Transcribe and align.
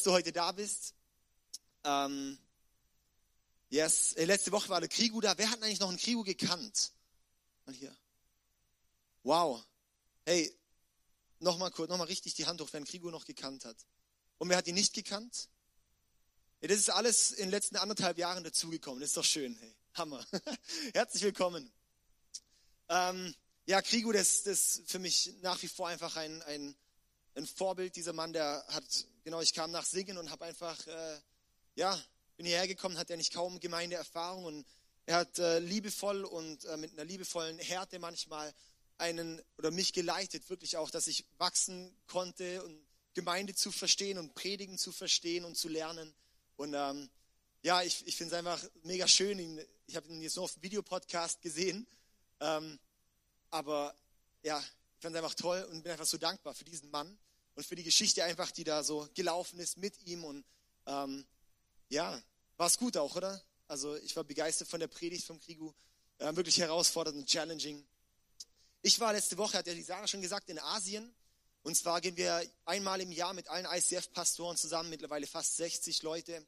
dass 0.00 0.04
du 0.04 0.12
heute 0.12 0.32
da 0.32 0.50
bist. 0.52 0.94
Ähm, 1.84 2.38
yes, 3.68 4.14
äh, 4.14 4.24
letzte 4.24 4.50
Woche 4.50 4.70
war 4.70 4.80
der 4.80 4.88
Krigu 4.88 5.20
da. 5.20 5.36
Wer 5.36 5.50
hat 5.50 5.62
eigentlich 5.62 5.78
noch 5.78 5.90
einen 5.90 5.98
Krigu 5.98 6.24
gekannt? 6.24 6.92
Mal 7.66 7.74
hier. 7.74 7.94
Wow. 9.24 9.62
Hey, 10.24 10.58
nochmal 11.38 11.70
kurz, 11.70 11.90
nochmal 11.90 12.06
richtig 12.06 12.32
die 12.32 12.46
Hand 12.46 12.62
hoch, 12.62 12.68
wer 12.72 12.78
einen 12.78 12.86
Krigu 12.86 13.10
noch 13.10 13.26
gekannt 13.26 13.66
hat. 13.66 13.76
Und 14.38 14.48
wer 14.48 14.56
hat 14.56 14.66
ihn 14.68 14.74
nicht 14.74 14.94
gekannt? 14.94 15.50
Ja, 16.62 16.68
das 16.68 16.78
ist 16.78 16.88
alles 16.88 17.32
in 17.32 17.48
den 17.48 17.50
letzten 17.50 17.76
anderthalb 17.76 18.16
Jahren 18.16 18.42
dazugekommen. 18.42 19.00
Das 19.00 19.10
ist 19.10 19.18
doch 19.18 19.24
schön. 19.24 19.54
Hey, 19.54 19.76
Hammer. 19.96 20.24
Herzlich 20.94 21.24
willkommen. 21.24 21.70
Ähm, 22.88 23.34
ja, 23.66 23.82
Krigu, 23.82 24.12
das, 24.12 24.44
das 24.44 24.78
ist 24.78 24.90
für 24.90 24.98
mich 24.98 25.34
nach 25.42 25.60
wie 25.60 25.68
vor 25.68 25.88
einfach 25.88 26.16
ein, 26.16 26.40
ein, 26.44 26.74
ein 27.34 27.46
Vorbild. 27.46 27.96
Dieser 27.96 28.12
Mann, 28.12 28.32
der 28.32 28.64
hat, 28.68 28.84
genau, 29.24 29.40
ich 29.40 29.52
kam 29.52 29.70
nach 29.70 29.84
Singen 29.84 30.18
und 30.18 30.30
habe 30.30 30.44
einfach, 30.44 30.86
äh, 30.86 31.20
ja, 31.74 32.00
bin 32.36 32.46
hierher 32.46 32.68
gekommen, 32.68 32.98
hat 32.98 33.10
ja 33.10 33.16
nicht 33.16 33.32
kaum 33.32 33.60
Gemeindeerfahrung 33.60 34.44
und 34.44 34.66
er 35.06 35.16
hat 35.16 35.38
äh, 35.38 35.58
liebevoll 35.58 36.24
und 36.24 36.64
äh, 36.64 36.76
mit 36.76 36.92
einer 36.92 37.04
liebevollen 37.04 37.58
Härte 37.58 37.98
manchmal 37.98 38.54
einen 38.98 39.42
oder 39.58 39.70
mich 39.70 39.92
geleitet, 39.92 40.48
wirklich 40.50 40.76
auch, 40.76 40.90
dass 40.90 41.06
ich 41.06 41.24
wachsen 41.38 41.94
konnte 42.06 42.62
und 42.62 42.80
Gemeinde 43.14 43.54
zu 43.54 43.72
verstehen 43.72 44.18
und 44.18 44.34
Predigen 44.34 44.78
zu 44.78 44.92
verstehen 44.92 45.44
und 45.44 45.56
zu 45.56 45.68
lernen. 45.68 46.14
Und 46.56 46.74
ähm, 46.74 47.10
ja, 47.62 47.82
ich, 47.82 48.06
ich 48.06 48.16
finde 48.16 48.34
es 48.34 48.38
einfach 48.38 48.62
mega 48.82 49.08
schön. 49.08 49.60
Ich 49.86 49.96
habe 49.96 50.08
ihn 50.08 50.22
jetzt 50.22 50.36
nur 50.36 50.44
auf 50.44 50.54
dem 50.54 50.62
Videopodcast 50.62 51.42
gesehen. 51.42 51.86
Ähm, 52.40 52.78
aber 53.50 53.94
ja, 54.42 54.62
fand 55.00 55.14
es 55.14 55.22
einfach 55.22 55.34
toll 55.34 55.62
und 55.70 55.82
bin 55.82 55.92
einfach 55.92 56.06
so 56.06 56.18
dankbar 56.18 56.54
für 56.54 56.64
diesen 56.64 56.90
Mann 56.90 57.18
und 57.54 57.66
für 57.66 57.74
die 57.74 57.82
Geschichte 57.82 58.24
einfach, 58.24 58.50
die 58.50 58.64
da 58.64 58.82
so 58.82 59.08
gelaufen 59.14 59.58
ist 59.60 59.76
mit 59.76 59.94
ihm. 60.06 60.24
Und 60.24 60.44
ähm, 60.86 61.26
ja, 61.88 62.20
war 62.56 62.66
es 62.66 62.78
gut 62.78 62.96
auch, 62.96 63.16
oder? 63.16 63.42
Also 63.66 63.96
ich 63.96 64.14
war 64.16 64.24
begeistert 64.24 64.68
von 64.68 64.80
der 64.80 64.88
Predigt 64.88 65.26
vom 65.26 65.40
Krigu. 65.40 65.72
Äh, 66.18 66.36
wirklich 66.36 66.58
herausfordernd 66.58 67.16
und 67.16 67.26
challenging. 67.26 67.82
Ich 68.82 69.00
war 69.00 69.12
letzte 69.12 69.38
Woche, 69.38 69.58
hat 69.58 69.66
ja 69.66 69.74
die 69.74 69.82
Sarah 69.82 70.06
schon 70.06 70.20
gesagt, 70.20 70.50
in 70.50 70.58
Asien. 70.58 71.14
Und 71.62 71.76
zwar 71.76 72.00
gehen 72.00 72.16
wir 72.16 72.42
einmal 72.64 73.00
im 73.00 73.12
Jahr 73.12 73.32
mit 73.32 73.48
allen 73.48 73.66
ICF-Pastoren 73.66 74.56
zusammen, 74.56 74.90
mittlerweile 74.90 75.26
fast 75.26 75.56
60 75.56 76.02
Leute, 76.02 76.44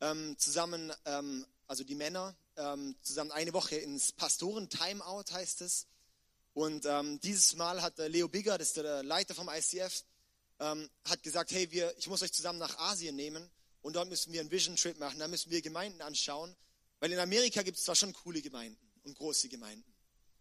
ähm, 0.00 0.36
zusammen, 0.38 0.92
ähm, 1.04 1.46
also 1.66 1.84
die 1.84 1.94
Männer, 1.94 2.36
ähm, 2.56 2.96
zusammen 3.02 3.32
eine 3.32 3.52
Woche 3.52 3.76
ins 3.76 4.12
Pastoren-Timeout 4.12 5.32
heißt 5.32 5.60
es. 5.62 5.86
Und 6.56 6.86
ähm, 6.86 7.20
dieses 7.20 7.54
Mal 7.54 7.82
hat 7.82 7.98
der 7.98 8.08
Leo 8.08 8.28
Bigger, 8.28 8.56
das 8.56 8.68
ist 8.68 8.78
der 8.78 9.02
Leiter 9.02 9.34
vom 9.34 9.50
ICF, 9.50 10.04
ähm, 10.58 10.88
hat 11.04 11.22
gesagt, 11.22 11.50
hey, 11.50 11.70
wir, 11.70 11.94
ich 11.98 12.06
muss 12.06 12.22
euch 12.22 12.32
zusammen 12.32 12.58
nach 12.58 12.78
Asien 12.78 13.14
nehmen 13.14 13.50
und 13.82 13.94
dort 13.94 14.08
müssen 14.08 14.32
wir 14.32 14.40
einen 14.40 14.50
Vision 14.50 14.74
Trip 14.74 14.98
machen, 14.98 15.18
da 15.18 15.28
müssen 15.28 15.50
wir 15.50 15.60
Gemeinden 15.60 16.00
anschauen, 16.00 16.56
weil 16.98 17.12
in 17.12 17.18
Amerika 17.18 17.60
gibt 17.60 17.76
es 17.76 17.84
zwar 17.84 17.94
schon 17.94 18.14
coole 18.14 18.40
Gemeinden 18.40 18.90
und 19.02 19.18
große 19.18 19.50
Gemeinden 19.50 19.94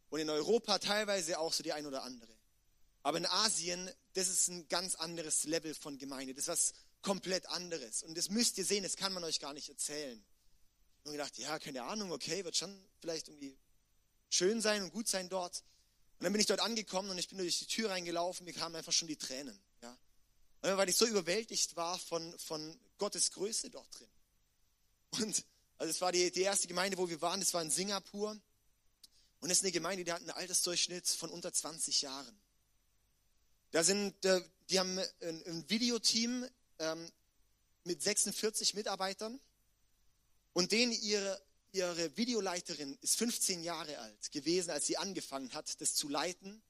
und 0.08 0.22
in 0.22 0.30
Europa 0.30 0.80
teilweise 0.80 1.38
auch 1.38 1.52
so 1.52 1.64
die 1.64 1.74
ein 1.74 1.86
oder 1.86 2.04
andere. 2.04 2.34
Aber 3.04 3.18
in 3.18 3.26
Asien, 3.26 3.92
das 4.14 4.30
ist 4.30 4.48
ein 4.48 4.70
ganz 4.70 4.96
anderes 4.96 5.44
Level 5.44 5.76
von 5.76 5.98
Gemeinde. 5.98 6.34
Das 6.34 6.44
ist 6.44 6.48
was 6.48 6.74
komplett 7.02 7.46
anderes. 7.50 8.04
Und 8.04 8.18
das 8.18 8.30
müsst 8.30 8.58
ihr 8.58 8.64
sehen, 8.64 8.84
das 8.84 8.96
kann 8.96 9.12
man 9.12 9.26
euch 9.26 9.42
gar 9.42 9.52
nicht 9.52 9.68
erzählen. 9.68 10.24
Habe 11.04 11.12
gedacht, 11.12 11.38
ja, 11.40 11.60
keine 11.60 11.84
Ahnung, 11.84 12.14
okay, 12.14 12.46
wird 12.46 12.56
schon 12.56 12.74
vielleicht 13.02 13.28
irgendwie 13.28 13.58
schön 14.30 14.62
sein 14.62 14.82
und 14.82 14.94
gut 14.94 15.10
sein 15.10 15.28
dort. 15.28 15.62
Und 16.20 16.24
dann 16.24 16.32
bin 16.32 16.40
ich 16.40 16.48
dort 16.48 16.62
angekommen 16.62 17.10
und 17.10 17.18
ich 17.18 17.28
bin 17.28 17.38
durch 17.38 17.60
die 17.60 17.68
Tür 17.68 17.90
reingelaufen, 17.90 18.46
mir 18.46 18.54
kamen 18.54 18.76
einfach 18.76 18.94
schon 18.94 19.08
die 19.08 19.18
Tränen. 19.18 19.60
Ja. 19.82 19.98
Weil 20.62 20.90
ich 20.90 20.96
so 20.96 21.06
überwältigt 21.06 21.76
war 21.76 22.00
von, 22.00 22.38
von 22.40 22.80
Gottes 22.98 23.32
Größe 23.32 23.70
dort 23.70 23.88
drin. 24.00 24.10
Und 25.22 25.46
also 25.78 25.92
es 25.92 26.02
war 26.02 26.12
die, 26.12 26.32
die 26.32 26.42
erste 26.42 26.68
Gemeinde, 26.68 26.98
wo 26.98 27.10
wir 27.10 27.22
waren, 27.22 27.40
das 27.40 27.54
war 27.54 27.62
in 27.62 27.70
Singapur. 27.70 28.38
Und 29.42 29.52
es 29.52 29.58
ist 29.58 29.64
eine 29.64 29.72
Gemeinde, 29.72 30.04
die 30.04 30.12
hat 30.12 30.22
einen 30.22 30.32
Altersdurchschnitt 30.32 31.08
von 31.08 31.30
unter 31.30 31.52
20 31.52 32.02
Jahren. 32.02 32.40
Da 33.72 33.84
sind, 33.84 34.16
die 34.70 34.80
haben 34.80 34.98
ein 35.22 35.70
Videoteam 35.70 36.48
ähm, 36.80 37.12
mit 37.84 38.02
46 38.02 38.74
Mitarbeitern 38.74 39.40
und 40.54 40.72
denen 40.72 40.94
ihre, 40.94 41.42
ihre 41.76 42.16
Videoleiterin 42.18 42.98
ist 43.02 43.18
15 43.18 43.64
Jahre 43.64 43.98
alt 44.00 44.32
gewesen, 44.32 44.72
als 44.72 44.88
sie 44.88 44.98
angefangen 44.98 45.54
hat, 45.54 45.80
das 45.82 45.94
zu 45.94 46.08
leiten 46.10 46.62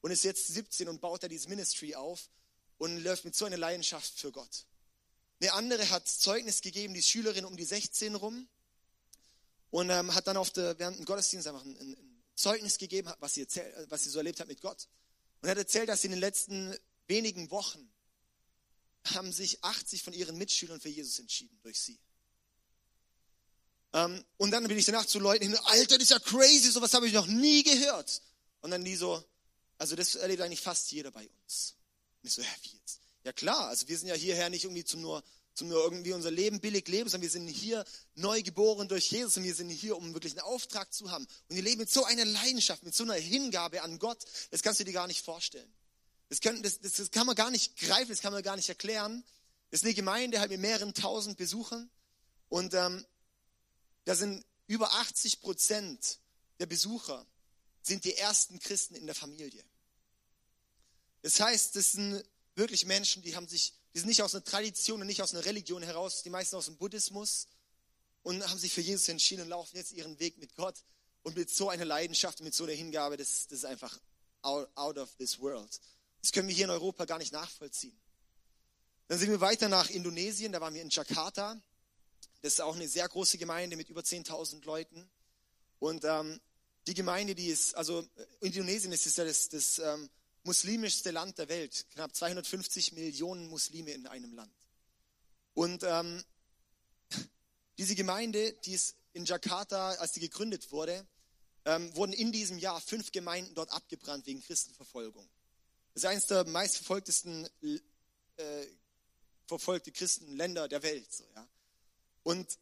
und 0.00 0.10
ist 0.10 0.24
jetzt 0.24 0.48
17 0.48 0.88
und 0.88 1.00
baut 1.00 1.22
da 1.22 1.28
dieses 1.28 1.48
Ministry 1.48 1.94
auf 1.94 2.30
und 2.78 3.02
läuft 3.04 3.24
mit 3.24 3.36
so 3.36 3.44
einer 3.44 3.56
Leidenschaft 3.56 4.18
für 4.18 4.32
Gott. 4.32 4.66
Eine 5.40 5.52
andere 5.52 5.90
hat 5.90 6.08
Zeugnis 6.08 6.60
gegeben, 6.60 6.94
die 6.94 7.02
Schülerin 7.02 7.44
um 7.44 7.56
die 7.56 7.64
16 7.64 8.14
rum 8.14 8.48
und 9.70 9.90
ähm, 9.90 10.14
hat 10.14 10.26
dann 10.26 10.36
auf 10.36 10.50
der, 10.50 10.78
während 10.78 10.98
dem 10.98 11.04
Gottesdienst 11.04 11.46
einfach 11.46 11.64
ein, 11.64 11.76
ein 11.76 12.22
Zeugnis 12.34 12.78
gegeben, 12.78 13.12
was 13.20 13.34
sie, 13.34 13.42
erzählt, 13.42 13.90
was 13.90 14.04
sie 14.04 14.10
so 14.10 14.18
erlebt 14.18 14.40
hat 14.40 14.48
mit 14.48 14.60
Gott. 14.60 14.88
Und 15.42 15.48
hat 15.48 15.58
erzählt, 15.58 15.88
dass 15.88 16.04
in 16.04 16.10
den 16.10 16.20
letzten 16.20 16.74
wenigen 17.06 17.50
Wochen 17.50 17.92
haben 19.12 19.32
sich 19.32 19.62
80 19.62 20.02
von 20.02 20.12
ihren 20.14 20.38
Mitschülern 20.38 20.80
für 20.80 20.88
Jesus 20.88 21.18
entschieden 21.18 21.58
durch 21.62 21.78
sie. 21.78 21.98
Ähm, 23.94 24.24
und 24.38 24.50
dann 24.50 24.66
bin 24.66 24.76
ich 24.76 24.84
danach 24.84 25.06
zu 25.06 25.20
Leuten 25.20 25.44
hin, 25.44 25.56
Alter, 25.66 25.96
das 25.96 26.04
ist 26.04 26.10
ja 26.10 26.18
crazy, 26.18 26.70
sowas 26.70 26.92
habe 26.94 27.06
ich 27.06 27.12
noch 27.12 27.28
nie 27.28 27.62
gehört. 27.62 28.20
Und 28.60 28.72
dann 28.72 28.84
die 28.84 28.96
so, 28.96 29.24
also 29.78 29.94
das 29.94 30.16
erlebt 30.16 30.42
eigentlich 30.42 30.60
fast 30.60 30.90
jeder 30.90 31.12
bei 31.12 31.28
uns. 31.42 31.76
Und 32.20 32.28
ich 32.28 32.34
so, 32.34 32.42
ja, 32.42 32.48
wie 32.62 32.76
jetzt? 32.76 33.00
Ja 33.22 33.32
klar, 33.32 33.68
also 33.68 33.86
wir 33.86 33.96
sind 33.96 34.08
ja 34.08 34.14
hierher 34.14 34.50
nicht 34.50 34.64
irgendwie 34.64 34.84
zum 34.84 35.00
nur, 35.00 35.22
zum 35.54 35.68
nur 35.68 35.80
irgendwie 35.82 36.12
unser 36.12 36.32
Leben 36.32 36.60
billig 36.60 36.88
leben, 36.88 37.08
sondern 37.08 37.22
wir 37.22 37.30
sind 37.30 37.46
hier 37.46 37.84
neu 38.16 38.42
geboren 38.42 38.88
durch 38.88 39.10
Jesus 39.12 39.36
und 39.36 39.44
wir 39.44 39.54
sind 39.54 39.70
hier, 39.70 39.96
um 39.96 40.12
wirklich 40.12 40.32
einen 40.32 40.40
Auftrag 40.40 40.92
zu 40.92 41.12
haben. 41.12 41.24
Und 41.48 41.54
wir 41.54 41.62
leben 41.62 41.78
mit 41.78 41.90
so 41.90 42.04
einer 42.04 42.24
Leidenschaft, 42.24 42.82
mit 42.82 42.96
so 42.96 43.04
einer 43.04 43.14
Hingabe 43.14 43.82
an 43.82 44.00
Gott, 44.00 44.18
das 44.50 44.62
kannst 44.62 44.80
du 44.80 44.84
dir 44.84 44.92
gar 44.92 45.06
nicht 45.06 45.24
vorstellen. 45.24 45.72
Das 46.30 46.40
kann, 46.40 46.60
das, 46.64 46.80
das, 46.80 46.94
das 46.94 47.12
kann 47.12 47.26
man 47.26 47.36
gar 47.36 47.52
nicht 47.52 47.76
greifen, 47.76 48.08
das 48.08 48.20
kann 48.20 48.32
man 48.32 48.42
gar 48.42 48.56
nicht 48.56 48.68
erklären. 48.68 49.22
Das 49.70 49.80
ist 49.80 49.84
eine 49.84 49.94
Gemeinde 49.94 50.40
halt 50.40 50.50
mit 50.50 50.60
mehreren 50.60 50.94
tausend 50.94 51.36
Besuchern 51.36 51.88
und 52.48 52.74
ähm, 52.74 53.04
da 54.04 54.14
sind 54.14 54.44
über 54.66 54.92
80 54.94 55.40
Prozent 55.40 56.18
der 56.58 56.66
Besucher 56.66 57.26
sind 57.82 58.04
die 58.04 58.16
ersten 58.16 58.58
Christen 58.58 58.94
in 58.94 59.06
der 59.06 59.14
Familie. 59.14 59.62
Das 61.22 61.40
heißt, 61.40 61.76
das 61.76 61.92
sind 61.92 62.24
wirklich 62.54 62.86
Menschen, 62.86 63.22
die 63.22 63.36
haben 63.36 63.48
sich, 63.48 63.74
die 63.94 63.98
sind 63.98 64.08
nicht 64.08 64.22
aus 64.22 64.34
einer 64.34 64.44
Tradition 64.44 65.00
und 65.00 65.06
nicht 65.06 65.22
aus 65.22 65.34
einer 65.34 65.44
Religion 65.44 65.82
heraus, 65.82 66.22
die 66.22 66.30
meisten 66.30 66.56
aus 66.56 66.66
dem 66.66 66.76
Buddhismus 66.76 67.48
und 68.22 68.46
haben 68.48 68.58
sich 68.58 68.72
für 68.72 68.80
Jesus 68.80 69.08
entschieden 69.08 69.42
und 69.42 69.48
laufen 69.48 69.76
jetzt 69.76 69.92
ihren 69.92 70.18
Weg 70.18 70.38
mit 70.38 70.54
Gott 70.54 70.76
und 71.22 71.36
mit 71.36 71.50
so 71.50 71.68
einer 71.68 71.84
Leidenschaft 71.84 72.40
und 72.40 72.44
mit 72.44 72.54
so 72.54 72.64
einer 72.64 72.72
Hingabe, 72.72 73.16
das, 73.16 73.46
das 73.48 73.60
ist 73.60 73.64
einfach 73.64 73.98
out, 74.42 74.68
out 74.76 74.98
of 74.98 75.14
this 75.16 75.38
world. 75.38 75.80
Das 76.20 76.32
können 76.32 76.48
wir 76.48 76.54
hier 76.54 76.64
in 76.64 76.70
Europa 76.70 77.04
gar 77.04 77.18
nicht 77.18 77.32
nachvollziehen. 77.32 77.96
Dann 79.08 79.18
sind 79.18 79.30
wir 79.30 79.40
weiter 79.40 79.68
nach 79.68 79.90
Indonesien, 79.90 80.52
da 80.52 80.60
waren 80.60 80.74
wir 80.74 80.82
in 80.82 80.90
Jakarta. 80.90 81.60
Das 82.42 82.54
ist 82.54 82.60
auch 82.60 82.74
eine 82.74 82.88
sehr 82.88 83.08
große 83.08 83.38
Gemeinde 83.38 83.76
mit 83.76 83.88
über 83.88 84.02
10.000 84.02 84.64
Leuten. 84.64 85.08
Und 85.78 86.04
ähm, 86.04 86.40
die 86.86 86.94
Gemeinde, 86.94 87.34
die 87.34 87.48
ist, 87.48 87.74
also 87.74 88.06
Indonesien 88.40 88.92
ist 88.92 89.16
ja 89.16 89.24
das, 89.24 89.48
das 89.48 89.78
ähm, 89.78 90.10
muslimischste 90.42 91.10
Land 91.10 91.38
der 91.38 91.48
Welt. 91.48 91.86
Knapp 91.92 92.14
250 92.14 92.92
Millionen 92.92 93.48
Muslime 93.48 93.92
in 93.92 94.06
einem 94.06 94.34
Land. 94.34 94.52
Und 95.54 95.82
ähm, 95.84 96.22
diese 97.78 97.94
Gemeinde, 97.94 98.52
die 98.64 98.72
ist 98.72 98.96
in 99.12 99.24
Jakarta, 99.24 99.92
als 99.92 100.12
die 100.12 100.20
gegründet 100.20 100.70
wurde, 100.72 101.06
ähm, 101.64 101.94
wurden 101.96 102.12
in 102.12 102.32
diesem 102.32 102.58
Jahr 102.58 102.80
fünf 102.80 103.12
Gemeinden 103.12 103.54
dort 103.54 103.70
abgebrannt 103.72 104.26
wegen 104.26 104.42
Christenverfolgung. 104.42 105.26
Das 105.94 106.02
ist 106.02 106.08
eines 106.08 106.26
der 106.26 106.44
meistverfolgtesten 106.44 107.48
äh, 108.36 108.66
verfolgte 109.46 109.92
Christenländer 109.92 110.68
der 110.68 110.82
Welt. 110.82 111.12
So, 111.12 111.24
ja. 111.34 111.46
Und 112.24 112.58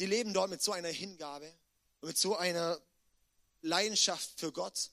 die 0.00 0.06
leben 0.06 0.34
dort 0.34 0.50
mit 0.50 0.62
so 0.62 0.72
einer 0.72 0.88
Hingabe 0.88 1.52
und 2.00 2.08
mit 2.08 2.18
so 2.18 2.36
einer 2.36 2.80
Leidenschaft 3.62 4.30
für 4.36 4.52
Gott. 4.52 4.90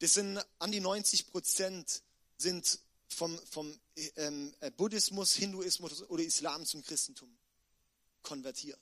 Das 0.00 0.14
sind 0.14 0.38
an 0.58 0.72
die 0.72 0.80
90 0.80 1.28
Prozent 1.28 2.02
sind 2.36 2.80
vom, 3.08 3.38
vom 3.50 3.78
ähm, 4.16 4.54
Buddhismus, 4.76 5.34
Hinduismus 5.34 6.02
oder 6.02 6.22
Islam 6.22 6.66
zum 6.66 6.82
Christentum 6.82 7.34
konvertiert. 8.22 8.78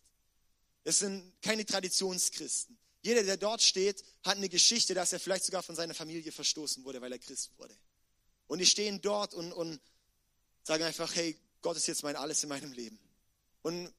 Es 0.82 0.99
sind 0.99 1.32
keine 1.43 1.64
Traditionschristen. 1.64 2.76
Jeder, 3.02 3.22
der 3.22 3.37
dort 3.37 3.62
steht, 3.62 4.02
hat 4.25 4.38
eine 4.38 4.49
Geschichte, 4.49 4.94
dass 4.94 5.12
er 5.12 5.20
vielleicht 5.20 5.44
sogar 5.44 5.62
von 5.62 5.76
seiner 5.76 5.94
Familie 5.94 6.32
verstoßen 6.32 6.84
wurde, 6.84 7.00
weil 7.00 7.12
er 7.12 7.19
Christ 7.19 7.50
wurde. 7.58 7.76
Und 8.46 8.58
die 8.58 8.67
stehen 8.67 9.00
dort 9.00 9.34
und, 9.34 9.52
und 9.52 9.81
sagen 10.62 10.84
einfach, 10.84 11.14
hey, 11.14 11.37
Gott 11.62 11.76
ist 11.76 11.87
jetzt 11.87 12.02
mein 12.02 12.17
Alles 12.17 12.43
in 12.43 12.49
meinem 12.49 12.72
Leben. 12.72 12.99
Und 13.62 13.93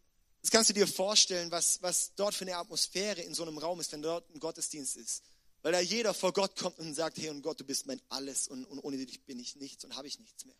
das 0.45 0.51
kannst 0.51 0.69
du 0.69 0.75
dir 0.75 0.87
vorstellen, 0.87 1.49
was, 1.49 1.81
was 1.81 2.13
dort 2.13 2.35
für 2.35 2.43
eine 2.43 2.55
Atmosphäre 2.57 3.19
in 3.19 3.33
so 3.33 3.41
einem 3.41 3.57
Raum 3.57 3.79
ist, 3.79 3.91
wenn 3.93 4.03
dort 4.03 4.29
ein 4.29 4.39
Gottesdienst 4.39 4.95
ist. 4.95 5.23
Weil 5.63 5.71
da 5.71 5.79
jeder 5.79 6.13
vor 6.13 6.33
Gott 6.33 6.55
kommt 6.55 6.77
und 6.77 6.93
sagt, 6.93 7.17
hey 7.17 7.29
und 7.29 7.41
Gott, 7.41 7.59
du 7.59 7.63
bist 7.63 7.87
mein 7.87 7.99
Alles 8.09 8.47
und, 8.47 8.63
und 8.65 8.77
ohne 8.77 9.03
dich 9.03 9.25
bin 9.25 9.39
ich 9.39 9.55
nichts 9.55 9.83
und 9.85 9.95
habe 9.95 10.07
ich 10.07 10.19
nichts 10.19 10.45
mehr. 10.45 10.55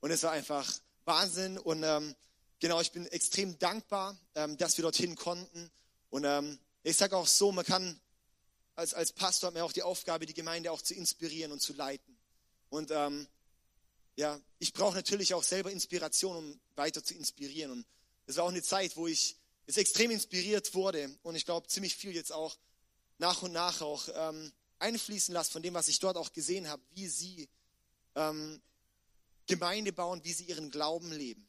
Und 0.00 0.10
es 0.10 0.22
war 0.24 0.32
einfach 0.32 0.70
Wahnsinn. 1.06 1.56
Und 1.56 1.84
ähm, 1.84 2.14
genau, 2.58 2.78
ich 2.82 2.92
bin 2.92 3.06
extrem 3.06 3.58
dankbar, 3.58 4.14
ähm, 4.34 4.58
dass 4.58 4.76
wir 4.76 4.82
dorthin 4.82 5.16
konnten. 5.16 5.70
Und 6.10 6.24
ähm, 6.24 6.58
ich 6.82 6.98
sage 6.98 7.16
auch 7.16 7.26
so, 7.26 7.52
man 7.52 7.64
kann 7.64 7.98
als, 8.74 8.92
als 8.92 9.10
Pastor 9.14 9.46
hat 9.46 9.54
man 9.54 9.62
auch 9.62 9.72
die 9.72 9.84
Aufgabe, 9.84 10.26
die 10.26 10.34
Gemeinde 10.34 10.70
auch 10.70 10.82
zu 10.82 10.92
inspirieren 10.92 11.50
und 11.50 11.62
zu 11.62 11.72
leiten. 11.72 12.18
Und 12.68 12.90
ähm, 12.90 13.26
ja, 14.16 14.38
ich 14.58 14.74
brauche 14.74 14.96
natürlich 14.96 15.32
auch 15.32 15.44
selber 15.44 15.70
Inspiration, 15.70 16.36
um 16.36 16.60
weiter 16.74 17.02
zu 17.02 17.14
inspirieren. 17.14 17.70
Und 17.70 17.86
das 18.26 18.36
war 18.36 18.44
auch 18.44 18.50
eine 18.50 18.62
Zeit, 18.62 18.96
wo 18.96 19.06
ich 19.06 19.36
jetzt 19.66 19.78
extrem 19.78 20.10
inspiriert 20.10 20.74
wurde 20.74 21.16
und 21.22 21.34
ich 21.34 21.44
glaube 21.44 21.68
ziemlich 21.68 21.96
viel 21.96 22.14
jetzt 22.14 22.32
auch 22.32 22.56
nach 23.18 23.42
und 23.42 23.52
nach 23.52 23.80
auch 23.80 24.08
ähm, 24.14 24.52
einfließen 24.78 25.32
lasse 25.32 25.52
von 25.52 25.62
dem, 25.62 25.74
was 25.74 25.88
ich 25.88 25.98
dort 25.98 26.16
auch 26.16 26.32
gesehen 26.32 26.68
habe, 26.68 26.82
wie 26.92 27.08
sie 27.08 27.48
ähm, 28.14 28.60
Gemeinde 29.46 29.92
bauen, 29.92 30.22
wie 30.24 30.32
sie 30.32 30.44
ihren 30.44 30.70
Glauben 30.70 31.12
leben. 31.12 31.48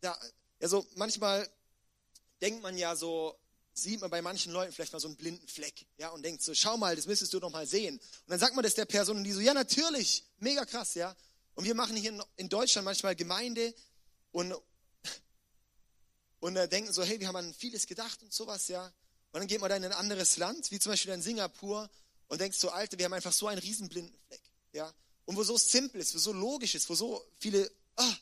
Da, 0.00 0.18
also 0.60 0.86
manchmal 0.94 1.48
denkt 2.40 2.62
man 2.62 2.76
ja 2.76 2.94
so, 2.94 3.36
sieht 3.72 4.00
man 4.00 4.10
bei 4.10 4.22
manchen 4.22 4.52
Leuten 4.52 4.72
vielleicht 4.72 4.92
mal 4.92 5.00
so 5.00 5.08
einen 5.08 5.16
blinden 5.16 5.46
Fleck, 5.48 5.86
ja, 5.98 6.08
und 6.10 6.22
denkt 6.22 6.42
so, 6.42 6.54
schau 6.54 6.76
mal, 6.76 6.94
das 6.96 7.06
müsstest 7.06 7.32
du 7.32 7.40
doch 7.40 7.50
mal 7.50 7.66
sehen. 7.66 7.96
Und 7.96 8.28
dann 8.28 8.38
sagt 8.38 8.54
man 8.54 8.62
das 8.62 8.74
der 8.74 8.84
Person 8.84 9.18
und 9.18 9.24
die 9.24 9.32
so, 9.32 9.40
ja, 9.40 9.54
natürlich, 9.54 10.24
mega 10.38 10.64
krass, 10.64 10.94
ja. 10.94 11.14
Und 11.54 11.64
wir 11.64 11.74
machen 11.74 11.96
hier 11.96 12.24
in 12.36 12.48
Deutschland 12.48 12.84
manchmal 12.84 13.16
Gemeinde 13.16 13.74
und, 14.30 14.54
und 16.40 16.56
äh, 16.56 16.68
denken 16.68 16.92
so, 16.92 17.02
hey, 17.02 17.20
wir 17.20 17.28
haben 17.28 17.36
an 17.36 17.54
vieles 17.54 17.86
gedacht 17.86 18.22
und 18.22 18.32
sowas, 18.32 18.68
ja. 18.68 18.84
Und 19.32 19.40
dann 19.40 19.46
geht 19.46 19.60
man 19.60 19.68
da 19.68 19.76
in 19.76 19.84
ein 19.84 19.92
anderes 19.92 20.36
Land, 20.36 20.70
wie 20.70 20.78
zum 20.78 20.92
Beispiel 20.92 21.12
in 21.12 21.22
Singapur, 21.22 21.90
und 22.28 22.40
denkst 22.40 22.58
so, 22.58 22.70
Alter, 22.70 22.98
wir 22.98 23.06
haben 23.06 23.14
einfach 23.14 23.32
so 23.32 23.46
einen 23.46 23.58
riesen 23.58 23.88
blinden 23.88 24.16
Fleck, 24.26 24.42
ja. 24.72 24.92
Und 25.24 25.36
wo 25.36 25.42
so 25.42 25.56
simpel 25.56 26.00
ist, 26.00 26.14
wo 26.14 26.18
so 26.18 26.32
logisch 26.32 26.74
ist, 26.74 26.88
wo 26.88 26.94
so 26.94 27.22
viele 27.38 27.70
ah, 27.96 28.16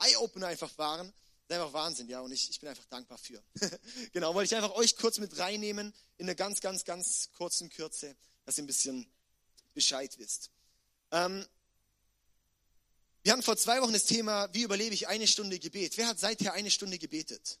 Eye-Opener 0.00 0.48
einfach 0.48 0.76
waren, 0.78 1.12
das 1.46 1.56
ist 1.56 1.62
einfach 1.62 1.72
Wahnsinn, 1.72 2.08
ja, 2.08 2.20
und 2.20 2.30
ich, 2.32 2.50
ich 2.50 2.60
bin 2.60 2.68
einfach 2.68 2.84
dankbar 2.86 3.18
für. 3.18 3.42
genau, 4.12 4.34
wollte 4.34 4.54
ich 4.54 4.56
einfach 4.56 4.76
euch 4.76 4.96
kurz 4.96 5.18
mit 5.18 5.38
reinnehmen 5.38 5.94
in 6.18 6.26
einer 6.26 6.34
ganz, 6.34 6.60
ganz, 6.60 6.84
ganz 6.84 7.30
kurzen 7.36 7.70
Kürze, 7.70 8.14
dass 8.44 8.58
ihr 8.58 8.64
ein 8.64 8.66
bisschen 8.66 9.06
Bescheid 9.72 10.18
wisst. 10.18 10.50
Ähm, 11.10 11.46
wir 13.28 13.32
hatten 13.34 13.42
vor 13.42 13.58
zwei 13.58 13.82
Wochen 13.82 13.92
das 13.92 14.06
Thema, 14.06 14.48
wie 14.54 14.62
überlebe 14.62 14.94
ich 14.94 15.06
eine 15.06 15.26
Stunde 15.26 15.58
Gebet? 15.58 15.98
Wer 15.98 16.06
hat 16.06 16.18
seither 16.18 16.54
eine 16.54 16.70
Stunde 16.70 16.98
gebetet? 16.98 17.58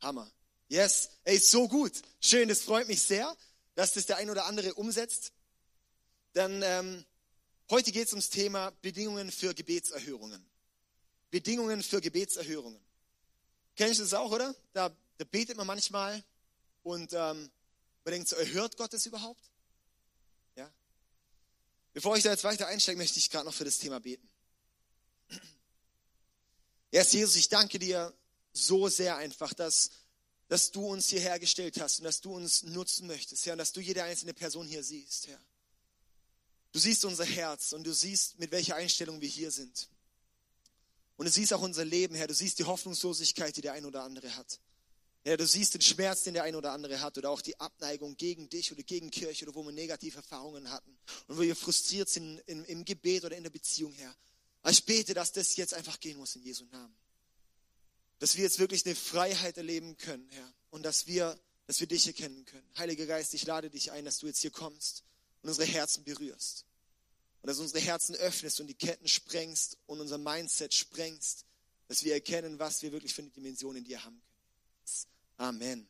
Hammer. 0.00 0.28
Yes, 0.66 1.10
ey, 1.22 1.38
so 1.38 1.68
gut. 1.68 1.92
Schön, 2.20 2.48
das 2.48 2.62
freut 2.62 2.88
mich 2.88 3.00
sehr, 3.00 3.36
dass 3.76 3.92
das 3.92 4.06
der 4.06 4.16
ein 4.16 4.28
oder 4.30 4.46
andere 4.46 4.74
umsetzt. 4.74 5.30
Dann 6.32 6.60
ähm, 6.64 7.04
heute 7.70 7.92
geht 7.92 8.08
es 8.08 8.12
ums 8.12 8.30
Thema 8.30 8.72
Bedingungen 8.82 9.30
für 9.30 9.54
Gebetserhörungen. 9.54 10.44
Bedingungen 11.30 11.80
für 11.80 12.00
Gebetserhörungen. 12.00 12.80
Kennst 13.76 14.00
du 14.00 14.02
das 14.02 14.14
auch, 14.14 14.32
oder? 14.32 14.56
Da, 14.72 14.90
da 15.18 15.24
betet 15.24 15.56
man 15.56 15.68
manchmal 15.68 16.20
und 16.82 17.12
ähm, 17.12 17.48
man 18.02 18.12
denkt 18.12 18.28
so, 18.28 18.34
erhört 18.34 18.76
Gott 18.76 18.92
das 18.92 19.06
überhaupt? 19.06 19.52
Ja? 20.56 20.68
Bevor 21.92 22.16
ich 22.16 22.24
da 22.24 22.32
jetzt 22.32 22.42
weiter 22.42 22.66
einsteige, 22.66 22.98
möchte 22.98 23.20
ich 23.20 23.30
gerade 23.30 23.46
noch 23.46 23.54
für 23.54 23.64
das 23.64 23.78
Thema 23.78 24.00
beten. 24.00 24.28
Erst 26.90 27.12
Jesus, 27.12 27.36
ich 27.36 27.48
danke 27.48 27.78
dir 27.78 28.12
so 28.52 28.88
sehr 28.88 29.16
einfach, 29.16 29.52
dass, 29.54 29.90
dass 30.48 30.70
du 30.70 30.86
uns 30.86 31.08
hierher 31.08 31.38
gestellt 31.38 31.80
hast 31.80 31.98
und 31.98 32.04
dass 32.04 32.20
du 32.20 32.34
uns 32.34 32.62
nutzen 32.62 33.06
möchtest, 33.06 33.44
Herr, 33.46 33.52
und 33.52 33.58
dass 33.58 33.72
du 33.72 33.80
jede 33.80 34.02
einzelne 34.02 34.34
Person 34.34 34.66
hier 34.66 34.82
siehst, 34.82 35.28
Herr. 35.28 35.40
Du 36.72 36.78
siehst 36.78 37.04
unser 37.04 37.24
Herz 37.24 37.72
und 37.72 37.84
du 37.84 37.92
siehst, 37.92 38.38
mit 38.38 38.50
welcher 38.50 38.76
Einstellung 38.76 39.20
wir 39.20 39.28
hier 39.28 39.50
sind. 39.50 39.88
Und 41.16 41.26
du 41.26 41.32
siehst 41.32 41.52
auch 41.52 41.62
unser 41.62 41.84
Leben, 41.84 42.14
Herr. 42.14 42.28
Du 42.28 42.34
siehst 42.34 42.58
die 42.58 42.64
Hoffnungslosigkeit, 42.64 43.56
die 43.56 43.60
der 43.60 43.72
ein 43.72 43.84
oder 43.84 44.02
andere 44.02 44.36
hat. 44.36 44.60
Herr, 45.24 45.36
du 45.36 45.46
siehst 45.46 45.74
den 45.74 45.80
Schmerz, 45.80 46.22
den 46.22 46.34
der 46.34 46.44
ein 46.44 46.54
oder 46.54 46.72
andere 46.72 47.00
hat 47.00 47.18
oder 47.18 47.30
auch 47.30 47.42
die 47.42 47.58
Abneigung 47.58 48.16
gegen 48.16 48.48
dich 48.48 48.70
oder 48.70 48.82
gegen 48.82 49.10
Kirche 49.10 49.44
oder 49.46 49.54
wo 49.54 49.64
wir 49.64 49.72
negative 49.72 50.18
Erfahrungen 50.18 50.70
hatten 50.70 50.96
und 51.26 51.36
wo 51.36 51.42
wir 51.42 51.56
frustriert 51.56 52.08
sind 52.08 52.38
im, 52.46 52.64
im 52.64 52.84
Gebet 52.84 53.24
oder 53.24 53.36
in 53.36 53.42
der 53.42 53.50
Beziehung, 53.50 53.92
Herr. 53.94 54.14
Aber 54.62 54.72
ich 54.72 54.84
bete, 54.84 55.14
dass 55.14 55.32
das 55.32 55.56
jetzt 55.56 55.74
einfach 55.74 56.00
gehen 56.00 56.18
muss 56.18 56.36
in 56.36 56.42
Jesu 56.42 56.64
Namen. 56.66 56.94
Dass 58.18 58.36
wir 58.36 58.44
jetzt 58.44 58.58
wirklich 58.58 58.84
eine 58.84 58.94
Freiheit 58.94 59.56
erleben 59.56 59.96
können, 59.96 60.28
Herr. 60.30 60.52
Und 60.70 60.82
dass 60.82 61.06
wir, 61.06 61.38
dass 61.66 61.80
wir 61.80 61.86
dich 61.86 62.06
erkennen 62.06 62.44
können. 62.44 62.68
Heiliger 62.76 63.06
Geist, 63.06 63.34
ich 63.34 63.46
lade 63.46 63.70
dich 63.70 63.92
ein, 63.92 64.04
dass 64.04 64.18
du 64.18 64.26
jetzt 64.26 64.40
hier 64.40 64.50
kommst 64.50 65.04
und 65.42 65.50
unsere 65.50 65.66
Herzen 65.66 66.04
berührst. 66.04 66.64
Und 67.42 67.46
dass 67.46 67.58
unsere 67.60 67.80
Herzen 67.80 68.16
öffnest 68.16 68.60
und 68.60 68.66
die 68.66 68.74
Ketten 68.74 69.06
sprengst 69.06 69.78
und 69.86 70.00
unser 70.00 70.18
Mindset 70.18 70.74
sprengst, 70.74 71.44
dass 71.86 72.04
wir 72.04 72.12
erkennen, 72.12 72.58
was 72.58 72.82
wir 72.82 72.92
wirklich 72.92 73.14
für 73.14 73.22
eine 73.22 73.30
Dimension 73.30 73.76
in 73.76 73.84
dir 73.84 74.04
haben 74.04 74.20
können. 74.20 74.28
Amen. 75.38 75.88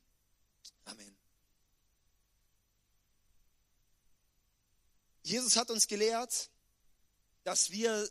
Amen. 0.84 1.16
Jesus 5.22 5.56
hat 5.56 5.70
uns 5.70 5.86
gelehrt, 5.86 6.50
dass 7.44 7.70
wir 7.70 8.10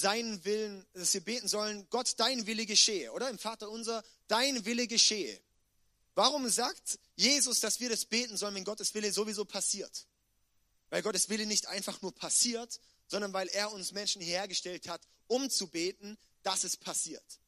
seinen 0.00 0.44
Willen, 0.44 0.86
dass 0.94 1.14
wir 1.14 1.20
beten 1.20 1.48
sollen, 1.48 1.86
Gott, 1.90 2.14
dein 2.18 2.46
Wille 2.46 2.66
geschehe, 2.66 3.12
oder? 3.12 3.28
Im 3.28 3.38
Vater 3.38 3.70
unser, 3.70 4.02
dein 4.28 4.64
Wille 4.64 4.86
geschehe. 4.86 5.40
Warum 6.14 6.48
sagt 6.48 6.98
Jesus, 7.16 7.60
dass 7.60 7.80
wir 7.80 7.88
das 7.88 8.04
beten 8.04 8.36
sollen, 8.36 8.54
wenn 8.54 8.64
Gottes 8.64 8.94
Wille 8.94 9.12
sowieso 9.12 9.44
passiert? 9.44 10.06
Weil 10.90 11.02
Gottes 11.02 11.28
Wille 11.28 11.46
nicht 11.46 11.66
einfach 11.66 12.00
nur 12.02 12.14
passiert, 12.14 12.80
sondern 13.06 13.32
weil 13.32 13.48
er 13.48 13.72
uns 13.72 13.92
Menschen 13.92 14.22
hergestellt 14.22 14.88
hat, 14.88 15.00
um 15.26 15.50
zu 15.50 15.68
beten, 15.68 16.18
dass 16.42 16.64
es 16.64 16.76
passiert. 16.76 17.40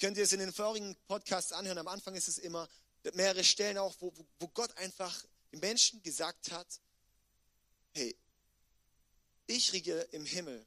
Könnt 0.00 0.16
ihr 0.16 0.24
es 0.24 0.32
in 0.32 0.40
den 0.40 0.52
vorigen 0.52 0.96
Podcasts 1.06 1.52
anhören? 1.52 1.78
Am 1.78 1.88
Anfang 1.88 2.14
ist 2.14 2.28
es 2.28 2.38
immer 2.38 2.68
mehrere 3.14 3.44
Stellen 3.44 3.78
auch, 3.78 3.94
wo, 4.00 4.12
wo 4.40 4.48
Gott 4.48 4.76
einfach 4.78 5.24
den 5.52 5.60
Menschen 5.60 6.02
gesagt 6.02 6.50
hat, 6.50 6.80
hey, 7.92 8.16
ich 9.46 9.72
regiere 9.72 10.02
im 10.12 10.24
Himmel, 10.24 10.66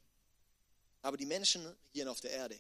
aber 1.06 1.18
die 1.18 1.28
Menschen 1.28 1.64
regieren 1.66 2.08
auf 2.08 2.20
der 2.20 2.32
Erde. 2.32 2.60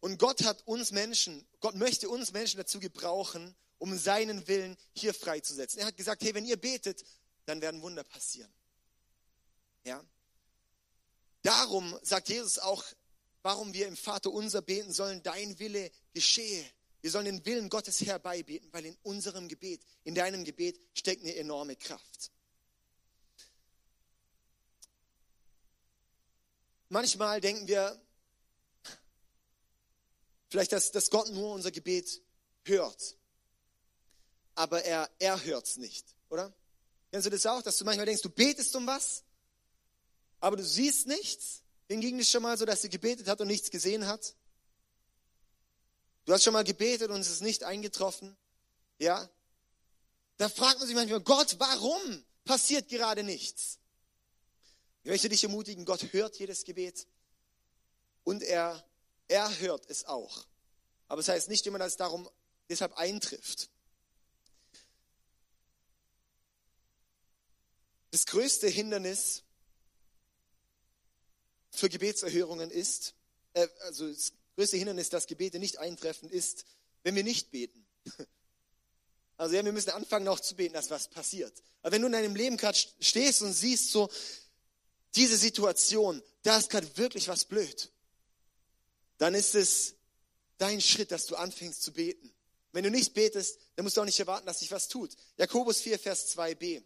Und 0.00 0.18
Gott 0.18 0.42
hat 0.42 0.66
uns 0.66 0.90
Menschen, 0.90 1.46
Gott 1.60 1.76
möchte 1.76 2.08
uns 2.08 2.32
Menschen 2.32 2.56
dazu 2.56 2.80
gebrauchen, 2.80 3.54
um 3.78 3.96
seinen 3.96 4.48
Willen 4.48 4.76
hier 4.92 5.14
freizusetzen. 5.14 5.78
Er 5.78 5.86
hat 5.86 5.96
gesagt, 5.96 6.24
hey, 6.24 6.34
wenn 6.34 6.44
ihr 6.44 6.56
betet, 6.56 7.04
dann 7.46 7.60
werden 7.60 7.80
Wunder 7.80 8.02
passieren. 8.02 8.52
Ja? 9.84 10.04
Darum 11.42 11.96
sagt 12.02 12.28
Jesus 12.28 12.58
auch, 12.58 12.84
warum 13.42 13.72
wir 13.72 13.86
im 13.86 13.96
Vater 13.96 14.32
unser 14.32 14.62
beten 14.62 14.92
sollen, 14.92 15.22
dein 15.22 15.60
Wille 15.60 15.92
geschehe. 16.12 16.64
Wir 17.02 17.12
sollen 17.12 17.26
den 17.26 17.46
Willen 17.46 17.68
Gottes 17.68 18.00
herbeibeten, 18.00 18.68
weil 18.72 18.86
in 18.86 18.96
unserem 19.04 19.46
Gebet, 19.46 19.82
in 20.02 20.16
deinem 20.16 20.42
Gebet 20.42 20.80
steckt 20.94 21.22
eine 21.22 21.36
enorme 21.36 21.76
Kraft. 21.76 22.32
Manchmal 26.92 27.40
denken 27.40 27.66
wir 27.66 28.00
vielleicht, 30.48 30.72
dass, 30.72 30.92
dass 30.92 31.10
Gott 31.10 31.28
nur 31.30 31.54
unser 31.54 31.70
Gebet 31.70 32.22
hört 32.64 33.16
aber 34.54 34.84
er, 34.84 35.10
er 35.18 35.42
hört 35.44 35.66
es 35.66 35.76
nicht, 35.76 36.06
oder? 36.28 36.52
Kennst 37.10 37.26
du 37.26 37.30
das 37.30 37.46
auch, 37.46 37.62
dass 37.62 37.76
du 37.76 37.84
manchmal 37.84 38.06
denkst, 38.06 38.22
du 38.22 38.30
betest 38.30 38.74
um 38.76 38.86
was, 38.86 39.24
aber 40.40 40.56
du 40.56 40.64
siehst 40.64 41.06
nichts? 41.06 41.62
Wen 41.88 42.00
ging 42.00 42.18
es 42.18 42.30
schon 42.30 42.42
mal 42.42 42.56
so, 42.56 42.64
dass 42.64 42.82
sie 42.82 42.88
gebetet 42.88 43.28
hat 43.28 43.40
und 43.40 43.48
nichts 43.48 43.70
gesehen 43.70 44.06
hat? 44.06 44.34
Du 46.24 46.32
hast 46.32 46.44
schon 46.44 46.52
mal 46.52 46.64
gebetet 46.64 47.10
und 47.10 47.20
es 47.20 47.30
ist 47.30 47.42
nicht 47.42 47.64
eingetroffen, 47.64 48.36
ja? 48.98 49.28
Da 50.38 50.48
fragt 50.48 50.78
man 50.78 50.86
sich 50.86 50.96
manchmal, 50.96 51.20
Gott, 51.20 51.56
warum 51.58 52.24
passiert 52.44 52.88
gerade 52.88 53.22
nichts? 53.22 53.78
Ich 55.04 55.10
möchte 55.10 55.28
dich 55.28 55.42
ermutigen, 55.42 55.84
Gott 55.84 56.12
hört 56.12 56.38
jedes 56.38 56.64
Gebet 56.64 57.06
und 58.22 58.42
er, 58.42 58.84
er 59.28 59.58
hört 59.58 59.90
es 59.90 60.04
auch. 60.04 60.46
Aber 61.08 61.20
es 61.20 61.26
das 61.26 61.34
heißt 61.34 61.48
nicht 61.48 61.66
immer, 61.66 61.78
dass 61.78 61.92
es 61.92 61.96
darum 61.96 62.28
deshalb 62.68 62.96
eintrifft. 62.96 63.68
Das 68.12 68.26
größte 68.26 68.68
Hindernis 68.68 69.42
für 71.70 71.88
Gebetserhörungen 71.88 72.70
ist, 72.70 73.14
äh, 73.54 73.66
also 73.80 74.08
das 74.08 74.32
größte 74.54 74.76
Hindernis, 74.76 75.08
dass 75.08 75.26
Gebete 75.26 75.58
nicht 75.58 75.78
eintreffen, 75.78 76.30
ist, 76.30 76.64
wenn 77.02 77.14
wir 77.14 77.24
nicht 77.24 77.50
beten. 77.50 77.86
Also 79.38 79.56
ja, 79.56 79.64
wir 79.64 79.72
müssen 79.72 79.90
anfangen 79.90 80.28
auch 80.28 80.38
zu 80.38 80.54
beten, 80.54 80.74
dass 80.74 80.90
was 80.90 81.08
passiert. 81.08 81.52
Aber 81.80 81.90
wenn 81.90 82.02
du 82.02 82.06
in 82.06 82.12
deinem 82.12 82.36
Leben 82.36 82.56
gerade 82.56 82.78
stehst 83.00 83.42
und 83.42 83.52
siehst 83.52 83.90
so, 83.90 84.08
diese 85.14 85.36
Situation, 85.36 86.22
da 86.42 86.58
ist 86.58 86.70
gerade 86.70 86.96
wirklich 86.96 87.28
was 87.28 87.44
blöd, 87.44 87.90
dann 89.18 89.34
ist 89.34 89.54
es 89.54 89.94
dein 90.58 90.80
Schritt, 90.80 91.10
dass 91.10 91.26
du 91.26 91.36
anfängst 91.36 91.82
zu 91.82 91.92
beten. 91.92 92.32
Wenn 92.72 92.84
du 92.84 92.90
nicht 92.90 93.12
betest, 93.14 93.58
dann 93.76 93.84
musst 93.84 93.96
du 93.96 94.00
auch 94.00 94.06
nicht 94.06 94.18
erwarten, 94.18 94.46
dass 94.46 94.60
sich 94.60 94.70
was 94.70 94.88
tut. 94.88 95.14
Jakobus 95.36 95.80
4, 95.80 95.98
Vers 95.98 96.36
2b. 96.36 96.82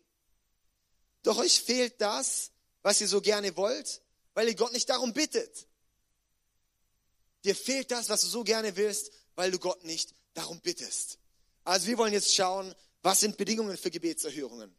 Doch 1.22 1.38
euch 1.38 1.60
fehlt 1.60 2.00
das, 2.00 2.50
was 2.82 3.00
ihr 3.00 3.08
so 3.08 3.20
gerne 3.20 3.56
wollt, 3.56 4.02
weil 4.34 4.48
ihr 4.48 4.54
Gott 4.54 4.72
nicht 4.72 4.88
darum 4.88 5.12
bittet. 5.12 5.66
Dir 7.44 7.54
fehlt 7.54 7.90
das, 7.90 8.08
was 8.08 8.22
du 8.22 8.26
so 8.26 8.44
gerne 8.44 8.76
willst, 8.76 9.12
weil 9.36 9.50
du 9.50 9.58
Gott 9.58 9.84
nicht 9.84 10.14
darum 10.34 10.60
bittest. 10.60 11.18
Also 11.64 11.86
wir 11.86 11.98
wollen 11.98 12.12
jetzt 12.12 12.34
schauen, 12.34 12.74
was 13.02 13.20
sind 13.20 13.36
Bedingungen 13.36 13.76
für 13.76 13.90
Gebetserhörungen. 13.90 14.74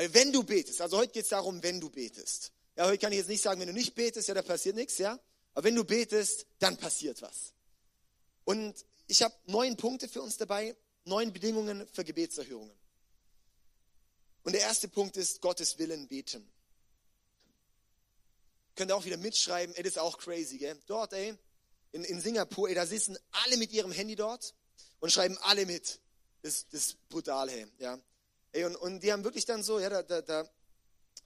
Weil 0.00 0.14
wenn 0.14 0.32
du 0.32 0.42
betest, 0.42 0.80
also 0.80 0.96
heute 0.96 1.12
geht 1.12 1.24
es 1.24 1.28
darum, 1.28 1.62
wenn 1.62 1.78
du 1.78 1.90
betest. 1.90 2.52
Ja, 2.74 2.86
heute 2.86 2.96
kann 2.96 3.12
ich 3.12 3.18
jetzt 3.18 3.28
nicht 3.28 3.42
sagen, 3.42 3.60
wenn 3.60 3.66
du 3.66 3.74
nicht 3.74 3.94
betest, 3.94 4.28
ja, 4.28 4.32
da 4.32 4.40
passiert 4.40 4.74
nichts, 4.74 4.96
ja. 4.96 5.20
Aber 5.52 5.64
wenn 5.64 5.74
du 5.74 5.84
betest, 5.84 6.46
dann 6.58 6.78
passiert 6.78 7.20
was. 7.20 7.52
Und 8.44 8.86
ich 9.08 9.22
habe 9.22 9.34
neun 9.44 9.76
Punkte 9.76 10.08
für 10.08 10.22
uns 10.22 10.38
dabei, 10.38 10.74
neun 11.04 11.34
Bedingungen 11.34 11.86
für 11.92 12.02
Gebetserhörungen. 12.02 12.74
Und 14.42 14.54
der 14.54 14.62
erste 14.62 14.88
Punkt 14.88 15.18
ist 15.18 15.42
Gottes 15.42 15.78
Willen 15.78 16.08
beten. 16.08 16.50
Könnt 18.76 18.90
ihr 18.90 18.96
auch 18.96 19.04
wieder 19.04 19.18
mitschreiben, 19.18 19.74
ey, 19.74 19.82
das 19.82 19.96
ist 19.96 19.98
auch 19.98 20.16
crazy, 20.16 20.56
gell? 20.56 20.78
Dort, 20.86 21.12
ey, 21.12 21.36
in, 21.92 22.04
in 22.04 22.22
Singapur, 22.22 22.70
ey, 22.70 22.74
da 22.74 22.86
sitzen 22.86 23.18
alle 23.32 23.58
mit 23.58 23.70
ihrem 23.70 23.92
Handy 23.92 24.16
dort 24.16 24.54
und 25.00 25.12
schreiben 25.12 25.36
alle 25.42 25.66
mit. 25.66 26.00
Das, 26.40 26.66
das 26.70 26.86
ist 26.86 27.08
brutal, 27.10 27.50
hey, 27.50 27.66
ja. 27.80 28.00
Ey, 28.52 28.64
und, 28.64 28.76
und 28.76 29.00
die 29.00 29.12
haben 29.12 29.24
wirklich 29.24 29.44
dann 29.44 29.62
so, 29.62 29.78
ja, 29.78 29.88
da, 29.88 30.02
da, 30.02 30.22
da 30.22 30.48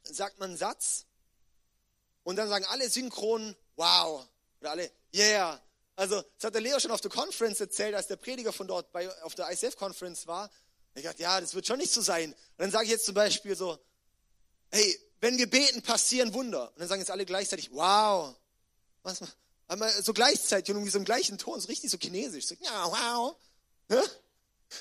sagt 0.02 0.38
man 0.38 0.50
einen 0.50 0.58
Satz 0.58 1.06
und 2.22 2.36
dann 2.36 2.48
sagen 2.48 2.64
alle 2.66 2.88
synchron, 2.88 3.56
wow. 3.76 4.26
Oder 4.60 4.70
alle, 4.72 4.90
yeah. 5.14 5.60
Also, 5.96 6.22
das 6.36 6.44
hat 6.44 6.54
der 6.54 6.60
Leo 6.60 6.78
schon 6.80 6.90
auf 6.90 7.00
der 7.00 7.10
Conference 7.10 7.60
erzählt, 7.60 7.94
als 7.94 8.08
der 8.08 8.16
Prediger 8.16 8.52
von 8.52 8.66
dort 8.66 8.90
bei, 8.92 9.10
auf 9.22 9.34
der 9.34 9.50
ICF-Conference 9.52 10.26
war. 10.26 10.50
Ich 10.94 11.04
dachte, 11.04 11.22
ja, 11.22 11.40
das 11.40 11.54
wird 11.54 11.66
schon 11.66 11.78
nicht 11.78 11.92
so 11.92 12.00
sein. 12.00 12.32
Und 12.32 12.38
dann 12.58 12.70
sage 12.70 12.84
ich 12.84 12.90
jetzt 12.90 13.06
zum 13.06 13.14
Beispiel 13.14 13.56
so, 13.56 13.78
hey, 14.70 14.98
wenn 15.20 15.38
wir 15.38 15.48
beten, 15.48 15.82
passieren 15.82 16.34
Wunder. 16.34 16.68
Und 16.72 16.80
dann 16.80 16.88
sagen 16.88 17.00
jetzt 17.00 17.10
alle 17.10 17.24
gleichzeitig, 17.24 17.70
wow. 17.72 18.34
Was, 19.02 19.20
einmal 19.68 19.90
so 20.02 20.12
gleichzeitig 20.12 20.70
und 20.70 20.76
irgendwie 20.76 20.92
so 20.92 20.98
im 20.98 21.04
gleichen 21.04 21.38
Ton, 21.38 21.60
so 21.60 21.68
richtig 21.68 21.90
so 21.90 21.98
chinesisch. 21.98 22.46
So, 22.46 22.54
ja, 22.60 22.86
wow. 22.86 23.36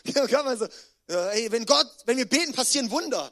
Ja, 0.06 0.26
kann 0.28 0.46
man 0.46 0.58
so, 0.58 0.68
hey, 1.08 1.52
wenn 1.52 1.66
Gott, 1.66 1.90
wenn 2.06 2.18
wir 2.18 2.28
beten, 2.28 2.54
passieren 2.54 2.90
Wunder. 2.92 3.32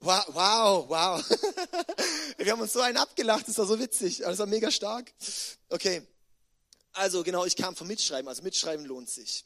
Wow, 0.00 0.24
wow, 0.28 0.88
wow. 0.88 1.30
wir 2.38 2.52
haben 2.52 2.60
uns 2.60 2.72
so 2.72 2.80
einen 2.80 2.96
abgelacht, 2.96 3.48
das 3.48 3.58
war 3.58 3.66
so 3.66 3.78
witzig, 3.78 4.18
das 4.18 4.38
war 4.38 4.46
mega 4.46 4.70
stark. 4.70 5.12
Okay, 5.68 6.06
also 6.92 7.22
genau, 7.22 7.44
ich 7.44 7.56
kam 7.56 7.76
vom 7.76 7.88
Mitschreiben, 7.88 8.28
also 8.28 8.42
Mitschreiben 8.42 8.84
lohnt 8.86 9.10
sich. 9.10 9.44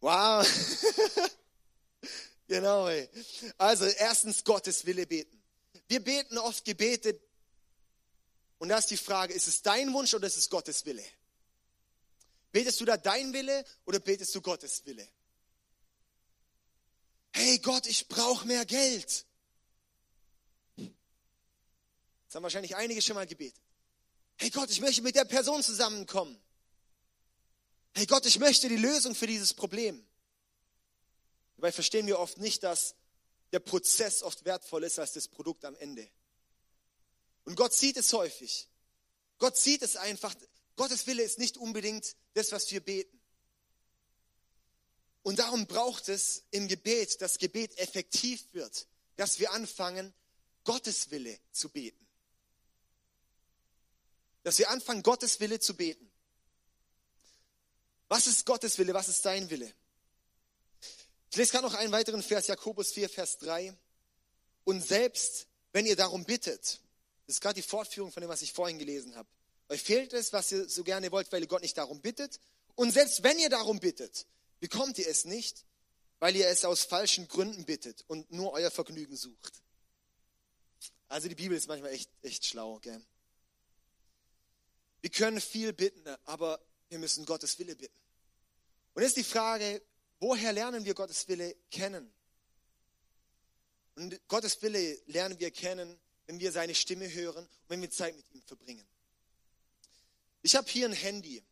Wow. 0.00 0.46
genau, 2.48 2.88
ey. 2.88 3.08
Also 3.58 3.84
erstens 3.86 4.44
Gottes 4.44 4.86
Wille 4.86 5.06
beten. 5.06 5.42
Wir 5.88 6.02
beten 6.02 6.38
oft 6.38 6.64
Gebete 6.64 7.20
und 8.58 8.68
da 8.68 8.78
ist 8.78 8.90
die 8.90 8.96
Frage, 8.96 9.34
ist 9.34 9.48
es 9.48 9.62
dein 9.62 9.92
Wunsch 9.92 10.14
oder 10.14 10.26
ist 10.26 10.36
es 10.36 10.48
Gottes 10.48 10.84
Wille? 10.86 11.04
Betest 12.52 12.80
du 12.80 12.84
da 12.84 12.96
dein 12.96 13.32
Wille 13.32 13.64
oder 13.84 14.00
betest 14.00 14.34
du 14.34 14.40
Gottes 14.40 14.84
Wille? 14.86 15.06
Hey 17.32 17.58
Gott, 17.58 17.86
ich 17.86 18.08
brauche 18.08 18.46
mehr 18.46 18.64
Geld. 18.64 19.26
Das 20.76 22.34
haben 22.34 22.42
wahrscheinlich 22.42 22.76
einige 22.76 23.00
schon 23.00 23.14
mal 23.14 23.26
gebetet. 23.26 23.62
Hey 24.36 24.50
Gott, 24.50 24.70
ich 24.70 24.80
möchte 24.80 25.02
mit 25.02 25.16
der 25.16 25.24
Person 25.24 25.62
zusammenkommen. 25.62 26.38
Hey 27.94 28.06
Gott, 28.06 28.26
ich 28.26 28.38
möchte 28.38 28.68
die 28.68 28.76
Lösung 28.76 29.14
für 29.14 29.26
dieses 29.26 29.54
Problem. 29.54 30.06
Dabei 31.56 31.72
verstehen 31.72 32.06
wir 32.06 32.18
oft 32.18 32.38
nicht, 32.38 32.62
dass 32.62 32.94
der 33.52 33.58
Prozess 33.58 34.22
oft 34.22 34.44
wertvoll 34.44 34.84
ist 34.84 34.98
als 34.98 35.14
das 35.14 35.26
Produkt 35.26 35.64
am 35.64 35.74
Ende. 35.76 36.08
Und 37.44 37.56
Gott 37.56 37.72
sieht 37.72 37.96
es 37.96 38.12
häufig. 38.12 38.68
Gott 39.38 39.56
sieht 39.56 39.82
es 39.82 39.96
einfach. 39.96 40.34
Gottes 40.76 41.06
Wille 41.06 41.22
ist 41.22 41.38
nicht 41.38 41.56
unbedingt 41.56 42.14
das, 42.34 42.52
was 42.52 42.70
wir 42.70 42.80
beten. 42.80 43.17
Und 45.28 45.40
darum 45.40 45.66
braucht 45.66 46.08
es 46.08 46.44
im 46.52 46.68
Gebet, 46.68 47.20
dass 47.20 47.36
Gebet 47.36 47.76
effektiv 47.76 48.42
wird, 48.54 48.86
dass 49.16 49.38
wir 49.38 49.52
anfangen, 49.52 50.14
Gottes 50.64 51.10
Wille 51.10 51.38
zu 51.52 51.68
beten. 51.68 52.08
Dass 54.42 54.58
wir 54.58 54.70
anfangen, 54.70 55.02
Gottes 55.02 55.38
Wille 55.40 55.60
zu 55.60 55.76
beten. 55.76 56.10
Was 58.08 58.26
ist 58.26 58.46
Gottes 58.46 58.78
Wille? 58.78 58.94
Was 58.94 59.08
ist 59.08 59.22
dein 59.26 59.50
Wille? 59.50 59.70
Ich 61.30 61.36
lese 61.36 61.52
gerade 61.52 61.66
noch 61.66 61.74
einen 61.74 61.92
weiteren 61.92 62.22
Vers, 62.22 62.46
Jakobus 62.46 62.92
4, 62.92 63.10
Vers 63.10 63.36
3. 63.36 63.76
Und 64.64 64.80
selbst 64.80 65.46
wenn 65.72 65.84
ihr 65.84 65.96
darum 65.96 66.24
bittet, 66.24 66.80
das 67.26 67.36
ist 67.36 67.40
gerade 67.42 67.60
die 67.60 67.68
Fortführung 67.68 68.12
von 68.12 68.22
dem, 68.22 68.30
was 68.30 68.40
ich 68.40 68.54
vorhin 68.54 68.78
gelesen 68.78 69.14
habe. 69.14 69.28
Euch 69.68 69.82
fehlt 69.82 70.14
es, 70.14 70.32
was 70.32 70.50
ihr 70.52 70.66
so 70.70 70.84
gerne 70.84 71.12
wollt, 71.12 71.30
weil 71.30 71.42
ihr 71.42 71.48
Gott 71.48 71.60
nicht 71.60 71.76
darum 71.76 72.00
bittet. 72.00 72.40
Und 72.76 72.92
selbst 72.92 73.22
wenn 73.22 73.38
ihr 73.38 73.50
darum 73.50 73.78
bittet, 73.78 74.26
bekommt 74.60 74.98
ihr 74.98 75.08
es 75.08 75.24
nicht, 75.24 75.64
weil 76.18 76.36
ihr 76.36 76.48
es 76.48 76.64
aus 76.64 76.84
falschen 76.84 77.28
Gründen 77.28 77.64
bittet 77.64 78.04
und 78.08 78.30
nur 78.32 78.52
euer 78.52 78.70
Vergnügen 78.70 79.16
sucht. 79.16 79.62
Also 81.08 81.28
die 81.28 81.34
Bibel 81.34 81.56
ist 81.56 81.68
manchmal 81.68 81.92
echt, 81.92 82.10
echt 82.22 82.44
schlau. 82.44 82.78
Gell? 82.80 83.02
Wir 85.00 85.10
können 85.10 85.40
viel 85.40 85.72
bitten, 85.72 86.06
aber 86.24 86.60
wir 86.88 86.98
müssen 86.98 87.24
Gottes 87.24 87.58
Wille 87.58 87.76
bitten. 87.76 87.98
Und 88.94 89.02
jetzt 89.02 89.16
die 89.16 89.24
Frage, 89.24 89.80
woher 90.18 90.52
lernen 90.52 90.84
wir 90.84 90.94
Gottes 90.94 91.28
Wille 91.28 91.54
kennen? 91.70 92.12
Und 93.94 94.20
Gottes 94.28 94.60
Wille 94.62 95.00
lernen 95.06 95.38
wir 95.40 95.50
kennen, 95.50 95.98
wenn 96.26 96.40
wir 96.40 96.52
seine 96.52 96.74
Stimme 96.74 97.12
hören 97.12 97.44
und 97.44 97.68
wenn 97.68 97.80
wir 97.80 97.90
Zeit 97.90 98.16
mit 98.16 98.30
ihm 98.32 98.42
verbringen. 98.42 98.86
Ich 100.42 100.54
habe 100.56 100.68
hier 100.68 100.86
ein 100.86 100.92
Handy. 100.92 101.42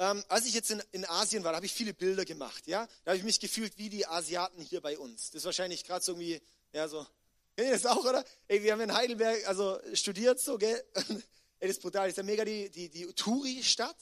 Ähm, 0.00 0.24
als 0.28 0.46
ich 0.46 0.54
jetzt 0.54 0.70
in, 0.70 0.82
in 0.92 1.04
Asien 1.04 1.44
war, 1.44 1.54
habe 1.54 1.66
ich 1.66 1.74
viele 1.74 1.92
Bilder 1.92 2.24
gemacht. 2.24 2.66
Ja? 2.66 2.88
Da 3.04 3.10
habe 3.10 3.18
ich 3.18 3.22
mich 3.22 3.38
gefühlt 3.38 3.76
wie 3.76 3.90
die 3.90 4.06
Asiaten 4.06 4.62
hier 4.62 4.80
bei 4.80 4.98
uns. 4.98 5.30
Das 5.30 5.42
ist 5.42 5.44
wahrscheinlich 5.44 5.84
gerade 5.84 6.02
so 6.02 6.12
irgendwie, 6.12 6.40
ja 6.72 6.88
so, 6.88 7.06
kennt 7.54 7.68
ihr 7.68 7.74
das 7.74 7.84
auch, 7.84 8.02
oder? 8.02 8.24
Ey, 8.48 8.62
wir 8.62 8.72
haben 8.72 8.80
in 8.80 8.94
Heidelberg 8.94 9.46
also 9.46 9.78
studiert 9.92 10.40
so, 10.40 10.56
gell? 10.56 10.82
Ey, 10.94 11.68
das 11.68 11.76
ist 11.76 11.82
brutal. 11.82 12.04
Das 12.04 12.12
ist 12.12 12.16
ja 12.16 12.22
mega 12.22 12.46
die, 12.46 12.70
die, 12.70 12.88
die 12.88 13.12
Touri-Stadt. 13.12 13.96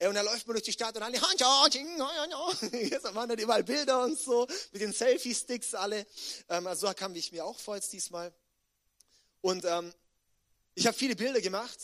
Und 0.00 0.14
da 0.14 0.22
läuft 0.22 0.46
man 0.46 0.54
durch 0.54 0.64
die 0.64 0.72
Stadt 0.72 0.96
und 0.96 1.02
alle, 1.02 1.18
jetzt 2.72 3.14
waren 3.14 3.28
dann 3.28 3.38
überall 3.38 3.64
Bilder 3.64 4.04
und 4.04 4.18
so, 4.18 4.46
mit 4.72 4.80
den 4.80 4.94
Selfie-Sticks 4.94 5.74
alle. 5.74 6.06
Ähm, 6.48 6.66
also 6.66 6.86
so 6.86 6.94
kam 6.94 7.14
ich 7.14 7.30
mir 7.30 7.44
auch 7.44 7.58
vor 7.58 7.74
jetzt 7.74 7.92
diesmal. 7.92 8.32
Und 9.42 9.66
ähm, 9.66 9.92
ich 10.74 10.86
habe 10.86 10.96
viele 10.96 11.14
Bilder 11.14 11.42
gemacht, 11.42 11.78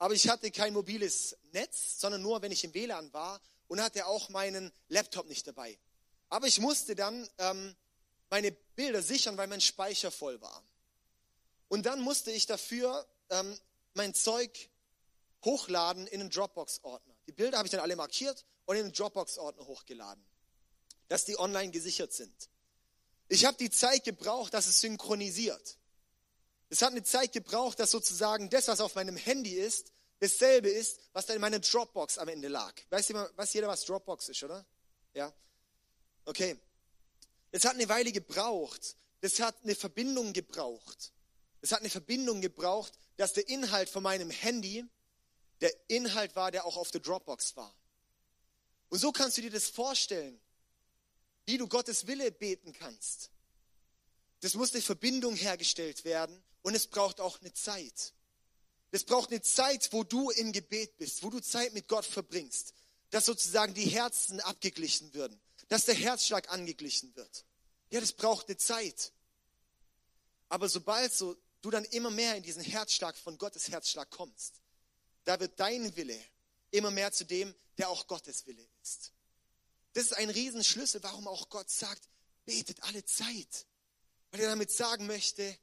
aber 0.00 0.14
ich 0.14 0.30
hatte 0.30 0.50
kein 0.50 0.72
mobiles 0.72 1.36
Netz, 1.52 2.00
sondern 2.00 2.22
nur, 2.22 2.40
wenn 2.40 2.50
ich 2.50 2.64
im 2.64 2.72
WLAN 2.72 3.12
war 3.12 3.38
und 3.68 3.82
hatte 3.82 4.06
auch 4.06 4.30
meinen 4.30 4.72
Laptop 4.88 5.28
nicht 5.28 5.46
dabei. 5.46 5.78
Aber 6.30 6.46
ich 6.46 6.58
musste 6.58 6.94
dann 6.94 7.28
ähm, 7.36 7.76
meine 8.30 8.50
Bilder 8.50 9.02
sichern, 9.02 9.36
weil 9.36 9.46
mein 9.46 9.60
Speicher 9.60 10.10
voll 10.10 10.40
war. 10.40 10.64
Und 11.68 11.84
dann 11.84 12.00
musste 12.00 12.32
ich 12.32 12.46
dafür 12.46 13.06
ähm, 13.28 13.54
mein 13.92 14.14
Zeug 14.14 14.70
hochladen 15.44 16.06
in 16.06 16.20
einen 16.20 16.30
Dropbox-Ordner. 16.30 17.14
Die 17.26 17.32
Bilder 17.32 17.58
habe 17.58 17.66
ich 17.66 17.70
dann 17.70 17.80
alle 17.80 17.94
markiert 17.94 18.46
und 18.64 18.76
in 18.76 18.84
einen 18.84 18.94
Dropbox-Ordner 18.94 19.66
hochgeladen, 19.66 20.24
dass 21.08 21.26
die 21.26 21.38
online 21.38 21.72
gesichert 21.72 22.14
sind. 22.14 22.48
Ich 23.28 23.44
habe 23.44 23.58
die 23.58 23.70
Zeit 23.70 24.04
gebraucht, 24.04 24.54
dass 24.54 24.66
es 24.66 24.80
synchronisiert. 24.80 25.76
Es 26.70 26.82
hat 26.82 26.92
eine 26.92 27.02
Zeit 27.02 27.32
gebraucht, 27.32 27.80
dass 27.80 27.90
sozusagen 27.90 28.48
das, 28.48 28.68
was 28.68 28.80
auf 28.80 28.94
meinem 28.94 29.16
Handy 29.16 29.54
ist, 29.54 29.92
dasselbe 30.20 30.68
ist, 30.68 31.00
was 31.12 31.26
da 31.26 31.34
in 31.34 31.40
meiner 31.40 31.58
Dropbox 31.58 32.16
am 32.18 32.28
Ende 32.28 32.46
lag. 32.46 32.72
Weiß 32.90 33.08
jeder, 33.08 33.30
weiß 33.36 33.52
jeder 33.52 33.66
was 33.68 33.84
Dropbox 33.84 34.28
ist, 34.28 34.42
oder? 34.44 34.64
Ja? 35.12 35.32
Okay. 36.24 36.56
Es 37.50 37.64
hat 37.64 37.74
eine 37.74 37.88
Weile 37.88 38.12
gebraucht. 38.12 38.96
Das 39.20 39.40
hat 39.40 39.56
eine 39.64 39.74
Verbindung 39.74 40.32
gebraucht. 40.32 41.12
Es 41.60 41.72
hat 41.72 41.80
eine 41.80 41.90
Verbindung 41.90 42.40
gebraucht, 42.40 42.92
dass 43.16 43.32
der 43.32 43.48
Inhalt 43.48 43.88
von 43.88 44.04
meinem 44.04 44.30
Handy 44.30 44.84
der 45.60 45.74
Inhalt 45.88 46.36
war, 46.36 46.52
der 46.52 46.64
auch 46.64 46.76
auf 46.76 46.92
der 46.92 47.00
Dropbox 47.00 47.56
war. 47.56 47.74
Und 48.90 48.98
so 48.98 49.10
kannst 49.10 49.36
du 49.36 49.42
dir 49.42 49.50
das 49.50 49.68
vorstellen, 49.68 50.40
wie 51.46 51.58
du 51.58 51.66
Gottes 51.66 52.06
Wille 52.06 52.30
beten 52.30 52.72
kannst. 52.72 53.30
Das 54.40 54.54
muss 54.54 54.72
eine 54.72 54.82
Verbindung 54.82 55.34
hergestellt 55.34 56.04
werden 56.04 56.42
und 56.62 56.74
es 56.74 56.86
braucht 56.86 57.20
auch 57.20 57.40
eine 57.40 57.52
Zeit. 57.52 58.12
Es 58.90 59.04
braucht 59.04 59.30
eine 59.30 59.42
Zeit, 59.42 59.92
wo 59.92 60.04
du 60.04 60.30
im 60.30 60.52
Gebet 60.52 60.96
bist, 60.96 61.22
wo 61.22 61.30
du 61.30 61.40
Zeit 61.40 61.72
mit 61.74 61.88
Gott 61.88 62.04
verbringst, 62.04 62.74
dass 63.10 63.24
sozusagen 63.24 63.74
die 63.74 63.86
Herzen 63.86 64.40
abgeglichen 64.40 65.12
werden, 65.14 65.40
dass 65.68 65.84
der 65.84 65.94
Herzschlag 65.94 66.50
angeglichen 66.50 67.14
wird. 67.16 67.44
Ja, 67.90 68.00
das 68.00 68.12
braucht 68.12 68.48
eine 68.48 68.56
Zeit. 68.56 69.12
Aber 70.48 70.68
sobald 70.68 71.14
so 71.14 71.36
du 71.62 71.70
dann 71.70 71.84
immer 71.86 72.10
mehr 72.10 72.36
in 72.36 72.42
diesen 72.42 72.62
Herzschlag 72.62 73.16
von 73.16 73.38
Gottes 73.38 73.68
Herzschlag 73.68 74.10
kommst, 74.10 74.60
da 75.24 75.38
wird 75.38 75.58
dein 75.60 75.94
Wille 75.96 76.18
immer 76.70 76.90
mehr 76.90 77.12
zu 77.12 77.24
dem, 77.24 77.54
der 77.78 77.88
auch 77.88 78.06
Gottes 78.06 78.46
Wille 78.46 78.66
ist. 78.82 79.12
Das 79.92 80.04
ist 80.04 80.16
ein 80.16 80.30
Riesenschlüssel, 80.30 81.02
warum 81.02 81.26
auch 81.28 81.48
Gott 81.48 81.70
sagt, 81.70 82.08
betet 82.44 82.82
alle 82.84 83.04
Zeit. 83.04 83.66
Weil 84.30 84.40
er 84.40 84.50
damit 84.50 84.70
sagen 84.70 85.06
möchte, 85.06 85.56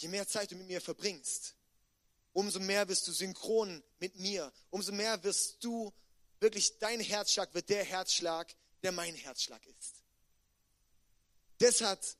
je 0.00 0.08
mehr 0.08 0.26
Zeit 0.26 0.50
du 0.50 0.56
mit 0.56 0.66
mir 0.66 0.80
verbringst, 0.80 1.54
umso 2.32 2.60
mehr 2.60 2.88
wirst 2.88 3.06
du 3.06 3.12
synchron 3.12 3.82
mit 3.98 4.16
mir, 4.16 4.52
umso 4.70 4.92
mehr 4.92 5.22
wirst 5.24 5.62
du 5.62 5.92
wirklich, 6.40 6.78
dein 6.78 7.00
Herzschlag 7.00 7.52
wird 7.54 7.68
der 7.68 7.84
Herzschlag, 7.84 8.54
der 8.82 8.92
mein 8.92 9.14
Herzschlag 9.14 9.64
ist. 9.66 10.02
Das 11.58 11.80
hat 11.82 12.16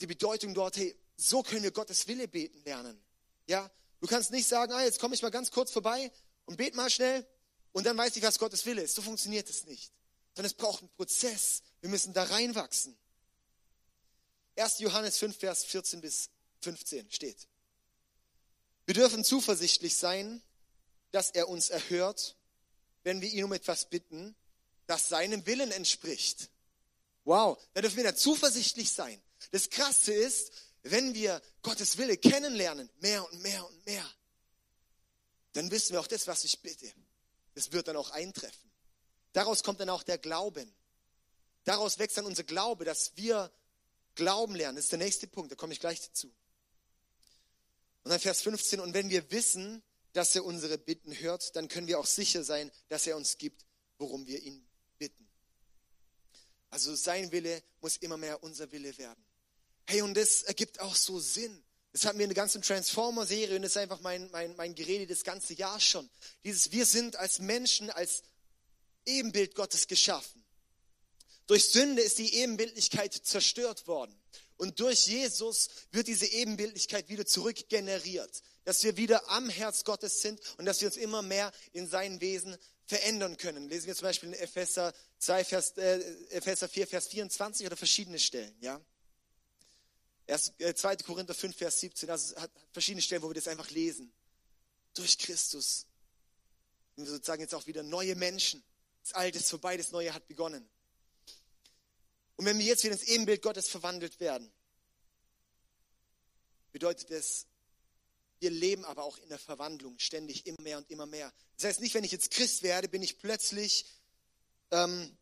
die 0.00 0.06
Bedeutung 0.06 0.54
dort, 0.54 0.76
hey, 0.76 0.98
so 1.16 1.42
können 1.42 1.62
wir 1.62 1.70
Gottes 1.70 2.06
Wille 2.08 2.28
beten 2.28 2.62
lernen. 2.64 3.00
Ja, 3.46 3.70
du 4.00 4.06
kannst 4.06 4.30
nicht 4.30 4.46
sagen, 4.46 4.72
ah, 4.72 4.82
jetzt 4.82 4.98
komme 4.98 5.14
ich 5.14 5.22
mal 5.22 5.30
ganz 5.30 5.50
kurz 5.50 5.70
vorbei 5.70 6.10
und 6.46 6.56
bete 6.56 6.76
mal 6.76 6.90
schnell 6.90 7.26
und 7.72 7.84
dann 7.84 7.96
weiß 7.96 8.16
ich, 8.16 8.22
was 8.22 8.38
Gottes 8.38 8.66
Wille 8.66 8.82
ist. 8.82 8.94
So 8.94 9.02
funktioniert 9.02 9.48
es 9.48 9.64
nicht. 9.66 9.92
Sondern 10.34 10.50
es 10.50 10.54
braucht 10.54 10.80
einen 10.80 10.90
Prozess. 10.90 11.62
Wir 11.80 11.90
müssen 11.90 12.12
da 12.12 12.24
reinwachsen. 12.24 12.96
1. 14.56 14.80
Johannes 14.80 15.18
5, 15.18 15.36
Vers 15.36 15.64
14 15.64 16.00
bis 16.00 16.30
15 16.60 17.10
steht. 17.10 17.48
Wir 18.86 18.94
dürfen 18.94 19.24
zuversichtlich 19.24 19.96
sein, 19.96 20.42
dass 21.10 21.30
er 21.30 21.48
uns 21.48 21.70
erhört, 21.70 22.36
wenn 23.02 23.20
wir 23.20 23.28
ihn 23.30 23.44
um 23.44 23.52
etwas 23.52 23.88
bitten, 23.88 24.34
das 24.86 25.08
seinem 25.08 25.46
Willen 25.46 25.70
entspricht. 25.70 26.50
Wow, 27.24 27.58
da 27.74 27.82
dürfen 27.82 27.98
wir 27.98 28.04
da 28.04 28.14
zuversichtlich 28.14 28.90
sein. 28.90 29.20
Das 29.50 29.70
Krasse 29.70 30.12
ist, 30.12 30.52
wenn 30.82 31.14
wir 31.14 31.42
Gottes 31.62 31.98
Wille 31.98 32.16
kennenlernen, 32.16 32.88
mehr 33.00 33.24
und 33.30 33.42
mehr 33.42 33.66
und 33.66 33.86
mehr, 33.86 34.10
dann 35.52 35.70
wissen 35.70 35.92
wir 35.92 36.00
auch 36.00 36.06
das, 36.06 36.26
was 36.26 36.44
ich 36.44 36.60
bitte. 36.60 36.90
Das 37.54 37.72
wird 37.72 37.88
dann 37.88 37.96
auch 37.96 38.10
eintreffen. 38.10 38.70
Daraus 39.32 39.62
kommt 39.62 39.80
dann 39.80 39.90
auch 39.90 40.02
der 40.02 40.18
Glauben. 40.18 40.74
Daraus 41.64 41.98
wächst 41.98 42.16
dann 42.16 42.26
unser 42.26 42.44
Glaube, 42.44 42.84
dass 42.84 43.16
wir 43.16 43.52
Glauben 44.14 44.54
lernen. 44.54 44.76
Das 44.76 44.86
ist 44.86 44.92
der 44.92 44.98
nächste 44.98 45.26
Punkt, 45.26 45.52
da 45.52 45.56
komme 45.56 45.72
ich 45.72 45.80
gleich 45.80 46.00
dazu. 46.00 46.32
Und 48.08 48.12
dann 48.12 48.20
Vers 48.20 48.40
15, 48.40 48.80
und 48.80 48.94
wenn 48.94 49.10
wir 49.10 49.30
wissen, 49.30 49.82
dass 50.14 50.34
er 50.34 50.42
unsere 50.42 50.78
Bitten 50.78 51.12
hört, 51.18 51.54
dann 51.56 51.68
können 51.68 51.88
wir 51.88 51.98
auch 51.98 52.06
sicher 52.06 52.42
sein, 52.42 52.72
dass 52.88 53.06
er 53.06 53.18
uns 53.18 53.36
gibt, 53.36 53.66
worum 53.98 54.26
wir 54.26 54.42
ihn 54.42 54.66
bitten. 54.96 55.28
Also 56.70 56.94
sein 56.94 57.30
Wille 57.32 57.62
muss 57.82 57.98
immer 57.98 58.16
mehr 58.16 58.42
unser 58.42 58.72
Wille 58.72 58.96
werden. 58.96 59.22
Hey, 59.86 60.00
und 60.00 60.14
das 60.14 60.42
ergibt 60.42 60.80
auch 60.80 60.94
so 60.94 61.20
Sinn. 61.20 61.62
Das 61.92 62.06
hatten 62.06 62.16
wir 62.16 62.24
in 62.24 62.30
der 62.30 62.42
ganzen 62.42 62.62
Transformer-Serie 62.62 63.56
und 63.56 63.60
das 63.60 63.72
ist 63.72 63.76
einfach 63.76 64.00
mein, 64.00 64.30
mein, 64.30 64.56
mein 64.56 64.74
Gerede 64.74 65.06
das 65.06 65.22
ganze 65.22 65.52
Jahr 65.52 65.78
schon. 65.78 66.08
Dieses, 66.44 66.72
wir 66.72 66.86
sind 66.86 67.16
als 67.16 67.40
Menschen, 67.40 67.90
als 67.90 68.22
Ebenbild 69.04 69.54
Gottes 69.54 69.86
geschaffen. 69.86 70.42
Durch 71.46 71.68
Sünde 71.68 72.00
ist 72.00 72.16
die 72.16 72.36
Ebenbildlichkeit 72.36 73.12
zerstört 73.12 73.86
worden. 73.86 74.18
Und 74.58 74.80
durch 74.80 75.06
Jesus 75.06 75.70
wird 75.92 76.08
diese 76.08 76.26
Ebenbildlichkeit 76.26 77.08
wieder 77.08 77.24
zurückgeneriert. 77.24 78.42
Dass 78.64 78.82
wir 78.82 78.96
wieder 78.96 79.30
am 79.30 79.48
Herz 79.48 79.84
Gottes 79.84 80.20
sind 80.20 80.40
und 80.58 80.66
dass 80.66 80.80
wir 80.80 80.88
uns 80.88 80.96
immer 80.96 81.22
mehr 81.22 81.52
in 81.72 81.88
sein 81.88 82.20
Wesen 82.20 82.56
verändern 82.84 83.36
können. 83.36 83.68
Lesen 83.68 83.86
wir 83.86 83.94
zum 83.94 84.04
Beispiel 84.04 84.30
in 84.30 84.34
Epheser 84.34 84.92
2, 85.18 85.44
Vers, 85.44 85.76
äh, 85.78 86.00
Epheser 86.30 86.68
4, 86.68 86.86
Vers 86.86 87.06
24 87.08 87.66
oder 87.66 87.76
verschiedene 87.76 88.18
Stellen, 88.18 88.54
ja. 88.60 88.80
Erst, 90.26 90.60
äh, 90.60 90.74
2. 90.74 90.96
Korinther 90.96 91.34
5, 91.34 91.56
Vers 91.56 91.80
17, 91.80 92.10
also 92.10 92.36
hat 92.36 92.50
verschiedene 92.72 93.02
Stellen, 93.02 93.22
wo 93.22 93.28
wir 93.28 93.34
das 93.34 93.48
einfach 93.48 93.70
lesen. 93.70 94.12
Durch 94.94 95.18
Christus 95.18 95.86
sind 96.96 97.04
wir 97.04 97.12
sozusagen 97.12 97.42
jetzt 97.42 97.54
auch 97.54 97.66
wieder 97.66 97.82
neue 97.82 98.16
Menschen. 98.16 98.62
Das 99.02 99.12
Alte 99.12 99.38
ist 99.38 99.48
vorbei, 99.50 99.76
das 99.76 99.92
Neue 99.92 100.12
hat 100.12 100.26
begonnen. 100.26 100.68
Und 102.36 102.44
wenn 102.44 102.58
wir 102.58 102.66
jetzt 102.66 102.84
wieder 102.84 102.94
ins 102.94 103.04
Ebenbild 103.04 103.42
Gottes 103.42 103.68
verwandelt 103.68 104.20
werden, 104.20 104.50
bedeutet 106.78 107.10
das, 107.10 107.46
wir 108.38 108.50
leben 108.50 108.84
aber 108.84 109.02
auch 109.02 109.18
in 109.18 109.28
der 109.28 109.38
Verwandlung 109.38 109.98
ständig 109.98 110.46
immer 110.46 110.62
mehr 110.62 110.78
und 110.78 110.88
immer 110.90 111.06
mehr. 111.06 111.32
Das 111.56 111.64
heißt 111.64 111.80
nicht, 111.80 111.92
wenn 111.94 112.04
ich 112.04 112.12
jetzt 112.12 112.30
Christ 112.30 112.62
werde, 112.62 112.88
bin 112.88 113.02
ich 113.02 113.18
plötzlich, 113.18 113.84
ähm, 114.70 115.16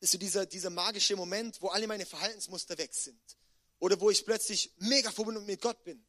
ist 0.00 0.12
so 0.12 0.18
dieser, 0.18 0.44
dieser 0.44 0.68
magische 0.68 1.16
Moment, 1.16 1.62
wo 1.62 1.68
alle 1.68 1.86
meine 1.86 2.04
Verhaltensmuster 2.04 2.76
weg 2.76 2.92
sind. 2.92 3.18
Oder 3.78 3.98
wo 4.00 4.10
ich 4.10 4.26
plötzlich 4.26 4.70
mega 4.76 5.10
verbunden 5.10 5.46
mit 5.46 5.62
Gott 5.62 5.82
bin. 5.82 6.04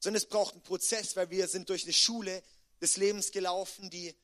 Sondern 0.00 0.18
es 0.22 0.28
braucht 0.28 0.52
einen 0.52 0.62
Prozess, 0.62 1.16
weil 1.16 1.30
wir 1.30 1.48
sind 1.48 1.70
durch 1.70 1.84
eine 1.84 1.94
Schule 1.94 2.42
des 2.82 2.98
Lebens 2.98 3.32
gelaufen, 3.32 3.88
die 3.88 4.14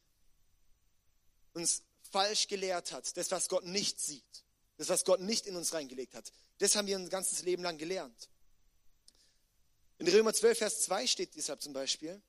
uns 1.54 1.84
falsch 2.10 2.48
gelehrt 2.48 2.92
hat. 2.92 3.16
Das, 3.16 3.30
was 3.30 3.48
Gott 3.48 3.64
nicht 3.64 3.98
sieht. 3.98 4.44
Das, 4.76 4.90
was 4.90 5.06
Gott 5.06 5.20
nicht 5.20 5.46
in 5.46 5.56
uns 5.56 5.72
reingelegt 5.72 6.14
hat. 6.14 6.30
Das 6.58 6.76
haben 6.76 6.86
wir 6.86 6.98
ein 6.98 7.08
ganzes 7.08 7.42
Leben 7.42 7.62
lang 7.62 7.78
gelernt. 7.78 8.28
In 10.04 10.10
Römer 10.12 10.34
12, 10.34 10.58
Vers 10.58 10.82
2 10.82 11.06
steht 11.06 11.34
deshalb 11.34 11.62
zum 11.62 11.72
Beispiel, 11.72 12.20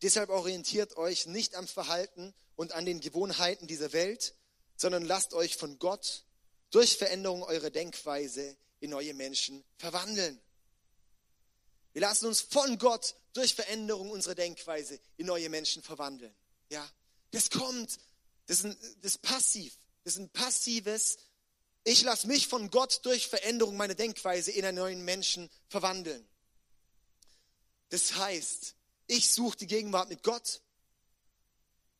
deshalb 0.00 0.30
orientiert 0.30 0.96
euch 0.96 1.26
nicht 1.26 1.56
am 1.56 1.66
Verhalten 1.66 2.32
und 2.54 2.70
an 2.70 2.86
den 2.86 3.00
Gewohnheiten 3.00 3.66
dieser 3.66 3.92
Welt, 3.92 4.36
sondern 4.76 5.04
lasst 5.04 5.34
euch 5.34 5.56
von 5.56 5.80
Gott 5.80 6.22
durch 6.70 6.96
Veränderung 6.96 7.42
eurer 7.42 7.70
Denkweise 7.70 8.56
in 8.78 8.90
neue 8.90 9.12
Menschen 9.12 9.64
verwandeln. 9.76 10.40
Wir 11.94 12.02
lassen 12.02 12.26
uns 12.26 12.42
von 12.42 12.78
Gott 12.78 13.16
durch 13.32 13.56
Veränderung 13.56 14.10
unserer 14.10 14.36
Denkweise 14.36 15.00
in 15.16 15.26
neue 15.26 15.48
Menschen 15.48 15.82
verwandeln. 15.82 16.32
Ja, 16.70 16.88
das 17.32 17.50
kommt, 17.50 17.98
das 18.46 18.58
ist, 18.58 18.66
ein, 18.66 18.76
das 19.00 19.16
ist 19.16 19.22
passiv. 19.22 19.76
Das 20.04 20.14
ist 20.14 20.20
ein 20.20 20.30
passives, 20.30 21.18
ich 21.82 22.02
lasse 22.02 22.28
mich 22.28 22.46
von 22.46 22.70
Gott 22.70 23.00
durch 23.02 23.26
Veränderung 23.26 23.76
meiner 23.76 23.96
Denkweise 23.96 24.52
in 24.52 24.64
einen 24.64 24.78
neuen 24.78 25.04
Menschen 25.04 25.50
verwandeln. 25.68 26.24
Das 27.92 28.14
heißt, 28.14 28.74
ich 29.06 29.30
suche 29.30 29.58
die 29.58 29.66
Gegenwart 29.66 30.08
mit 30.08 30.22
Gott 30.22 30.62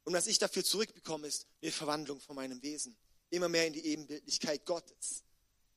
und 0.05 0.15
was 0.15 0.27
ich 0.27 0.39
dafür 0.39 0.65
zurückbekomme, 0.65 1.27
ist 1.27 1.47
die 1.61 1.71
Verwandlung 1.71 2.19
von 2.19 2.35
meinem 2.35 2.63
Wesen. 2.63 2.97
Immer 3.29 3.51
mehr 3.51 3.67
in 3.67 3.75
die 3.75 3.85
Ebenbildlichkeit 3.85 4.65
Gottes. 4.65 5.23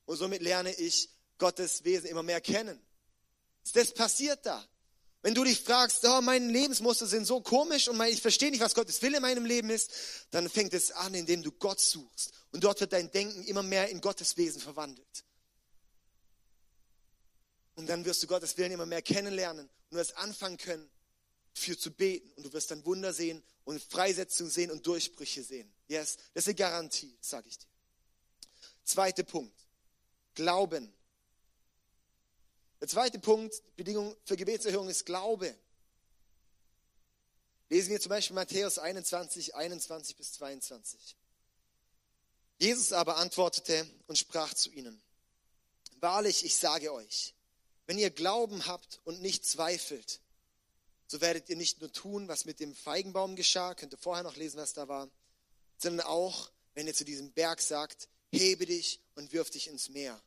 Und 0.06 0.16
somit 0.16 0.40
lerne 0.40 0.72
ich 0.72 1.10
Gottes 1.36 1.84
Wesen 1.84 2.06
immer 2.06 2.22
mehr 2.22 2.40
kennen. 2.40 2.80
Das 3.74 3.92
passiert 3.92 4.46
da. 4.46 4.66
Wenn 5.20 5.34
du 5.34 5.44
dich 5.44 5.60
fragst, 5.60 6.02
oh, 6.04 6.22
meine 6.22 6.50
Lebensmuster 6.50 7.06
sind 7.06 7.26
so 7.26 7.42
komisch 7.42 7.86
und 7.86 8.00
ich 8.04 8.22
verstehe 8.22 8.50
nicht, 8.50 8.62
was 8.62 8.74
Gottes 8.74 9.02
Wille 9.02 9.18
in 9.18 9.22
meinem 9.22 9.44
Leben 9.44 9.68
ist, 9.68 9.90
dann 10.30 10.48
fängt 10.48 10.72
es 10.72 10.92
an, 10.92 11.12
indem 11.12 11.42
du 11.42 11.52
Gott 11.52 11.80
suchst. 11.80 12.32
Und 12.52 12.64
dort 12.64 12.80
wird 12.80 12.94
dein 12.94 13.10
Denken 13.10 13.44
immer 13.44 13.62
mehr 13.62 13.90
in 13.90 14.00
Gottes 14.00 14.38
Wesen 14.38 14.62
verwandelt. 14.62 15.26
Und 17.76 17.86
dann 17.88 18.04
wirst 18.04 18.22
du 18.22 18.26
Gottes 18.26 18.56
Willen 18.56 18.72
immer 18.72 18.86
mehr 18.86 19.02
kennenlernen 19.02 19.68
und 19.90 19.96
wirst 19.96 20.16
anfangen 20.16 20.56
können, 20.56 20.90
für 21.54 21.78
zu 21.78 21.90
beten. 21.90 22.30
Und 22.32 22.44
du 22.44 22.52
wirst 22.52 22.70
dann 22.70 22.84
Wunder 22.84 23.12
sehen 23.12 23.42
und 23.64 23.82
Freisetzung 23.82 24.48
sehen 24.48 24.70
und 24.70 24.86
Durchbrüche 24.86 25.42
sehen. 25.42 25.72
Yes, 25.88 26.16
das 26.34 26.44
ist 26.44 26.48
eine 26.48 26.54
Garantie, 26.56 27.16
sage 27.20 27.48
ich 27.48 27.58
dir. 27.58 27.66
Zweiter 28.84 29.22
Punkt. 29.22 29.54
Glauben. 30.34 30.92
Der 32.80 32.88
zweite 32.88 33.18
Punkt, 33.18 33.62
Bedingung 33.76 34.16
für 34.24 34.36
Gebetserhörung 34.36 34.88
ist 34.88 35.06
Glaube. 35.06 35.56
Lesen 37.68 37.90
wir 37.90 38.00
zum 38.00 38.10
Beispiel 38.10 38.34
Matthäus 38.34 38.78
21, 38.78 39.54
21 39.54 40.16
bis 40.16 40.32
22. 40.34 41.16
Jesus 42.58 42.92
aber 42.92 43.16
antwortete 43.16 43.86
und 44.06 44.16
sprach 44.16 44.54
zu 44.54 44.70
ihnen, 44.70 45.02
Wahrlich, 46.00 46.44
ich 46.44 46.54
sage 46.56 46.92
euch, 46.92 47.34
wenn 47.86 47.98
ihr 47.98 48.10
Glauben 48.10 48.66
habt 48.66 49.00
und 49.04 49.22
nicht 49.22 49.44
zweifelt, 49.44 50.20
so 51.06 51.20
werdet 51.20 51.48
ihr 51.48 51.56
nicht 51.56 51.80
nur 51.80 51.92
tun, 51.92 52.28
was 52.28 52.44
mit 52.44 52.58
dem 52.58 52.74
Feigenbaum 52.74 53.36
geschah, 53.36 53.74
könnt 53.74 53.94
ihr 53.94 53.98
vorher 53.98 54.24
noch 54.24 54.36
lesen, 54.36 54.58
was 54.58 54.72
da 54.72 54.88
war, 54.88 55.08
sondern 55.78 56.06
auch, 56.06 56.50
wenn 56.74 56.86
ihr 56.86 56.94
zu 56.94 57.04
diesem 57.04 57.32
Berg 57.32 57.60
sagt, 57.60 58.08
hebe 58.32 58.66
dich 58.66 59.00
und 59.14 59.32
wirf 59.32 59.50
dich 59.50 59.68
ins 59.68 59.88
Meer, 59.88 60.20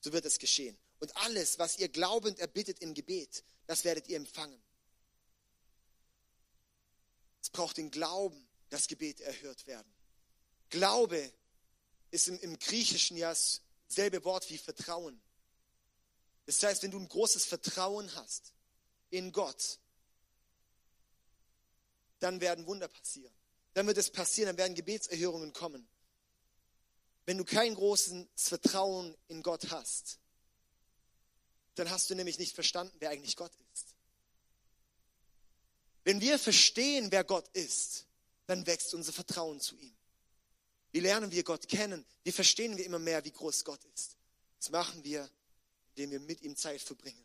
so 0.00 0.12
wird 0.12 0.24
es 0.24 0.38
geschehen. 0.38 0.76
Und 0.98 1.16
alles, 1.18 1.58
was 1.58 1.78
ihr 1.78 1.88
glaubend 1.88 2.40
erbittet 2.40 2.80
im 2.80 2.94
Gebet, 2.94 3.44
das 3.66 3.84
werdet 3.84 4.08
ihr 4.08 4.16
empfangen. 4.16 4.60
Es 7.40 7.50
braucht 7.50 7.76
den 7.76 7.90
Glauben, 7.90 8.48
dass 8.70 8.88
Gebet 8.88 9.20
erhört 9.20 9.66
werden. 9.66 9.90
Glaube 10.70 11.32
ist 12.10 12.28
im, 12.28 12.38
im 12.40 12.58
Griechischen 12.58 13.16
ja 13.16 13.34
dasselbe 13.86 14.24
Wort 14.24 14.50
wie 14.50 14.58
Vertrauen. 14.58 15.20
Das 16.48 16.62
heißt, 16.62 16.82
wenn 16.82 16.90
du 16.90 16.98
ein 16.98 17.06
großes 17.06 17.44
Vertrauen 17.44 18.14
hast 18.14 18.54
in 19.10 19.32
Gott, 19.32 19.78
dann 22.20 22.40
werden 22.40 22.66
Wunder 22.66 22.88
passieren. 22.88 23.34
Dann 23.74 23.86
wird 23.86 23.98
es 23.98 24.10
passieren, 24.10 24.46
dann 24.46 24.56
werden 24.56 24.74
Gebetserhörungen 24.74 25.52
kommen. 25.52 25.86
Wenn 27.26 27.36
du 27.36 27.44
kein 27.44 27.74
großes 27.74 28.24
Vertrauen 28.34 29.14
in 29.26 29.42
Gott 29.42 29.70
hast, 29.70 30.20
dann 31.74 31.90
hast 31.90 32.08
du 32.08 32.14
nämlich 32.14 32.38
nicht 32.38 32.54
verstanden, 32.54 32.96
wer 32.98 33.10
eigentlich 33.10 33.36
Gott 33.36 33.52
ist. 33.74 33.94
Wenn 36.04 36.22
wir 36.22 36.38
verstehen, 36.38 37.12
wer 37.12 37.24
Gott 37.24 37.46
ist, 37.48 38.06
dann 38.46 38.66
wächst 38.66 38.94
unser 38.94 39.12
Vertrauen 39.12 39.60
zu 39.60 39.76
ihm. 39.76 39.94
Wie 40.92 41.00
lernen 41.00 41.30
wir 41.30 41.44
Gott 41.44 41.68
kennen? 41.68 42.06
Wie 42.24 42.32
verstehen 42.32 42.78
wir 42.78 42.86
immer 42.86 42.98
mehr, 42.98 43.22
wie 43.26 43.32
groß 43.32 43.66
Gott 43.66 43.84
ist? 43.92 44.16
Das 44.58 44.70
machen 44.70 45.04
wir, 45.04 45.30
indem 45.98 46.10
wir 46.12 46.20
mit 46.20 46.42
ihm 46.42 46.56
Zeit 46.56 46.80
verbringen. 46.80 47.24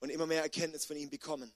und 0.00 0.10
immer 0.10 0.26
mehr 0.26 0.42
Erkenntnis 0.42 0.84
von 0.84 0.98
ihm 0.98 1.08
bekommen. 1.08 1.50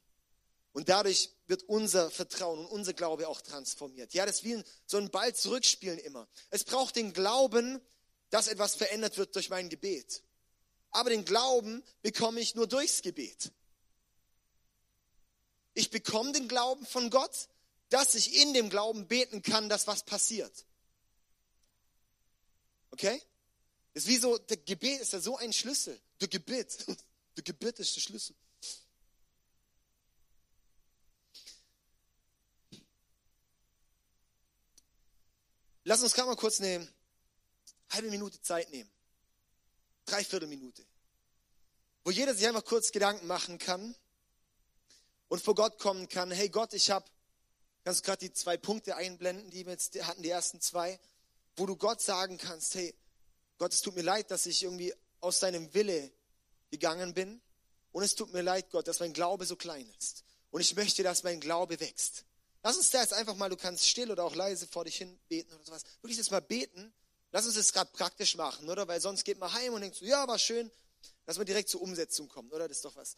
Und 0.72 0.88
dadurch 0.88 1.30
wird 1.48 1.64
unser 1.64 2.10
Vertrauen 2.10 2.60
und 2.60 2.66
unser 2.66 2.94
Glaube 2.94 3.28
auch 3.28 3.42
transformiert. 3.42 4.14
Ja, 4.14 4.24
das 4.24 4.36
ist 4.36 4.44
wie 4.44 4.62
so 4.86 4.96
ein 4.96 5.10
Ball 5.10 5.34
zurückspielen 5.34 5.98
immer. 5.98 6.26
Es 6.48 6.64
braucht 6.64 6.96
den 6.96 7.12
Glauben, 7.12 7.78
dass 8.30 8.48
etwas 8.48 8.74
verändert 8.74 9.18
wird 9.18 9.34
durch 9.34 9.50
mein 9.50 9.68
Gebet. 9.68 10.22
Aber 10.90 11.10
den 11.10 11.26
Glauben 11.26 11.84
bekomme 12.00 12.40
ich 12.40 12.54
nur 12.54 12.66
durchs 12.66 13.02
Gebet. 13.02 13.52
Ich 15.74 15.90
bekomme 15.90 16.32
den 16.32 16.48
Glauben 16.48 16.86
von 16.86 17.10
Gott, 17.10 17.48
dass 17.90 18.14
ich 18.14 18.40
in 18.40 18.54
dem 18.54 18.70
Glauben 18.70 19.08
beten 19.08 19.42
kann, 19.42 19.68
dass 19.68 19.86
was 19.88 20.04
passiert. 20.04 20.64
Okay? 22.92 23.20
Das 23.92 24.04
ist 24.04 24.08
wie 24.08 24.16
so, 24.16 24.38
der 24.38 24.56
Gebet 24.56 25.02
ist 25.02 25.12
ja 25.12 25.20
so 25.20 25.36
ein 25.36 25.52
Schlüssel. 25.52 26.00
Der 26.20 26.28
Gebet. 26.28 26.86
Der 27.36 27.44
Gebet 27.44 27.78
ist 27.78 27.94
der 27.94 28.00
Schlüssel. 28.00 28.34
Lass 35.84 36.02
uns 36.02 36.14
gerade 36.14 36.28
mal 36.28 36.36
kurz 36.36 36.60
eine 36.60 36.86
halbe 37.90 38.10
Minute 38.10 38.42
Zeit 38.42 38.70
nehmen. 38.70 38.90
Dreiviertel 40.04 40.48
Minute. 40.48 40.84
Wo 42.04 42.10
jeder 42.10 42.34
sich 42.34 42.46
einfach 42.46 42.64
kurz 42.64 42.90
Gedanken 42.90 43.26
machen 43.26 43.58
kann 43.58 43.94
und 45.28 45.40
vor 45.40 45.54
Gott 45.54 45.78
kommen 45.78 46.08
kann. 46.08 46.30
Hey 46.30 46.48
Gott, 46.48 46.74
ich 46.74 46.90
habe, 46.90 47.08
kannst 47.84 48.00
du 48.00 48.04
gerade 48.04 48.26
die 48.26 48.32
zwei 48.32 48.56
Punkte 48.56 48.96
einblenden, 48.96 49.50
die 49.50 49.64
wir 49.64 49.72
jetzt 49.72 49.94
hatten, 50.04 50.22
die 50.22 50.30
ersten 50.30 50.60
zwei, 50.60 50.98
wo 51.56 51.66
du 51.66 51.76
Gott 51.76 52.02
sagen 52.02 52.36
kannst, 52.36 52.74
hey 52.74 52.94
Gott, 53.58 53.72
es 53.72 53.80
tut 53.80 53.94
mir 53.94 54.02
leid, 54.02 54.30
dass 54.30 54.46
ich 54.46 54.64
irgendwie 54.64 54.92
aus 55.20 55.40
deinem 55.40 55.72
Wille 55.74 56.10
gegangen 56.70 57.14
bin. 57.14 57.40
Und 57.92 58.02
es 58.02 58.14
tut 58.14 58.32
mir 58.32 58.42
leid, 58.42 58.70
Gott, 58.70 58.86
dass 58.86 59.00
mein 59.00 59.12
Glaube 59.12 59.46
so 59.46 59.56
klein 59.56 59.90
ist. 59.98 60.24
Und 60.50 60.60
ich 60.60 60.74
möchte, 60.76 61.02
dass 61.02 61.22
mein 61.22 61.40
Glaube 61.40 61.80
wächst. 61.80 62.24
Lass 62.62 62.76
uns 62.76 62.90
da 62.90 63.00
jetzt 63.00 63.12
einfach 63.12 63.34
mal, 63.36 63.48
du 63.48 63.56
kannst 63.56 63.86
still 63.86 64.10
oder 64.10 64.24
auch 64.24 64.34
leise 64.34 64.66
vor 64.66 64.84
dich 64.84 64.96
hin 64.96 65.18
beten 65.28 65.52
oder 65.54 65.64
sowas. 65.64 65.84
Wirklich 66.02 66.18
jetzt 66.18 66.30
mal 66.30 66.40
beten. 66.40 66.92
Lass 67.30 67.46
uns 67.46 67.54
das 67.54 67.72
gerade 67.72 67.90
praktisch 67.92 68.36
machen, 68.36 68.68
oder? 68.68 68.88
Weil 68.88 69.00
sonst 69.00 69.24
geht 69.24 69.38
man 69.38 69.52
heim 69.52 69.74
und 69.74 69.82
denkt 69.82 69.96
so, 69.96 70.04
ja, 70.04 70.26
war 70.26 70.38
schön, 70.38 70.70
dass 71.26 71.36
man 71.36 71.46
direkt 71.46 71.68
zur 71.68 71.82
Umsetzung 71.82 72.28
kommt, 72.28 72.52
oder? 72.52 72.68
Das 72.68 72.78
ist 72.78 72.84
doch 72.84 72.96
was. 72.96 73.16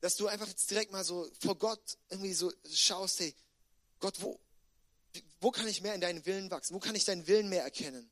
Dass 0.00 0.16
du 0.16 0.26
einfach 0.26 0.46
jetzt 0.46 0.70
direkt 0.70 0.92
mal 0.92 1.04
so 1.04 1.28
vor 1.40 1.56
Gott 1.56 1.98
irgendwie 2.08 2.34
so 2.34 2.52
schaust, 2.70 3.20
hey, 3.20 3.34
Gott, 4.00 4.20
wo, 4.20 4.38
wo 5.40 5.50
kann 5.50 5.66
ich 5.66 5.80
mehr 5.80 5.94
in 5.94 6.00
deinen 6.00 6.24
Willen 6.26 6.50
wachsen? 6.50 6.74
Wo 6.74 6.78
kann 6.78 6.94
ich 6.94 7.04
deinen 7.04 7.26
Willen 7.26 7.48
mehr 7.48 7.64
erkennen? 7.64 8.08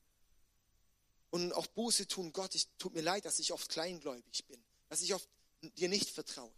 Und 1.31 1.53
auch 1.53 1.67
Buße 1.67 2.07
tun, 2.07 2.33
Gott, 2.33 2.55
ich 2.55 2.69
tut 2.79 2.95
mir 2.95 3.03
leid, 3.03 3.25
dass 3.25 3.39
ich 3.39 3.53
oft 3.53 3.69
kleingläubig 3.69 4.47
bin, 4.47 4.63
dass 4.89 5.03
ich 5.03 5.15
oft 5.15 5.29
dir 5.61 5.89
nicht 5.89 6.11
vertraue. 6.11 6.53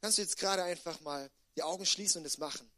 Kannst 0.00 0.18
du 0.18 0.22
jetzt 0.22 0.36
gerade 0.36 0.62
einfach 0.62 1.00
mal 1.00 1.30
die 1.56 1.62
Augen 1.62 1.86
schließen 1.86 2.18
und 2.18 2.24
das 2.24 2.38
machen? 2.38 2.70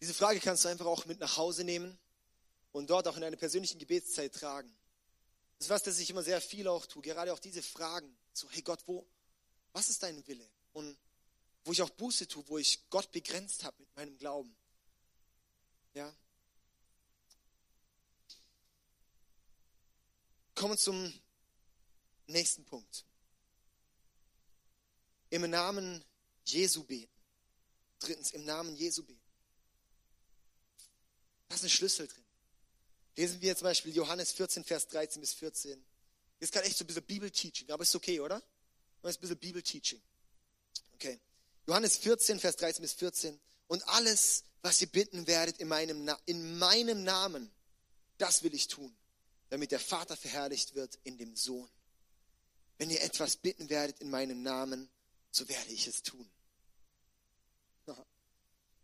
Diese 0.00 0.14
Frage 0.14 0.40
kannst 0.40 0.64
du 0.64 0.68
einfach 0.68 0.86
auch 0.86 1.06
mit 1.06 1.20
nach 1.20 1.36
Hause 1.36 1.64
nehmen 1.64 1.98
und 2.72 2.90
dort 2.90 3.08
auch 3.08 3.16
in 3.16 3.22
deine 3.22 3.36
persönlichen 3.36 3.78
Gebetszeit 3.78 4.34
tragen. 4.34 4.74
Das 5.58 5.66
ist 5.66 5.70
was, 5.70 5.82
das 5.84 5.98
ich 5.98 6.10
immer 6.10 6.22
sehr 6.22 6.40
viel 6.40 6.68
auch 6.68 6.84
tue. 6.86 7.02
Gerade 7.02 7.32
auch 7.32 7.38
diese 7.38 7.62
Fragen. 7.62 8.14
So, 8.32 8.50
hey 8.50 8.60
Gott, 8.62 8.82
wo, 8.86 9.06
was 9.72 9.88
ist 9.88 10.02
dein 10.02 10.26
Wille? 10.26 10.46
Und 10.74 10.96
wo 11.64 11.72
ich 11.72 11.80
auch 11.80 11.90
Buße 11.90 12.28
tue, 12.28 12.46
wo 12.48 12.58
ich 12.58 12.88
Gott 12.90 13.10
begrenzt 13.10 13.64
habe 13.64 13.76
mit 13.80 13.96
meinem 13.96 14.16
Glauben. 14.18 14.54
Ja. 15.94 16.14
Kommen 20.54 20.76
zum 20.76 21.12
nächsten 22.26 22.64
Punkt. 22.64 23.04
Im 25.30 25.48
Namen 25.50 26.04
Jesu 26.44 26.84
beten. 26.84 27.12
Drittens, 27.98 28.30
im 28.32 28.44
Namen 28.44 28.76
Jesu 28.76 29.02
beten. 29.02 29.25
Da 31.48 31.54
ist 31.54 31.62
ein 31.62 31.70
Schlüssel 31.70 32.06
drin. 32.06 32.24
Lesen 33.16 33.40
wir 33.40 33.56
zum 33.56 33.64
Beispiel 33.64 33.94
Johannes 33.94 34.32
14, 34.32 34.64
Vers 34.64 34.88
13 34.88 35.20
bis 35.20 35.32
14. 35.34 35.82
Ist 36.38 36.52
gerade 36.52 36.66
echt 36.66 36.76
so 36.76 36.84
ein 36.84 36.86
bisschen 36.86 37.04
Bibel-Teaching, 37.04 37.70
aber 37.70 37.82
ist 37.82 37.94
okay, 37.94 38.20
oder? 38.20 38.42
Das 39.02 39.12
ist 39.12 39.18
ein 39.18 39.20
bisschen 39.22 39.38
Bibel-Teaching. 39.38 40.02
Okay. 40.94 41.18
Johannes 41.66 41.96
14, 41.96 42.38
Vers 42.38 42.56
13 42.56 42.82
bis 42.82 42.92
14. 42.92 43.40
Und 43.68 43.86
alles, 43.88 44.44
was 44.62 44.80
ihr 44.80 44.86
bitten 44.88 45.26
werdet 45.26 45.58
in 45.58 45.68
meinem, 45.68 46.08
in 46.26 46.58
meinem 46.58 47.04
Namen, 47.04 47.50
das 48.18 48.42
will 48.42 48.54
ich 48.54 48.68
tun, 48.68 48.94
damit 49.48 49.72
der 49.72 49.80
Vater 49.80 50.16
verherrlicht 50.16 50.74
wird 50.74 50.98
in 51.04 51.18
dem 51.18 51.36
Sohn. 51.36 51.68
Wenn 52.78 52.90
ihr 52.90 53.02
etwas 53.02 53.36
bitten 53.36 53.70
werdet 53.70 54.00
in 54.00 54.10
meinem 54.10 54.42
Namen, 54.42 54.90
so 55.30 55.48
werde 55.48 55.72
ich 55.72 55.86
es 55.86 56.02
tun. 56.02 56.28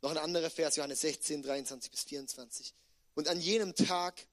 Noch 0.03 0.11
ein 0.11 0.19
anderer 0.19 0.51
Vers, 0.51 0.77
Johannes 0.77 1.01
16, 1.03 1.45
23 1.45 1.91
bis 1.91 2.03
24. 2.03 2.75
Und 3.15 3.29
an 3.29 3.41
jenem 3.41 3.75
Tag 3.77 4.27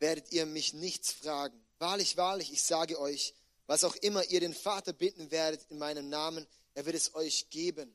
werdet 0.00 0.32
ihr 0.32 0.46
mich 0.46 0.74
nichts 0.74 1.12
fragen. 1.12 1.64
Wahrlich, 1.78 2.16
wahrlich, 2.16 2.52
ich 2.52 2.62
sage 2.64 2.98
euch, 2.98 3.32
was 3.68 3.84
auch 3.84 3.94
immer 3.96 4.24
ihr 4.24 4.40
den 4.40 4.54
Vater 4.54 4.92
bitten 4.92 5.30
werdet 5.30 5.64
in 5.70 5.78
meinem 5.78 6.08
Namen, 6.08 6.44
er 6.74 6.86
wird 6.86 6.96
es 6.96 7.14
euch 7.14 7.48
geben. 7.50 7.94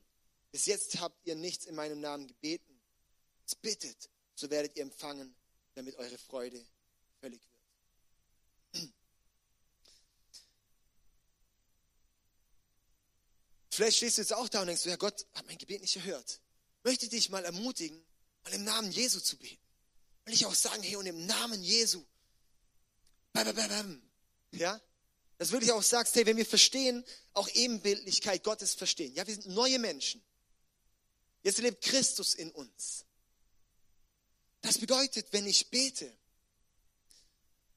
Bis 0.52 0.64
jetzt 0.66 1.00
habt 1.00 1.26
ihr 1.26 1.34
nichts 1.34 1.66
in 1.66 1.74
meinem 1.74 2.00
Namen 2.00 2.26
gebeten. 2.26 2.80
Es 3.46 3.54
bittet, 3.54 4.08
so 4.34 4.48
werdet 4.48 4.76
ihr 4.76 4.82
empfangen, 4.82 5.34
damit 5.74 5.96
eure 5.96 6.16
Freude 6.16 6.64
völlig 7.20 7.42
wird. 8.72 8.90
Vielleicht 13.70 13.96
stehst 13.98 14.16
du 14.16 14.22
jetzt 14.22 14.32
auch 14.32 14.48
da 14.48 14.62
und 14.62 14.68
denkst, 14.68 14.86
ja 14.86 14.96
Gott 14.96 15.26
hat 15.34 15.46
mein 15.46 15.58
Gebet 15.58 15.82
nicht 15.82 15.96
erhört 15.96 16.41
möchte 16.84 17.08
dich 17.08 17.30
mal 17.30 17.44
ermutigen, 17.44 18.02
mal 18.44 18.52
im 18.52 18.64
Namen 18.64 18.90
Jesu 18.92 19.20
zu 19.20 19.36
beten. 19.36 19.62
Will 20.24 20.34
ich 20.34 20.46
auch 20.46 20.54
sagen, 20.54 20.82
hey, 20.82 20.96
und 20.96 21.06
im 21.06 21.26
Namen 21.26 21.62
Jesu. 21.62 22.04
Bam, 23.32 23.54
bam, 23.54 23.68
bam, 23.68 24.02
ja? 24.52 24.80
Das 25.38 25.50
wirklich 25.50 25.72
auch 25.72 25.82
sagst, 25.82 26.14
hey, 26.14 26.26
wenn 26.26 26.36
wir 26.36 26.46
verstehen, 26.46 27.04
auch 27.32 27.48
Ebenbildlichkeit 27.48 28.44
Gottes 28.44 28.74
verstehen. 28.74 29.12
Ja, 29.14 29.26
wir 29.26 29.34
sind 29.34 29.46
neue 29.48 29.78
Menschen. 29.78 30.22
Jetzt 31.42 31.58
lebt 31.58 31.82
Christus 31.82 32.34
in 32.34 32.50
uns. 32.52 33.04
Das 34.60 34.78
bedeutet, 34.78 35.26
wenn 35.32 35.46
ich 35.46 35.70
bete, 35.70 36.16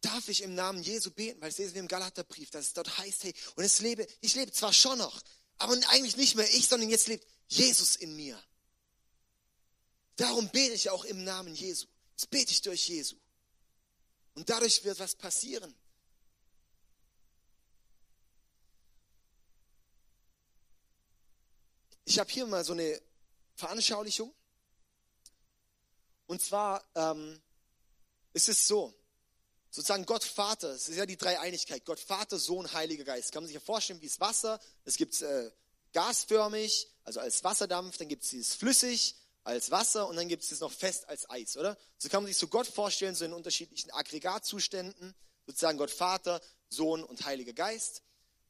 darf 0.02 0.30
ich 0.30 0.44
im 0.44 0.54
Namen 0.54 0.84
Jesu 0.84 1.10
beten, 1.10 1.42
weil 1.42 1.50
es 1.50 1.58
lesen 1.58 1.74
wir 1.74 1.82
im 1.82 1.88
Galaterbrief, 1.88 2.52
dass 2.52 2.68
es 2.68 2.74
dort 2.74 2.98
heißt, 3.00 3.24
hey, 3.24 3.34
und 3.56 3.64
es 3.64 3.80
lebe, 3.80 4.06
ich 4.22 4.36
lebe 4.36 4.52
zwar 4.52 4.72
schon 4.72 5.00
noch, 5.00 5.20
aber 5.58 5.74
eigentlich 5.90 6.18
nicht 6.18 6.36
mehr 6.36 6.48
ich, 6.54 6.68
sondern 6.68 6.90
jetzt 6.90 7.08
lebt 7.08 7.26
Jesus 7.48 7.96
in 7.96 8.16
mir. 8.16 8.40
Darum 10.16 10.50
bete 10.50 10.74
ich 10.74 10.90
auch 10.90 11.04
im 11.06 11.24
Namen 11.24 11.54
Jesu. 11.54 11.88
Jetzt 12.12 12.30
bete 12.30 12.52
ich 12.52 12.62
durch 12.62 12.88
Jesu. 12.88 13.18
Und 14.36 14.50
dadurch 14.50 14.84
wird 14.84 15.00
was 15.00 15.16
passieren. 15.16 15.74
Ich 22.06 22.20
habe 22.20 22.32
hier 22.32 22.46
mal 22.46 22.64
so 22.64 22.74
eine 22.74 23.02
Veranschaulichung. 23.56 24.34
Und 26.28 26.42
zwar 26.42 26.84
ähm, 26.96 27.42
ist 28.34 28.50
es 28.50 28.68
so, 28.68 28.94
sozusagen 29.70 30.06
Gott 30.06 30.24
Vater, 30.24 30.70
es 30.70 30.88
ist 30.88 30.98
ja 30.98 31.06
die 31.06 31.18
Dreieinigkeit, 31.18 31.84
Gott 31.86 32.00
Vater, 32.00 32.40
Sohn, 32.40 32.72
Heiliger 32.74 33.04
Geist. 33.04 33.32
Kann 33.32 33.44
man 33.44 33.48
sich 33.48 33.56
ja 33.56 33.60
vorstellen, 33.60 34.02
wie 34.02 34.08
es 34.08 34.20
Wasser, 34.20 34.60
es 34.86 34.98
gibt 34.98 35.22
äh, 35.22 35.52
gasförmig, 35.94 36.90
also 37.04 37.20
als 37.20 37.44
Wasserdampf, 37.44 37.98
dann 37.98 38.08
gibt 38.08 38.24
es 38.24 38.30
dieses 38.30 38.56
flüssig, 38.56 39.16
als 39.46 39.72
Wasser 39.72 40.08
und 40.08 40.16
dann 40.16 40.28
gibt 40.28 40.44
es 40.44 40.50
das 40.50 40.60
noch 40.60 40.72
fest 40.72 41.08
als 41.08 41.30
Eis, 41.30 41.56
oder? 41.56 41.78
So 41.98 42.10
kann 42.10 42.24
man 42.24 42.28
sich 42.28 42.38
so 42.38 42.48
Gott 42.48 42.68
vorstellen, 42.68 43.16
so 43.16 43.24
in 43.26 43.32
unterschiedlichen 43.32 43.92
Aggregatzuständen, 43.92 45.16
sozusagen 45.46 45.78
Gott 45.78 45.92
Vater, 45.92 46.42
Sohn 46.70 47.04
und 47.04 47.24
Heiliger 47.26 47.54
Geist. 47.54 48.02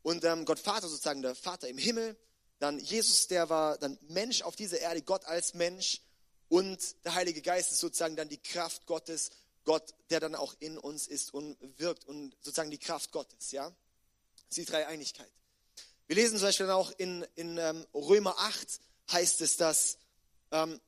Und 0.02 0.24
ähm, 0.24 0.46
Gott 0.46 0.60
Vater 0.60 0.88
sozusagen 0.88 1.22
der 1.22 1.36
Vater 1.36 1.68
im 1.68 1.78
Himmel, 1.78 2.18
dann 2.60 2.80
Jesus, 2.80 3.28
der 3.28 3.50
war 3.50 3.78
dann 3.78 4.00
Mensch 4.08 4.42
auf 4.42 4.56
dieser 4.56 4.80
Erde, 4.80 5.02
Gott 5.02 5.26
als 5.26 5.54
Mensch 5.54 6.02
und 6.48 6.80
der 7.04 7.16
Heilige 7.16 7.42
Geist 7.42 7.72
ist 7.72 7.80
sozusagen 7.80 8.16
dann 8.16 8.30
die 8.30 8.42
Kraft 8.42 8.86
Gottes, 8.86 9.32
Gott, 9.66 9.94
der 10.10 10.22
dann 10.22 10.36
auch 10.36 10.56
in 10.60 10.78
uns 10.78 11.08
ist 11.08 11.34
und 11.34 11.58
wirkt 11.78 12.06
und 12.06 12.36
sozusagen 12.42 12.72
die 12.72 12.78
Kraft 12.78 13.12
Gottes, 13.12 13.52
ja. 13.52 13.70
Das 13.70 14.58
ist 14.58 14.58
die 14.58 14.66
Dreieinigkeit. 14.72 15.32
Wir 16.08 16.16
lesen 16.16 16.38
zum 16.38 16.48
Beispiel 16.48 16.68
dann 16.68 16.76
auch 16.76 16.92
in, 16.92 17.26
in 17.36 17.58
ähm, 17.58 17.86
Römer 17.94 18.36
8 18.38 18.80
heißt 19.12 19.42
es, 19.42 19.58
dass 19.58 19.98
ähm, 20.52 20.80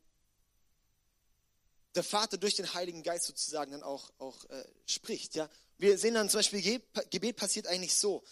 der 1.95 2.03
Vater 2.03 2.37
durch 2.37 2.55
den 2.55 2.73
Heiligen 2.73 3.03
Geist 3.03 3.25
sozusagen 3.25 3.71
dann 3.71 3.83
auch, 3.83 4.11
auch 4.19 4.45
äh, 4.49 4.63
spricht. 4.85 5.35
Ja? 5.35 5.49
Wir 5.77 5.97
sehen 5.97 6.13
dann 6.13 6.29
zum 6.29 6.39
Beispiel, 6.39 6.81
Gebet 7.09 7.35
passiert 7.35 7.67
eigentlich 7.67 7.95
so. 7.95 8.23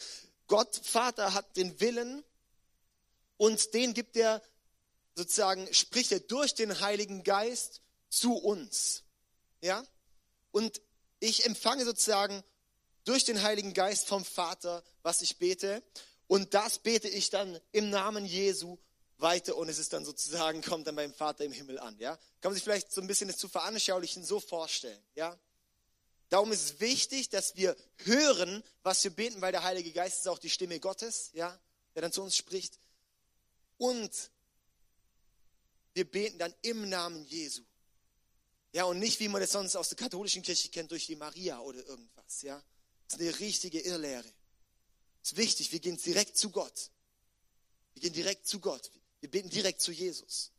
Gott, 0.48 0.80
Vater, 0.84 1.34
hat 1.34 1.58
den 1.58 1.80
Willen 1.80 2.24
und 3.38 3.74
den 3.74 3.94
gibt 3.94 4.16
er 4.18 4.42
sozusagen, 5.16 5.72
spricht 5.74 6.12
er 6.12 6.20
durch 6.20 6.54
den 6.54 6.80
Heiligen 6.80 7.24
Geist 7.24 7.82
zu 8.10 8.36
uns. 8.36 9.04
Ja? 9.62 9.84
Und 10.52 10.82
ich 11.20 11.46
empfange 11.46 11.86
sozusagen 11.86 12.44
durch 13.04 13.24
den 13.24 13.42
Heiligen 13.42 13.74
Geist 13.74 14.08
vom 14.08 14.24
Vater, 14.24 14.84
was 15.02 15.22
ich 15.22 15.38
bete. 15.38 15.82
Und 16.28 16.54
das 16.54 16.80
bete 16.80 17.08
ich 17.08 17.30
dann 17.30 17.60
im 17.72 17.90
Namen 17.90 18.26
Jesu 18.26 18.78
weiter 19.18 19.56
und 19.56 19.70
es 19.70 19.80
ist 19.80 19.94
dann 19.94 20.04
sozusagen, 20.06 20.62
kommt 20.62 20.88
dann 20.88 20.96
beim 20.96 21.14
Vater 21.14 21.46
im 21.46 21.52
Himmel 21.52 21.80
an. 21.80 21.98
Ja? 22.00 22.16
Kann 22.42 22.52
man 22.52 22.54
sich 22.54 22.64
vielleicht 22.64 22.92
so 22.92 23.02
ein 23.02 23.08
bisschen 23.08 23.28
das 23.28 23.38
zu 23.38 23.48
veranschaulichen 23.48 24.24
so 24.24 24.40
vorstellen. 24.40 25.02
Ja? 25.16 25.38
Darum 26.30 26.52
ist 26.52 26.64
es 26.64 26.80
wichtig, 26.80 27.30
dass 27.30 27.56
wir 27.56 27.76
hören, 27.98 28.64
was 28.84 29.04
wir 29.04 29.12
beten, 29.12 29.42
weil 29.42 29.52
der 29.52 29.64
Heilige 29.64 29.92
Geist 29.92 30.20
ist 30.20 30.28
auch 30.28 30.40
die 30.40 30.50
Stimme 30.50 30.80
Gottes, 30.80 31.30
ja, 31.34 31.58
der 31.94 32.02
dann 32.02 32.12
zu 32.12 32.24
uns 32.24 32.36
spricht. 32.36 32.80
Und 33.78 34.12
wir 35.94 36.10
beten 36.10 36.40
dann 36.40 36.54
im 36.62 36.90
Namen 36.90 37.26
Jesu. 37.26 37.64
Ja, 38.74 38.84
und 38.86 39.00
nicht, 39.00 39.20
wie 39.22 39.30
man 39.30 39.40
das 39.40 39.52
sonst 39.52 39.78
aus 39.78 39.90
der 39.90 39.98
katholischen 39.98 40.42
Kirche 40.42 40.70
kennt, 40.70 40.92
durch 40.92 41.06
die 41.06 41.16
Maria 41.16 41.60
oder 41.60 41.86
irgendwas. 41.86 42.42
Ja, 42.42 42.62
das 43.08 43.20
ist 43.20 43.22
eine 43.22 43.40
richtige 43.40 43.80
Irrlehre. 43.80 44.28
Das 45.22 45.32
ist 45.32 45.38
wichtig, 45.38 45.72
wir 45.72 45.80
gehen 45.80 45.98
direkt 45.98 46.38
zu 46.38 46.50
Gott. 46.50 46.92
Wir 47.94 48.02
gehen 48.02 48.14
direkt 48.14 48.46
zu 48.48 48.60
Gott. 48.60 48.92
Wir 49.26 49.32
beten 49.32 49.50
direkt 49.50 49.82
zu 49.82 49.92
Jesus. 49.92 50.52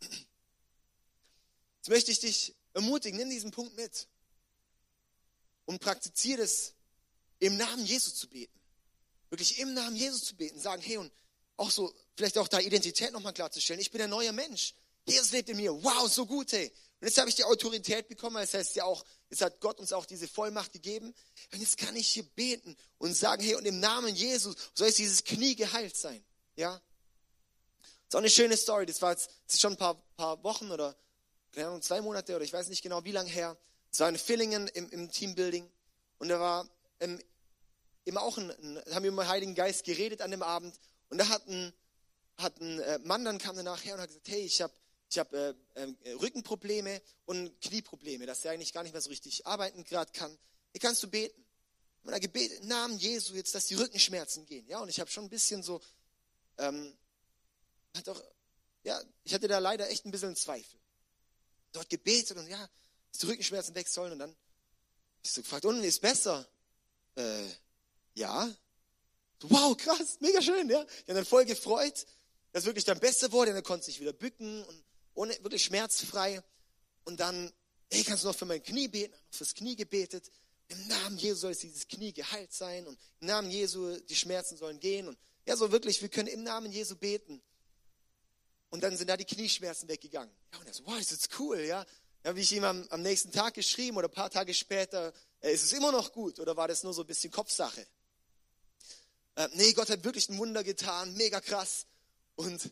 Jetzt 0.00 1.90
möchte 1.90 2.10
ich 2.10 2.20
dich 2.20 2.56
ermutigen, 2.72 3.18
nimm 3.18 3.28
diesen 3.28 3.50
Punkt 3.50 3.76
mit 3.76 4.08
und 5.66 5.78
praktiziere 5.78 6.40
es, 6.40 6.72
im 7.38 7.58
Namen 7.58 7.84
Jesus 7.84 8.14
zu 8.14 8.30
beten. 8.30 8.58
Wirklich 9.28 9.58
im 9.58 9.74
Namen 9.74 9.94
Jesus 9.94 10.24
zu 10.24 10.36
beten. 10.36 10.58
Sagen, 10.58 10.80
hey, 10.80 10.96
und 10.96 11.12
auch 11.58 11.70
so, 11.70 11.94
vielleicht 12.16 12.38
auch 12.38 12.48
da 12.48 12.60
Identität 12.60 13.12
nochmal 13.12 13.34
klarzustellen. 13.34 13.78
Ich 13.82 13.90
bin 13.90 14.00
ein 14.00 14.08
neuer 14.08 14.32
Mensch. 14.32 14.74
Jesus 15.04 15.30
lebt 15.32 15.50
in 15.50 15.58
mir. 15.58 15.74
Wow, 15.84 16.10
so 16.10 16.24
gut, 16.24 16.52
hey. 16.52 16.72
Und 17.00 17.08
jetzt 17.08 17.18
habe 17.18 17.28
ich 17.28 17.34
die 17.34 17.44
Autorität 17.44 18.08
bekommen. 18.08 18.36
Das 18.36 18.54
heißt 18.54 18.74
ja 18.76 18.84
auch, 18.84 19.04
jetzt 19.28 19.42
hat 19.42 19.60
Gott 19.60 19.80
uns 19.80 19.92
auch 19.92 20.06
diese 20.06 20.28
Vollmacht 20.28 20.72
gegeben. 20.72 21.14
Und 21.52 21.60
jetzt 21.60 21.76
kann 21.76 21.94
ich 21.94 22.08
hier 22.08 22.24
beten 22.24 22.74
und 22.96 23.12
sagen, 23.12 23.42
hey, 23.42 23.54
und 23.54 23.66
im 23.66 23.80
Namen 23.80 24.16
Jesus 24.16 24.56
soll 24.72 24.86
jetzt 24.86 24.98
dieses 24.98 25.24
Knie 25.24 25.56
geheilt 25.56 25.94
sein. 25.94 26.24
Ja? 26.56 26.80
Auch 28.14 28.18
eine 28.18 28.30
schöne 28.30 28.56
Story. 28.56 28.86
Das 28.86 29.00
war 29.02 29.12
jetzt, 29.12 29.30
schon 29.60 29.74
ein 29.74 29.76
paar, 29.76 29.94
paar 30.16 30.42
Wochen 30.42 30.70
oder 30.70 30.96
keine 31.52 31.68
Ahnung, 31.68 31.82
zwei 31.82 32.00
Monate 32.00 32.34
oder 32.36 32.44
ich 32.44 32.52
weiß 32.52 32.68
nicht 32.68 32.82
genau 32.82 33.04
wie 33.04 33.12
lange 33.12 33.30
her. 33.30 33.56
Es 33.90 34.00
war 34.00 34.08
in 34.08 34.18
Villingen 34.18 34.68
im, 34.68 34.88
im 34.90 35.10
Teambuilding. 35.10 35.68
Und 36.18 36.28
da 36.28 36.38
war 36.38 36.68
ähm, 37.00 37.20
immer 38.04 38.22
auch 38.22 38.38
ein, 38.38 38.50
ein, 38.50 38.94
haben 38.94 39.02
wir 39.02 39.10
über 39.10 39.24
den 39.24 39.28
Heiligen 39.28 39.54
Geist 39.54 39.84
geredet 39.84 40.20
an 40.22 40.30
dem 40.30 40.42
Abend. 40.42 40.78
Und 41.08 41.18
da 41.18 41.28
hat 41.28 41.46
ein, 41.48 41.72
hat 42.36 42.60
ein 42.60 42.80
äh, 42.80 42.98
Mann 43.04 43.24
dann 43.24 43.38
kam 43.38 43.56
danach 43.56 43.84
her 43.84 43.94
und 43.94 44.00
hat 44.00 44.08
gesagt, 44.08 44.28
hey, 44.28 44.42
ich 44.42 44.60
habe 44.62 44.72
ich 45.10 45.18
hab, 45.18 45.32
äh, 45.32 45.54
äh, 45.74 46.12
Rückenprobleme 46.20 47.02
und 47.24 47.60
Knieprobleme, 47.60 48.26
dass 48.26 48.44
er 48.44 48.52
eigentlich 48.52 48.72
gar 48.72 48.84
nicht 48.84 48.92
mehr 48.92 49.00
so 49.00 49.10
richtig 49.10 49.44
arbeiten 49.44 49.82
gerade 49.82 50.12
kann. 50.12 50.36
Hier 50.72 50.80
kannst 50.80 51.02
du 51.02 51.08
beten. 51.08 51.44
Und 52.04 52.12
er 52.12 52.20
gebetet, 52.20 52.60
im 52.60 52.68
Namen 52.68 52.96
Jesu 52.96 53.34
jetzt, 53.34 53.54
dass 53.54 53.66
die 53.66 53.74
Rückenschmerzen 53.74 54.46
gehen. 54.46 54.66
Ja, 54.68 54.80
und 54.80 54.88
ich 54.88 55.00
habe 55.00 55.10
schon 55.10 55.24
ein 55.24 55.28
bisschen 55.28 55.62
so, 55.62 55.80
ähm, 56.58 56.96
hat 57.96 58.06
doch, 58.08 58.22
ja, 58.82 59.00
ich 59.24 59.34
hatte 59.34 59.48
da 59.48 59.58
leider 59.58 59.88
echt 59.90 60.04
ein 60.06 60.10
bisschen 60.10 60.36
Zweifel. 60.36 60.78
Dort 61.72 61.88
gebetet 61.88 62.36
und 62.36 62.48
ja, 62.48 62.68
dass 63.10 63.20
die 63.20 63.26
Rückenschmerzen 63.26 63.74
weg 63.74 63.88
sollen. 63.88 64.12
Und 64.12 64.18
dann 64.18 64.36
ich 65.22 65.32
so 65.32 65.42
gefragt, 65.42 65.64
und 65.64 65.82
ist 65.82 66.00
besser? 66.00 66.48
Äh, 67.16 67.46
ja. 68.14 68.50
Wow, 69.42 69.76
krass, 69.76 70.18
mega 70.20 70.40
schön, 70.42 70.68
ja. 70.68 70.82
Ich 70.82 71.02
habe 71.02 71.14
dann 71.14 71.24
voll 71.24 71.44
gefreut, 71.44 72.06
dass 72.52 72.64
wirklich 72.64 72.84
dann 72.84 72.98
besser 73.00 73.30
wurde. 73.32 73.50
Und 73.50 73.56
er 73.56 73.62
konnte 73.62 73.86
sich 73.86 74.00
wieder 74.00 74.12
bücken 74.12 74.62
und 74.64 74.84
ohne, 75.14 75.32
wirklich 75.42 75.64
schmerzfrei. 75.64 76.42
Und 77.04 77.20
dann, 77.20 77.52
hey, 77.90 78.04
kannst 78.04 78.24
du 78.24 78.28
noch 78.28 78.36
für 78.36 78.46
mein 78.46 78.62
Knie 78.62 78.88
beten? 78.88 79.12
Noch 79.12 79.36
fürs 79.36 79.54
Knie 79.54 79.76
gebetet. 79.76 80.30
Im 80.68 80.86
Namen 80.86 81.18
Jesu 81.18 81.40
soll 81.40 81.54
dieses 81.54 81.88
Knie 81.88 82.12
geheilt 82.12 82.52
sein 82.52 82.86
und 82.86 82.98
im 83.20 83.26
Namen 83.26 83.50
Jesu 83.50 83.98
die 84.00 84.14
Schmerzen 84.14 84.56
sollen 84.56 84.78
gehen. 84.78 85.08
Und 85.08 85.18
ja, 85.44 85.56
so 85.56 85.72
wirklich, 85.72 86.00
wir 86.00 86.08
können 86.08 86.28
im 86.28 86.44
Namen 86.44 86.70
Jesu 86.70 86.94
beten. 86.96 87.42
Und 88.70 88.82
dann 88.82 88.96
sind 88.96 89.10
da 89.10 89.16
die 89.16 89.24
Knieschmerzen 89.24 89.88
weggegangen. 89.88 90.32
Ja, 90.52 90.58
und 90.60 90.66
er 90.66 90.72
so, 90.72 90.86
wow, 90.86 90.98
ist 90.98 91.38
cool, 91.38 91.60
ja. 91.60 91.84
Ja, 92.24 92.36
wie 92.36 92.40
ich 92.40 92.52
ihm 92.52 92.64
am, 92.64 92.86
am 92.90 93.02
nächsten 93.02 93.32
Tag 93.32 93.54
geschrieben 93.54 93.96
oder 93.96 94.08
ein 94.08 94.14
paar 94.14 94.30
Tage 94.30 94.54
später, 94.54 95.12
äh, 95.40 95.52
ist 95.52 95.64
es 95.64 95.72
immer 95.72 95.90
noch 95.90 96.12
gut 96.12 96.38
oder 96.38 96.56
war 96.56 96.68
das 96.68 96.82
nur 96.82 96.92
so 96.92 97.02
ein 97.02 97.06
bisschen 97.06 97.30
Kopfsache? 97.30 97.86
Äh, 99.36 99.48
nee, 99.54 99.72
Gott 99.72 99.90
hat 99.90 100.04
wirklich 100.04 100.28
ein 100.28 100.38
Wunder 100.38 100.62
getan, 100.62 101.14
mega 101.14 101.40
krass. 101.40 101.86
Und 102.36 102.70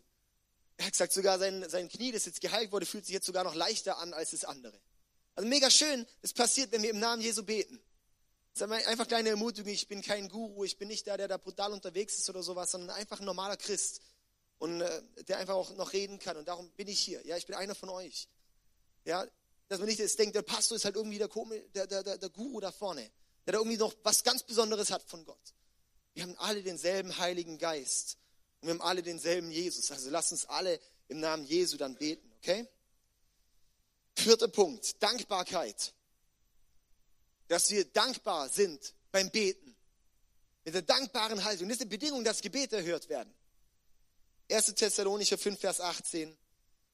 er 0.76 0.86
hat 0.86 0.92
gesagt, 0.92 1.12
sogar 1.12 1.38
sein, 1.38 1.68
sein 1.68 1.88
Knie, 1.88 2.12
das 2.12 2.26
jetzt 2.26 2.40
geheilt 2.40 2.72
wurde, 2.72 2.86
fühlt 2.86 3.06
sich 3.06 3.14
jetzt 3.14 3.26
sogar 3.26 3.42
noch 3.42 3.54
leichter 3.54 3.98
an 3.98 4.12
als 4.12 4.30
das 4.30 4.44
andere. 4.44 4.78
Also 5.34 5.48
mega 5.48 5.70
schön, 5.70 6.06
das 6.20 6.32
passiert, 6.32 6.70
wenn 6.72 6.82
wir 6.82 6.90
im 6.90 6.98
Namen 6.98 7.22
Jesu 7.22 7.42
beten. 7.42 7.80
Das 8.54 8.68
ist 8.68 8.86
einfach 8.86 9.06
kleine 9.06 9.30
Ermutigung, 9.30 9.72
ich 9.72 9.88
bin 9.88 10.02
kein 10.02 10.28
Guru, 10.28 10.64
ich 10.64 10.78
bin 10.78 10.88
nicht 10.88 11.06
der, 11.06 11.16
der 11.16 11.28
da 11.28 11.36
brutal 11.36 11.72
unterwegs 11.72 12.18
ist 12.18 12.28
oder 12.28 12.42
sowas, 12.42 12.72
sondern 12.72 12.90
einfach 12.90 13.20
ein 13.20 13.24
normaler 13.24 13.56
Christ 13.56 14.00
und 14.58 14.80
äh, 14.80 15.02
der 15.24 15.38
einfach 15.38 15.54
auch 15.54 15.74
noch 15.76 15.92
reden 15.92 16.18
kann. 16.18 16.36
Und 16.36 16.48
darum 16.48 16.70
bin 16.70 16.88
ich 16.88 17.00
hier. 17.00 17.24
Ja, 17.26 17.36
ich 17.36 17.46
bin 17.46 17.54
einer 17.54 17.74
von 17.74 17.88
euch. 17.88 18.28
Ja, 19.04 19.26
dass 19.68 19.78
man 19.78 19.88
nicht 19.88 19.98
jetzt 19.98 20.18
denkt, 20.18 20.34
der 20.34 20.42
Pastor 20.42 20.76
ist 20.76 20.84
halt 20.84 20.96
irgendwie 20.96 21.18
der, 21.18 21.28
der, 21.86 22.02
der, 22.02 22.18
der 22.18 22.28
Guru 22.30 22.60
da 22.60 22.72
vorne, 22.72 23.10
der 23.46 23.52
da 23.52 23.58
irgendwie 23.58 23.76
noch 23.76 23.94
was 24.02 24.24
ganz 24.24 24.42
Besonderes 24.42 24.90
hat 24.90 25.02
von 25.02 25.24
Gott. 25.24 25.54
Wir 26.14 26.24
haben 26.24 26.36
alle 26.38 26.62
denselben 26.62 27.16
Heiligen 27.18 27.58
Geist 27.58 28.18
und 28.60 28.68
wir 28.68 28.74
haben 28.74 28.82
alle 28.82 29.02
denselben 29.02 29.50
Jesus. 29.50 29.90
Also 29.90 30.10
lasst 30.10 30.32
uns 30.32 30.46
alle 30.46 30.80
im 31.08 31.20
Namen 31.20 31.44
Jesu 31.44 31.76
dann 31.76 31.96
beten, 31.96 32.30
okay? 32.38 32.66
Vierter 34.16 34.48
Punkt, 34.48 35.00
Dankbarkeit. 35.02 35.94
Dass 37.46 37.70
wir 37.70 37.84
dankbar 37.84 38.48
sind 38.48 38.94
beim 39.12 39.30
Beten. 39.30 39.76
Mit 40.64 40.74
der 40.74 40.82
dankbaren 40.82 41.44
Haltung. 41.44 41.68
Das 41.68 41.76
ist 41.76 41.82
eine 41.82 41.90
Bedingung, 41.90 42.24
dass 42.24 42.42
Gebete 42.42 42.76
erhört 42.76 43.08
werden. 43.08 43.32
1. 44.50 44.74
Thessalonicher 44.74 45.38
5, 45.38 45.58
Vers 45.60 45.80
18. 45.80 46.36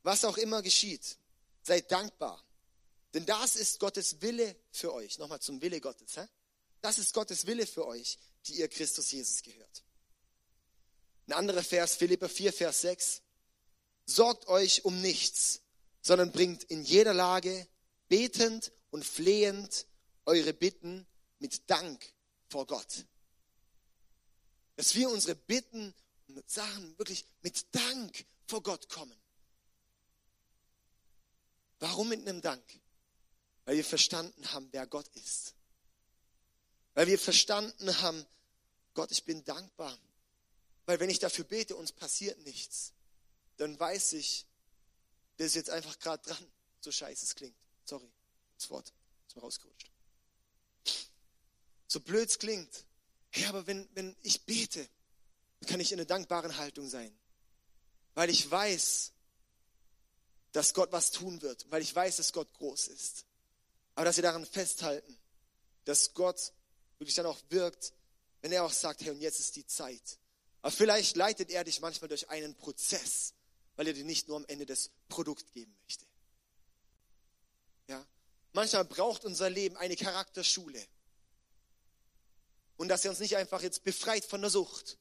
Was 0.02 0.24
auch 0.24 0.36
immer 0.36 0.62
geschieht, 0.62 1.18
seid 1.62 1.90
dankbar. 1.90 2.44
Denn 3.14 3.24
das 3.26 3.56
ist 3.56 3.78
Gottes 3.78 4.20
Wille 4.20 4.56
für 4.72 4.92
euch. 4.92 5.18
Nochmal 5.18 5.40
zum 5.40 5.62
Wille 5.62 5.80
Gottes. 5.80 6.16
Hä? 6.16 6.26
Das 6.80 6.98
ist 6.98 7.14
Gottes 7.14 7.46
Wille 7.46 7.66
für 7.66 7.86
euch, 7.86 8.18
die 8.46 8.54
ihr 8.54 8.68
Christus 8.68 9.10
Jesus 9.12 9.42
gehört. 9.42 9.84
Ein 11.26 11.32
anderer 11.32 11.62
Vers, 11.62 11.94
Philipper 11.94 12.28
4, 12.28 12.52
Vers 12.52 12.82
6. 12.82 13.22
Sorgt 14.04 14.48
euch 14.48 14.84
um 14.84 15.00
nichts, 15.00 15.62
sondern 16.02 16.32
bringt 16.32 16.64
in 16.64 16.82
jeder 16.82 17.14
Lage 17.14 17.66
betend 18.08 18.72
und 18.90 19.04
flehend 19.04 19.86
eure 20.26 20.52
Bitten 20.52 21.06
mit 21.38 21.70
Dank 21.70 22.04
vor 22.48 22.66
Gott. 22.66 23.06
Dass 24.76 24.94
wir 24.94 25.08
unsere 25.08 25.34
Bitten 25.34 25.94
Sachen 26.47 26.99
wirklich 26.99 27.25
mit 27.42 27.66
Dank 27.75 28.25
vor 28.47 28.62
Gott 28.62 28.88
kommen. 28.88 29.16
Warum 31.81 32.09
mit 32.09 32.20
einem 32.20 32.40
Dank? 32.40 32.64
Weil 33.64 33.77
wir 33.77 33.85
verstanden 33.85 34.53
haben, 34.53 34.68
wer 34.73 34.87
Gott 34.87 35.09
ist. 35.14 35.55
Weil 36.94 37.07
wir 37.07 37.18
verstanden 37.18 38.01
haben, 38.01 38.25
Gott, 38.94 39.11
ich 39.11 39.25
bin 39.25 39.44
dankbar. 39.44 39.99
Weil 40.87 41.01
wenn 41.01 41.11
ich 41.11 41.18
dafür 41.18 41.44
bete, 41.44 41.77
uns 41.77 41.92
passiert 41.92 42.38
nichts, 42.44 42.92
dann 43.57 43.79
weiß 43.79 44.14
ich, 44.14 44.47
der 45.38 45.47
ist 45.47 45.55
jetzt 45.55 45.70
einfach 45.70 45.99
gerade 45.99 46.23
dran. 46.23 46.51
So 46.81 46.92
scheiße 46.92 47.25
es 47.25 47.35
klingt. 47.35 47.57
Sorry, 47.85 48.11
das 48.57 48.70
Wort 48.70 48.92
ist 49.27 49.37
mir 49.37 49.42
rausgerutscht. 49.42 49.90
So 51.88 52.01
blöd 52.01 52.29
es 52.29 52.38
klingt. 52.38 52.85
Ja, 53.35 53.49
aber 53.49 53.66
wenn, 53.66 53.88
wenn 53.94 54.16
ich 54.23 54.42
bete, 54.42 54.88
kann 55.66 55.81
ich 55.81 55.92
in 55.92 55.98
einer 55.98 56.07
dankbaren 56.07 56.57
Haltung 56.57 56.88
sein. 56.88 57.16
Weil 58.14 58.31
ich 58.31 58.50
weiß, 58.50 59.12
dass 60.53 60.74
Gott 60.74 60.92
was 60.92 61.11
tun 61.11 61.42
wird. 61.42 61.66
Weil 61.70 61.83
ich 61.83 61.94
weiß, 61.94 62.16
dass 62.16 62.33
Gott 62.33 62.53
groß 62.55 62.88
ist. 62.88 63.27
Aber 63.94 64.05
dass 64.05 64.16
wir 64.16 64.22
daran 64.22 64.46
festhalten, 64.46 65.16
dass 65.85 66.14
Gott 66.14 66.53
wirklich 66.98 67.14
dann 67.14 67.27
auch 67.27 67.38
wirkt, 67.50 67.92
wenn 68.40 68.53
er 68.53 68.64
auch 68.64 68.72
sagt, 68.72 69.03
hey, 69.03 69.11
und 69.11 69.20
jetzt 69.20 69.40
ist 69.40 69.57
die 69.57 69.66
Zeit. 69.66 70.18
Aber 70.62 70.70
vielleicht 70.70 71.16
leitet 71.16 71.50
er 71.50 71.64
dich 71.64 71.81
manchmal 71.81 72.09
durch 72.09 72.31
einen 72.31 72.55
Prozess, 72.55 73.35
weil 73.77 73.87
er 73.87 73.92
dir 73.92 74.05
nicht 74.05 74.29
nur 74.29 74.38
am 74.38 74.46
Ende 74.46 74.66
das 74.66 74.90
Produkt 75.09 75.53
geben 75.53 75.77
möchte. 75.83 76.07
Ja? 77.88 78.05
Manchmal 78.53 78.85
braucht 78.85 79.24
unser 79.24 79.50
Leben 79.50 79.77
eine 79.77 79.96
Charakterschule. 79.96 80.83
Und 82.77 82.88
dass 82.88 83.05
er 83.05 83.11
uns 83.11 83.20
nicht 83.20 83.37
einfach 83.37 83.62
jetzt 83.62 83.85
befreit 83.85 84.24
von 84.24 84.40
der 84.40 84.50
Sucht. 84.50 84.98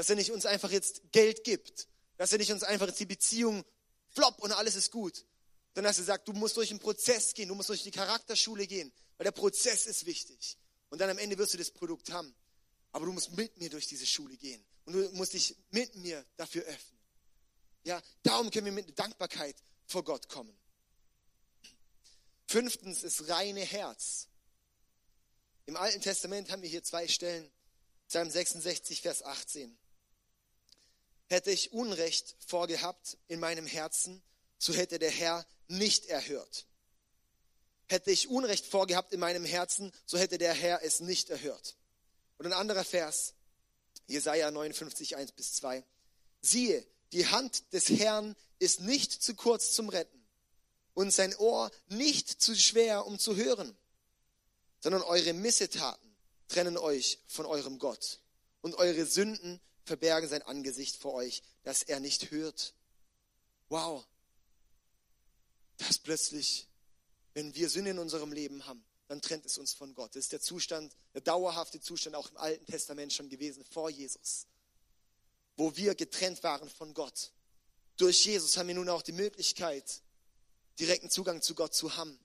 Dass 0.00 0.08
er 0.08 0.16
nicht 0.16 0.30
uns 0.30 0.46
einfach 0.46 0.70
jetzt 0.70 1.12
Geld 1.12 1.44
gibt. 1.44 1.86
Dass 2.16 2.32
er 2.32 2.38
nicht 2.38 2.50
uns 2.50 2.62
einfach 2.62 2.86
jetzt 2.86 3.00
die 3.00 3.04
Beziehung 3.04 3.66
flop 4.08 4.38
und 4.38 4.50
alles 4.50 4.74
ist 4.74 4.90
gut. 4.90 5.26
Sondern 5.74 5.90
dass 5.90 5.98
er 5.98 6.04
sagt, 6.04 6.26
du 6.26 6.32
musst 6.32 6.56
durch 6.56 6.70
einen 6.70 6.78
Prozess 6.78 7.34
gehen, 7.34 7.50
du 7.50 7.54
musst 7.54 7.68
durch 7.68 7.82
die 7.82 7.90
Charakterschule 7.90 8.66
gehen, 8.66 8.90
weil 9.18 9.24
der 9.24 9.32
Prozess 9.32 9.84
ist 9.84 10.06
wichtig. 10.06 10.56
Und 10.88 11.02
dann 11.02 11.10
am 11.10 11.18
Ende 11.18 11.36
wirst 11.36 11.52
du 11.52 11.58
das 11.58 11.70
Produkt 11.70 12.10
haben. 12.12 12.34
Aber 12.92 13.04
du 13.04 13.12
musst 13.12 13.32
mit 13.32 13.58
mir 13.58 13.68
durch 13.68 13.88
diese 13.88 14.06
Schule 14.06 14.38
gehen. 14.38 14.64
Und 14.86 14.94
du 14.94 15.10
musst 15.10 15.34
dich 15.34 15.54
mit 15.70 15.94
mir 15.96 16.24
dafür 16.38 16.62
öffnen. 16.62 16.98
Ja, 17.84 18.02
darum 18.22 18.50
können 18.50 18.64
wir 18.64 18.72
mit 18.72 18.98
Dankbarkeit 18.98 19.56
vor 19.84 20.02
Gott 20.02 20.30
kommen. 20.30 20.58
Fünftens 22.46 23.02
ist 23.02 23.28
reine 23.28 23.60
Herz. 23.60 24.28
Im 25.66 25.76
Alten 25.76 26.00
Testament 26.00 26.50
haben 26.50 26.62
wir 26.62 26.70
hier 26.70 26.82
zwei 26.82 27.06
Stellen. 27.06 27.52
Psalm 28.08 28.30
66, 28.30 29.02
Vers 29.02 29.22
18. 29.22 29.76
Hätte 31.30 31.52
ich 31.52 31.72
Unrecht 31.72 32.34
vorgehabt 32.44 33.16
in 33.28 33.38
meinem 33.38 33.64
Herzen, 33.64 34.20
so 34.58 34.74
hätte 34.74 34.98
der 34.98 35.12
Herr 35.12 35.46
nicht 35.68 36.06
erhört. 36.06 36.66
Hätte 37.86 38.10
ich 38.10 38.28
Unrecht 38.28 38.66
vorgehabt 38.66 39.12
in 39.12 39.20
meinem 39.20 39.44
Herzen, 39.44 39.92
so 40.06 40.18
hätte 40.18 40.38
der 40.38 40.52
Herr 40.52 40.82
es 40.82 40.98
nicht 40.98 41.30
erhört. 41.30 41.76
Und 42.36 42.46
ein 42.46 42.52
anderer 42.52 42.82
Vers, 42.82 43.34
Jesaja 44.08 44.50
59, 44.50 45.16
1 45.16 45.30
bis 45.30 45.54
2. 45.54 45.84
Siehe, 46.40 46.84
die 47.12 47.28
Hand 47.28 47.72
des 47.72 47.88
Herrn 47.90 48.34
ist 48.58 48.80
nicht 48.80 49.12
zu 49.12 49.36
kurz 49.36 49.72
zum 49.72 49.88
Retten 49.88 50.26
und 50.94 51.12
sein 51.12 51.36
Ohr 51.36 51.70
nicht 51.88 52.42
zu 52.42 52.56
schwer, 52.56 53.06
um 53.06 53.20
zu 53.20 53.36
hören, 53.36 53.76
sondern 54.80 55.02
eure 55.02 55.32
Missetaten 55.32 56.10
trennen 56.48 56.76
euch 56.76 57.20
von 57.28 57.46
eurem 57.46 57.78
Gott 57.78 58.18
und 58.62 58.74
eure 58.74 59.06
Sünden 59.06 59.60
verbergen 59.90 60.28
sein 60.28 60.42
Angesicht 60.42 60.96
vor 60.96 61.14
euch, 61.14 61.42
dass 61.64 61.82
er 61.82 61.98
nicht 61.98 62.30
hört. 62.30 62.74
Wow, 63.68 64.06
das 65.78 65.98
plötzlich, 65.98 66.68
wenn 67.34 67.56
wir 67.56 67.68
Sünde 67.68 67.90
in 67.90 67.98
unserem 67.98 68.30
Leben 68.30 68.66
haben, 68.66 68.84
dann 69.08 69.20
trennt 69.20 69.46
es 69.46 69.58
uns 69.58 69.72
von 69.72 69.92
Gott. 69.94 70.14
Das 70.14 70.26
ist 70.26 70.32
der 70.32 70.40
Zustand, 70.40 70.96
der 71.12 71.22
dauerhafte 71.22 71.80
Zustand 71.80 72.14
auch 72.14 72.30
im 72.30 72.36
Alten 72.36 72.64
Testament 72.66 73.12
schon 73.12 73.28
gewesen, 73.28 73.64
vor 73.64 73.90
Jesus, 73.90 74.46
wo 75.56 75.76
wir 75.76 75.96
getrennt 75.96 76.44
waren 76.44 76.70
von 76.70 76.94
Gott. 76.94 77.32
Durch 77.96 78.24
Jesus 78.24 78.56
haben 78.56 78.68
wir 78.68 78.76
nun 78.76 78.88
auch 78.90 79.02
die 79.02 79.10
Möglichkeit, 79.10 80.02
direkten 80.78 81.10
Zugang 81.10 81.42
zu 81.42 81.56
Gott 81.56 81.74
zu 81.74 81.96
haben, 81.96 82.16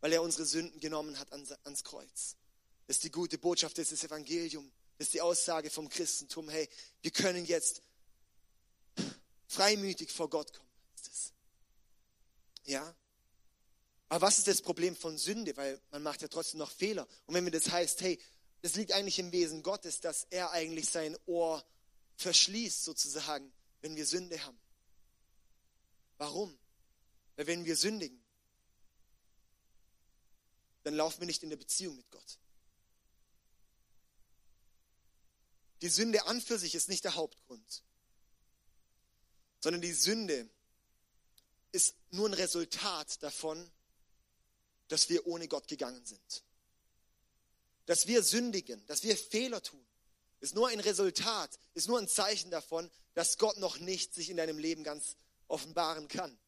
weil 0.00 0.12
er 0.12 0.20
unsere 0.20 0.44
Sünden 0.44 0.78
genommen 0.78 1.18
hat 1.18 1.32
ans 1.32 1.84
Kreuz. 1.84 2.36
Das 2.86 2.98
ist 2.98 3.04
die 3.04 3.10
gute 3.10 3.38
Botschaft, 3.38 3.78
das 3.78 3.90
ist 3.90 4.02
das 4.02 4.10
Evangelium, 4.10 4.70
ist 5.02 5.14
die 5.14 5.20
Aussage 5.20 5.70
vom 5.70 5.88
Christentum. 5.88 6.48
Hey, 6.48 6.68
wir 7.02 7.10
können 7.10 7.44
jetzt 7.44 7.82
freimütig 9.46 10.10
vor 10.10 10.30
Gott 10.30 10.52
kommen. 10.52 10.68
Ja? 12.64 12.94
Aber 14.08 14.26
was 14.26 14.38
ist 14.38 14.46
das 14.46 14.62
Problem 14.62 14.96
von 14.96 15.18
Sünde? 15.18 15.56
Weil 15.56 15.80
man 15.90 16.02
macht 16.02 16.22
ja 16.22 16.28
trotzdem 16.28 16.58
noch 16.58 16.70
Fehler. 16.70 17.06
Und 17.26 17.34
wenn 17.34 17.44
mir 17.44 17.50
das 17.50 17.70
heißt, 17.70 18.00
hey, 18.02 18.20
das 18.62 18.74
liegt 18.76 18.92
eigentlich 18.92 19.18
im 19.18 19.32
Wesen 19.32 19.62
Gottes, 19.62 20.00
dass 20.00 20.26
er 20.30 20.52
eigentlich 20.52 20.88
sein 20.88 21.16
Ohr 21.26 21.64
verschließt, 22.16 22.84
sozusagen, 22.84 23.52
wenn 23.80 23.96
wir 23.96 24.06
Sünde 24.06 24.42
haben. 24.44 24.58
Warum? 26.18 26.56
Weil 27.36 27.46
wenn 27.46 27.64
wir 27.64 27.76
sündigen, 27.76 28.22
dann 30.84 30.94
laufen 30.94 31.20
wir 31.20 31.26
nicht 31.26 31.42
in 31.42 31.50
der 31.50 31.56
Beziehung 31.56 31.96
mit 31.96 32.10
Gott. 32.10 32.38
Die 35.82 35.88
Sünde 35.88 36.26
an 36.26 36.40
für 36.40 36.58
sich 36.58 36.74
ist 36.74 36.88
nicht 36.88 37.04
der 37.04 37.16
Hauptgrund, 37.16 37.82
sondern 39.60 39.82
die 39.82 39.92
Sünde 39.92 40.48
ist 41.72 41.96
nur 42.10 42.28
ein 42.28 42.34
Resultat 42.34 43.20
davon, 43.22 43.70
dass 44.88 45.08
wir 45.08 45.26
ohne 45.26 45.48
Gott 45.48 45.66
gegangen 45.66 46.04
sind. 46.06 46.44
Dass 47.86 48.06
wir 48.06 48.22
sündigen, 48.22 48.84
dass 48.86 49.02
wir 49.02 49.16
Fehler 49.16 49.60
tun, 49.60 49.84
ist 50.38 50.54
nur 50.54 50.68
ein 50.68 50.80
Resultat, 50.80 51.58
ist 51.74 51.88
nur 51.88 51.98
ein 51.98 52.08
Zeichen 52.08 52.50
davon, 52.50 52.88
dass 53.14 53.38
Gott 53.38 53.56
noch 53.56 53.78
nicht 53.78 54.14
sich 54.14 54.30
in 54.30 54.36
deinem 54.36 54.58
Leben 54.58 54.84
ganz 54.84 55.16
offenbaren 55.48 56.06
kann. 56.06 56.38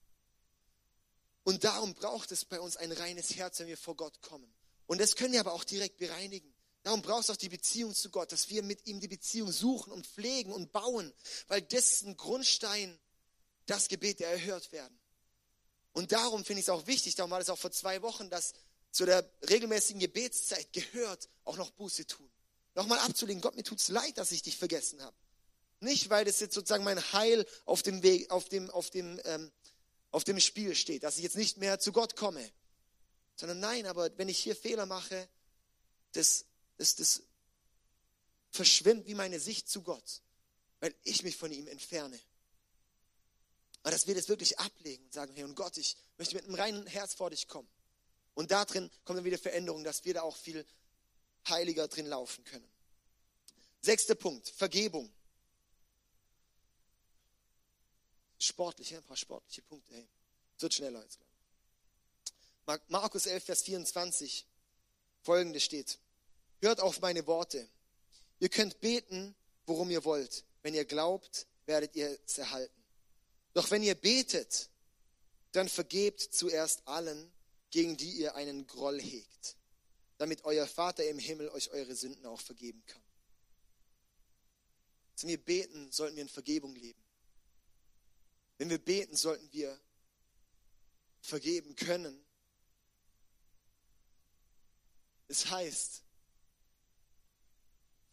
Und 1.43 1.65
darum 1.65 1.95
braucht 1.95 2.31
es 2.31 2.45
bei 2.45 2.61
uns 2.61 2.77
ein 2.77 2.93
reines 2.93 3.35
Herz, 3.35 3.59
wenn 3.59 3.67
wir 3.67 3.77
vor 3.77 3.97
Gott 3.97 4.23
kommen. 4.23 4.53
Und 4.87 5.01
das 5.01 5.17
können 5.17 5.33
wir 5.33 5.41
aber 5.41 5.53
auch 5.55 5.65
direkt 5.65 5.99
bereinigen. 5.99 6.54
Darum 6.85 7.01
brauchst 7.01 7.29
du 7.29 7.33
auch 7.33 7.39
die 7.39 7.49
Beziehung 7.49 7.95
zu 7.95 8.11
Gott, 8.11 8.31
dass 8.31 8.51
wir 8.51 8.63
mit 8.63 8.87
ihm 8.87 9.01
die 9.01 9.09
Beziehung 9.09 9.51
suchen 9.51 9.93
und 9.93 10.07
pflegen 10.07 10.53
und 10.53 10.71
bauen, 10.71 11.13
weil 11.49 11.63
das 11.63 11.93
ist 11.93 12.03
ein 12.05 12.17
Grundstein, 12.17 12.99
dass 13.65 13.89
Gebete 13.89 14.25
erhört 14.25 14.71
werden. 14.71 14.97
Und 15.93 16.13
darum 16.13 16.45
finde 16.45 16.61
ich 16.61 16.67
es 16.67 16.71
auch 16.71 16.87
wichtig, 16.87 17.15
darum 17.15 17.31
war 17.31 17.41
es 17.41 17.49
auch 17.49 17.59
vor 17.59 17.71
zwei 17.71 18.03
Wochen, 18.03 18.29
dass 18.29 18.53
zu 18.91 19.07
der 19.07 19.29
regelmäßigen 19.49 19.99
Gebetszeit 19.99 20.73
gehört, 20.75 21.29
auch 21.45 21.57
noch 21.57 21.71
Buße 21.71 22.07
tun. 22.07 22.31
Nochmal 22.75 22.99
abzulegen, 22.99 23.41
Gott, 23.41 23.57
mir 23.57 23.65
tut 23.65 23.81
es 23.81 23.89
leid, 23.89 24.19
dass 24.19 24.31
ich 24.31 24.43
dich 24.43 24.59
vergessen 24.59 25.03
habe. 25.03 25.17
Nicht, 25.81 26.11
weil 26.11 26.27
das 26.27 26.39
jetzt 26.41 26.55
sozusagen 26.55 26.85
mein 26.85 27.01
Heil 27.13 27.47
auf 27.65 27.83
dem 27.83 28.03
Weg, 28.03 28.31
auf 28.31 28.49
dem, 28.49 28.71
auf 28.71 28.91
dem, 28.91 29.19
ähm, 29.25 29.51
auf 30.11 30.25
dem 30.25 30.39
Spiel 30.39 30.75
steht, 30.75 31.03
dass 31.03 31.17
ich 31.17 31.23
jetzt 31.23 31.37
nicht 31.37 31.57
mehr 31.57 31.79
zu 31.79 31.93
Gott 31.93 32.15
komme. 32.15 32.47
Sondern 33.37 33.61
nein, 33.61 33.87
aber 33.87 34.17
wenn 34.19 34.29
ich 34.29 34.39
hier 34.39 34.55
Fehler 34.55 34.87
mache, 34.87 35.29
das, 36.13 36.45
das, 36.77 36.97
das 36.97 37.23
verschwimmt 38.51 39.07
wie 39.07 39.15
meine 39.15 39.41
Sicht 39.41 39.69
zu 39.69 39.83
Gott, 39.83 40.23
weil 40.81 40.95
ich 41.03 41.23
mich 41.23 41.37
von 41.37 41.51
ihm 41.51 41.67
entferne. 41.69 42.21
Aber 43.83 43.91
dass 43.91 44.07
wir 44.07 44.15
das 44.15 44.29
wirklich 44.29 44.59
ablegen 44.59 45.05
und 45.05 45.13
sagen, 45.13 45.35
hey, 45.35 45.45
und 45.45 45.55
Gott, 45.55 45.77
ich 45.77 45.97
möchte 46.17 46.37
mit 46.37 46.45
einem 46.47 46.55
reinen 46.55 46.87
Herz 46.87 47.15
vor 47.15 47.31
dich 47.31 47.49
kommen. 47.49 47.69
Und 48.35 48.51
da 48.51 48.65
drin 48.65 48.91
kommt 49.05 49.19
dann 49.19 49.25
wieder 49.25 49.39
Veränderung, 49.39 49.85
dass 49.85 50.05
wir 50.05 50.15
da 50.15 50.23
auch 50.23 50.37
viel 50.37 50.67
heiliger 51.49 51.87
drin 51.89 52.07
laufen 52.07 52.43
können. 52.45 52.67
Sechster 53.83 54.15
Punkt, 54.15 54.49
Vergebung. 54.49 55.13
Sportlich, 58.39 58.95
ein 58.95 59.03
paar 59.03 59.17
sportliche 59.17 59.63
Punkte. 59.63 59.95
Hey, 59.95 60.09
es 60.57 60.63
wird 60.63 60.75
schneller 60.75 61.03
jetzt. 61.03 61.19
Markus 62.89 63.27
11, 63.27 63.45
Vers 63.45 63.63
24, 63.63 64.47
folgendes 65.21 65.63
steht. 65.63 65.99
Hört 66.65 66.81
auf 66.81 67.03
meine 67.03 67.27
Worte. 67.27 67.69
Ihr 68.39 68.49
könnt 68.49 68.81
beten, 68.81 69.35
worum 69.67 69.91
ihr 69.91 70.03
wollt. 70.03 70.47
Wenn 70.63 70.73
ihr 70.73 70.87
glaubt, 70.87 71.47
werdet 71.67 71.95
ihr 71.95 72.19
es 72.25 72.39
erhalten. 72.39 72.83
Doch 73.53 73.71
wenn 73.71 73.83
ihr 73.83 73.95
betet, 73.95 74.71
dann 75.53 75.69
vergebt 75.69 76.23
zuerst 76.23 76.89
allen, 76.89 77.31
gegen 77.69 77.99
die 77.99 78.13
ihr 78.13 78.35
einen 78.35 78.67
Groll 78.67 78.99
hegt, 78.99 79.59
damit 80.17 80.47
euer 80.47 80.67
Vater 80.67 81.07
im 81.07 81.19
Himmel 81.19 81.51
euch 81.51 81.69
eure 81.71 81.95
Sünden 81.95 82.25
auch 82.25 82.41
vergeben 82.41 82.83
kann. 82.87 83.03
Wenn 85.21 85.29
wir 85.29 85.45
beten, 85.45 85.93
sollten 85.93 86.17
wir 86.17 86.23
in 86.23 86.31
Vergebung 86.31 86.75
leben. 86.75 87.05
Wenn 88.57 88.71
wir 88.71 88.83
beten, 88.83 89.17
sollten 89.17 89.53
wir 89.53 89.79
vergeben 91.21 91.77
können. 91.77 92.25
Es 95.29 95.51
heißt, 95.51 96.04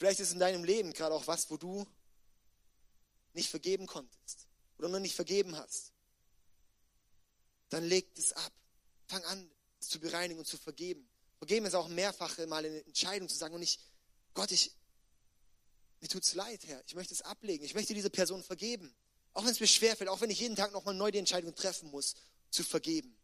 vielleicht 0.02 0.20
ist 0.20 0.34
in 0.34 0.40
deinem 0.40 0.64
Leben 0.64 0.94
gerade 0.94 1.14
auch 1.14 1.28
was, 1.28 1.52
wo 1.52 1.58
du 1.58 1.86
nicht 3.34 3.52
vergeben 3.52 3.86
konntest 3.86 4.48
oder 4.80 4.90
noch 4.90 5.00
nicht 5.00 5.14
vergeben 5.14 5.56
hast, 5.56 5.94
dann 7.70 7.84
leg 7.84 8.08
es 8.18 8.34
ab. 8.34 8.52
Fang 9.08 9.24
an, 9.26 9.48
es 9.80 9.90
zu 9.90 10.00
bereinigen 10.00 10.40
und 10.40 10.48
zu 10.48 10.58
vergeben. 10.58 11.08
Vergeben 11.38 11.68
ist 11.68 11.76
auch 11.76 11.88
mehrfache 11.88 12.48
Mal 12.48 12.66
eine 12.66 12.84
Entscheidung 12.84 13.30
zu 13.30 13.36
sagen 13.36 13.54
und 13.54 13.60
nicht, 13.60 13.80
Gott, 14.34 14.52
ich, 14.52 14.76
mir 16.00 16.08
tut's 16.08 16.34
leid, 16.34 16.66
Herr. 16.66 16.82
Ich 16.88 16.96
möchte 16.96 17.14
es 17.14 17.22
ablegen. 17.22 17.64
Ich 17.64 17.76
möchte 17.76 17.94
diese 17.94 18.10
Person 18.10 18.42
vergeben. 18.42 18.92
Auch 19.34 19.44
wenn 19.44 19.52
es 19.52 19.60
mir 19.60 19.68
schwerfällt, 19.68 20.10
auch 20.10 20.22
wenn 20.22 20.32
ich 20.32 20.40
jeden 20.40 20.56
Tag 20.56 20.72
nochmal 20.72 20.96
neu 20.96 21.12
die 21.12 21.20
Entscheidung 21.20 21.54
treffen 21.54 21.92
muss, 21.92 22.16
zu 22.50 22.64
vergeben. 22.64 23.16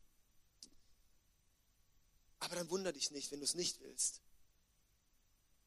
Aber 2.37 2.55
dann 2.55 2.69
wunder 2.69 2.93
dich 2.93 3.09
nicht, 3.09 3.31
wenn 3.31 3.39
du 3.39 3.45
es 3.45 3.55
nicht 3.55 3.79
willst, 3.79 4.21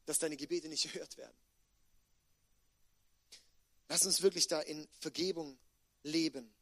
dass 0.07 0.19
deine 0.19 0.37
Gebete 0.37 0.69
nicht 0.69 0.83
gehört 0.93 1.17
werden. 1.17 1.37
Lass 3.89 4.07
uns 4.07 4.23
wirklich 4.23 4.47
da 4.47 4.61
in 4.61 4.89
Vergebung 5.01 5.59
leben. 6.03 6.53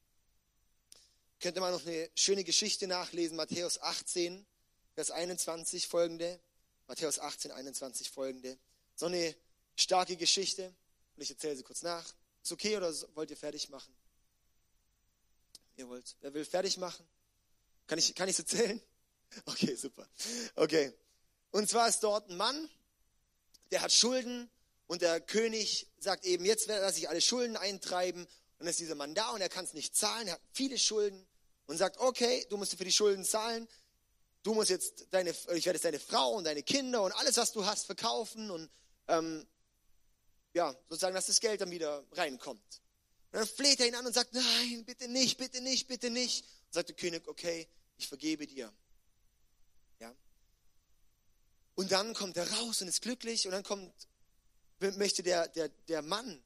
Könnte 1.41 1.61
man 1.61 1.72
noch 1.72 1.86
eine 1.86 2.11
schöne 2.14 2.43
Geschichte 2.43 2.86
nachlesen, 2.86 3.36
Matthäus 3.36 3.80
18, 3.80 4.47
Vers 4.95 5.12
21 5.12 5.86
folgende. 5.86 6.41
Matthäus 6.89 7.18
18, 7.18 7.53
21 7.53 8.11
folgende. 8.11 8.59
So 8.97 9.07
eine 9.07 9.36
starke 9.76 10.16
Geschichte. 10.16 10.74
und 11.14 11.22
ich 11.22 11.30
erzähle 11.30 11.55
sie 11.55 11.62
kurz 11.62 11.82
nach. 11.82 12.14
Ist 12.43 12.51
okay 12.51 12.76
oder 12.76 12.93
wollt 13.14 13.30
ihr 13.30 13.36
fertig 13.36 13.68
machen? 13.68 13.95
Ihr 15.76 15.89
wollt. 15.89 16.16
Wer 16.20 16.34
will 16.34 16.45
fertig 16.45 16.78
machen? 16.78 17.07
Kann 17.86 17.99
ich, 17.99 18.14
kann 18.14 18.28
ich 18.28 18.39
es 18.39 18.41
erzählen? 18.41 18.80
Okay, 19.45 19.74
super. 19.74 20.09
Okay. 20.55 20.91
Und 21.51 21.68
zwar 21.68 21.86
ist 21.86 22.03
dort 22.03 22.30
ein 22.30 22.39
Mann, 22.39 22.70
der 23.71 23.83
hat 23.83 23.93
Schulden 23.93 24.51
und 24.87 25.03
der 25.03 25.21
König 25.21 25.87
sagt 25.99 26.25
eben, 26.25 26.45
jetzt 26.45 26.69
werde 26.69 26.97
ich 26.97 27.09
alle 27.09 27.21
Schulden 27.21 27.57
eintreiben. 27.57 28.23
Und 28.23 28.31
dann 28.59 28.69
ist 28.69 28.81
dieser 28.81 28.95
Mann 28.95 29.14
da 29.14 29.31
und 29.31 29.41
er 29.41 29.49
kann 29.49 29.64
es 29.64 29.75
nicht 29.75 29.95
zahlen, 29.95 30.27
er 30.27 30.35
hat 30.35 30.41
viele 30.53 30.79
Schulden 30.79 31.27
und 31.66 31.77
sagt, 31.77 31.99
okay, 31.99 32.47
du 32.49 32.57
musst 32.57 32.75
für 32.75 32.85
die 32.85 32.93
Schulden 32.93 33.25
zahlen. 33.25 33.69
Du 34.43 34.55
musst 34.55 34.71
jetzt 34.71 35.07
deine, 35.11 35.31
ich 35.31 35.66
werde 35.66 35.77
jetzt 35.77 35.85
deine 35.85 36.01
Frau 36.01 36.33
und 36.33 36.45
deine 36.45 36.62
Kinder 36.62 37.03
und 37.03 37.12
alles, 37.12 37.37
was 37.37 37.53
du 37.53 37.66
hast, 37.66 37.87
verkaufen 37.87 38.51
und 38.51 38.71
ähm, 39.09 39.47
ja, 40.55 40.75
sozusagen, 40.89 41.14
dass 41.14 41.27
das 41.27 41.41
Geld 41.41 41.61
dann 41.61 41.71
wieder 41.71 42.05
reinkommt. 42.12 42.81
Und 43.31 43.41
dann 43.41 43.47
fleht 43.47 43.81
er 43.81 43.89
ihn 43.89 43.95
an 43.95 44.07
und 44.07 44.14
sagt, 44.14 44.33
nein, 44.33 44.85
bitte 44.87 45.09
nicht, 45.09 45.37
bitte 45.37 45.61
nicht, 45.61 45.87
bitte 45.87 46.09
nicht. 46.09 46.45
Und 46.45 46.75
sagt 46.75 46.89
der 46.89 46.97
König, 46.97 47.29
okay, 47.29 47.69
ich 47.99 48.09
vergebe 48.09 48.47
dir. 48.47 48.73
Und 51.79 51.93
dann 51.93 52.12
kommt 52.12 52.37
er 52.37 52.51
raus 52.55 52.83
und 52.83 52.89
ist 52.89 53.03
glücklich 53.03 53.47
und 53.47 53.53
dann 53.53 53.62
kommt, 53.62 53.93
möchte 54.81 55.22
der, 55.22 55.47
der, 55.47 55.68
der 55.87 56.03
Mann, 56.03 56.43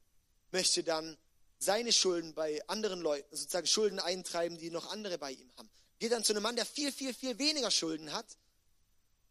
möchte 0.51 0.83
dann 0.83 1.17
seine 1.57 1.91
Schulden 1.91 2.35
bei 2.35 2.61
anderen 2.67 3.01
Leuten, 3.01 3.35
sozusagen 3.35 3.65
Schulden 3.65 3.99
eintreiben, 3.99 4.59
die 4.59 4.69
noch 4.69 4.91
andere 4.91 5.17
bei 5.17 5.31
ihm 5.31 5.51
haben. 5.57 5.71
Geht 5.97 6.11
dann 6.11 6.23
zu 6.23 6.33
einem 6.33 6.43
Mann, 6.43 6.55
der 6.55 6.67
viel, 6.67 6.91
viel, 6.91 7.15
viel 7.15 7.39
weniger 7.39 7.71
Schulden 7.71 8.13
hat 8.13 8.27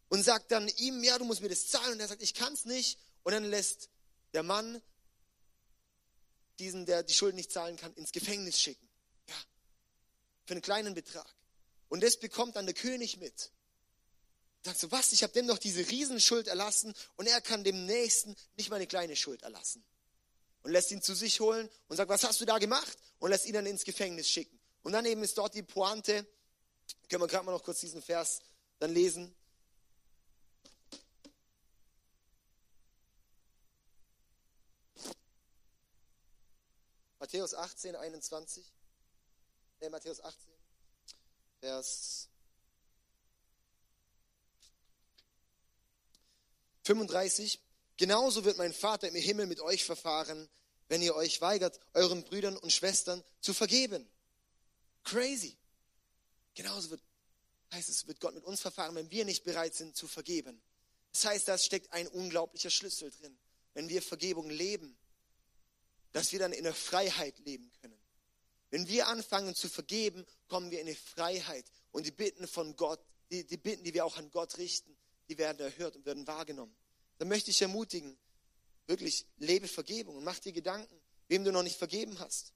und 0.09 0.23
sagt 0.23 0.51
dann 0.51 0.67
ihm, 0.75 1.01
ja, 1.05 1.17
du 1.17 1.23
musst 1.23 1.39
mir 1.39 1.47
das 1.47 1.67
zahlen. 1.67 1.93
Und 1.93 2.01
er 2.01 2.09
sagt, 2.09 2.21
ich 2.21 2.33
kann 2.33 2.51
es 2.51 2.65
nicht. 2.65 2.99
Und 3.23 3.31
dann 3.31 3.45
lässt 3.45 3.87
der 4.33 4.43
Mann 4.43 4.81
diesen, 6.59 6.85
der 6.85 7.03
die 7.03 7.13
Schulden 7.13 7.37
nicht 7.37 7.53
zahlen 7.53 7.77
kann, 7.77 7.93
ins 7.93 8.11
Gefängnis 8.11 8.59
schicken. 8.59 8.89
Ja, 9.29 9.35
für 10.47 10.55
einen 10.55 10.61
kleinen 10.61 10.95
Betrag. 10.95 11.33
Und 11.87 12.03
das 12.03 12.19
bekommt 12.19 12.57
dann 12.57 12.65
der 12.65 12.75
König 12.75 13.19
mit. 13.19 13.51
Sagt 14.63 14.79
so, 14.79 14.91
was, 14.91 15.11
ich 15.11 15.23
habe 15.23 15.33
dem 15.33 15.47
doch 15.47 15.57
diese 15.57 15.87
Riesenschuld 15.89 16.47
erlassen 16.47 16.93
und 17.17 17.27
er 17.27 17.41
kann 17.41 17.65
dem 17.65 17.85
Nächsten 17.85 18.33
nicht 18.55 18.69
mal 18.69 18.77
eine 18.77 18.87
kleine 18.87 19.15
Schuld 19.15 19.43
erlassen. 19.43 19.83
Und 20.61 20.71
lässt 20.71 20.91
ihn 20.91 21.01
zu 21.01 21.13
sich 21.13 21.41
holen 21.41 21.69
und 21.89 21.97
sagt, 21.97 22.09
was 22.09 22.23
hast 22.23 22.39
du 22.39 22.45
da 22.45 22.57
gemacht? 22.57 22.97
Und 23.19 23.31
lässt 23.31 23.45
ihn 23.45 23.53
dann 23.53 23.65
ins 23.65 23.83
Gefängnis 23.83 24.29
schicken. 24.29 24.57
Und 24.81 24.93
dann 24.93 25.05
eben 25.05 25.21
ist 25.21 25.37
dort 25.37 25.53
die 25.53 25.63
Pointe, 25.63 26.25
können 27.09 27.21
wir 27.21 27.27
gerade 27.27 27.45
mal 27.45 27.51
noch 27.51 27.63
kurz 27.63 27.81
diesen 27.81 28.01
Vers 28.01 28.39
dann 28.79 28.93
lesen. 28.93 29.35
Matthäus 37.19 37.53
18, 37.53 37.95
21. 37.97 38.73
Äh, 39.81 39.89
Matthäus 39.89 40.21
18. 40.21 40.53
Vers 41.59 42.29
35. 46.83 47.59
Genauso 47.97 48.45
wird 48.45 48.57
mein 48.57 48.73
Vater 48.73 49.07
im 49.07 49.15
Himmel 49.15 49.47
mit 49.47 49.59
euch 49.59 49.83
verfahren, 49.83 50.49
wenn 50.87 51.01
ihr 51.01 51.15
euch 51.15 51.41
weigert, 51.41 51.79
euren 51.93 52.23
Brüdern 52.23 52.57
und 52.57 52.71
Schwestern 52.71 53.23
zu 53.39 53.53
vergeben. 53.53 54.09
Crazy. 55.03 55.57
Genauso 56.55 56.91
wird, 56.91 57.01
heißt 57.73 57.89
es, 57.89 58.07
wird 58.07 58.19
Gott 58.19 58.35
mit 58.35 58.43
uns 58.43 58.61
verfahren, 58.61 58.95
wenn 58.95 59.11
wir 59.11 59.25
nicht 59.25 59.43
bereit 59.43 59.73
sind 59.73 59.95
zu 59.95 60.07
vergeben. 60.07 60.61
Das 61.11 61.25
heißt, 61.25 61.47
da 61.47 61.57
steckt 61.57 61.91
ein 61.93 62.07
unglaublicher 62.07 62.69
Schlüssel 62.69 63.11
drin. 63.11 63.37
Wenn 63.73 63.89
wir 63.89 64.01
Vergebung 64.01 64.49
leben, 64.49 64.95
dass 66.11 66.31
wir 66.31 66.39
dann 66.39 66.53
in 66.53 66.63
der 66.63 66.75
Freiheit 66.75 67.39
leben 67.39 67.71
können. 67.81 67.99
Wenn 68.69 68.87
wir 68.87 69.07
anfangen 69.07 69.55
zu 69.55 69.69
vergeben, 69.69 70.25
kommen 70.47 70.71
wir 70.71 70.79
in 70.79 70.87
die 70.87 70.95
Freiheit. 70.95 71.65
Und 71.91 72.05
die 72.05 72.11
Bitten 72.11 72.47
von 72.47 72.75
Gott, 72.75 72.99
die, 73.31 73.45
die 73.45 73.57
Bitten, 73.57 73.83
die 73.83 73.93
wir 73.93 74.05
auch 74.05 74.17
an 74.17 74.31
Gott 74.31 74.57
richten, 74.57 74.95
die 75.29 75.37
werden 75.37 75.59
erhört 75.59 75.95
und 75.95 76.05
werden 76.05 76.27
wahrgenommen. 76.27 76.75
Dann 77.17 77.27
möchte 77.27 77.51
ich 77.51 77.61
ermutigen, 77.61 78.17
wirklich 78.87 79.25
lebe 79.37 79.67
Vergebung 79.67 80.17
und 80.17 80.23
mach 80.23 80.39
dir 80.39 80.51
Gedanken, 80.51 80.99
wem 81.27 81.43
du 81.43 81.51
noch 81.51 81.63
nicht 81.63 81.77
vergeben 81.77 82.19
hast. 82.19 82.53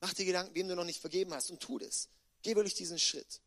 Mach 0.00 0.14
dir 0.14 0.24
Gedanken, 0.24 0.54
wem 0.54 0.68
du 0.68 0.76
noch 0.76 0.84
nicht 0.84 1.00
vergeben 1.00 1.34
hast 1.34 1.50
und 1.50 1.60
tu 1.60 1.78
das. 1.78 2.08
Geh 2.42 2.54
wirklich 2.54 2.74
diesen 2.74 2.98
Schritt. 2.98 3.40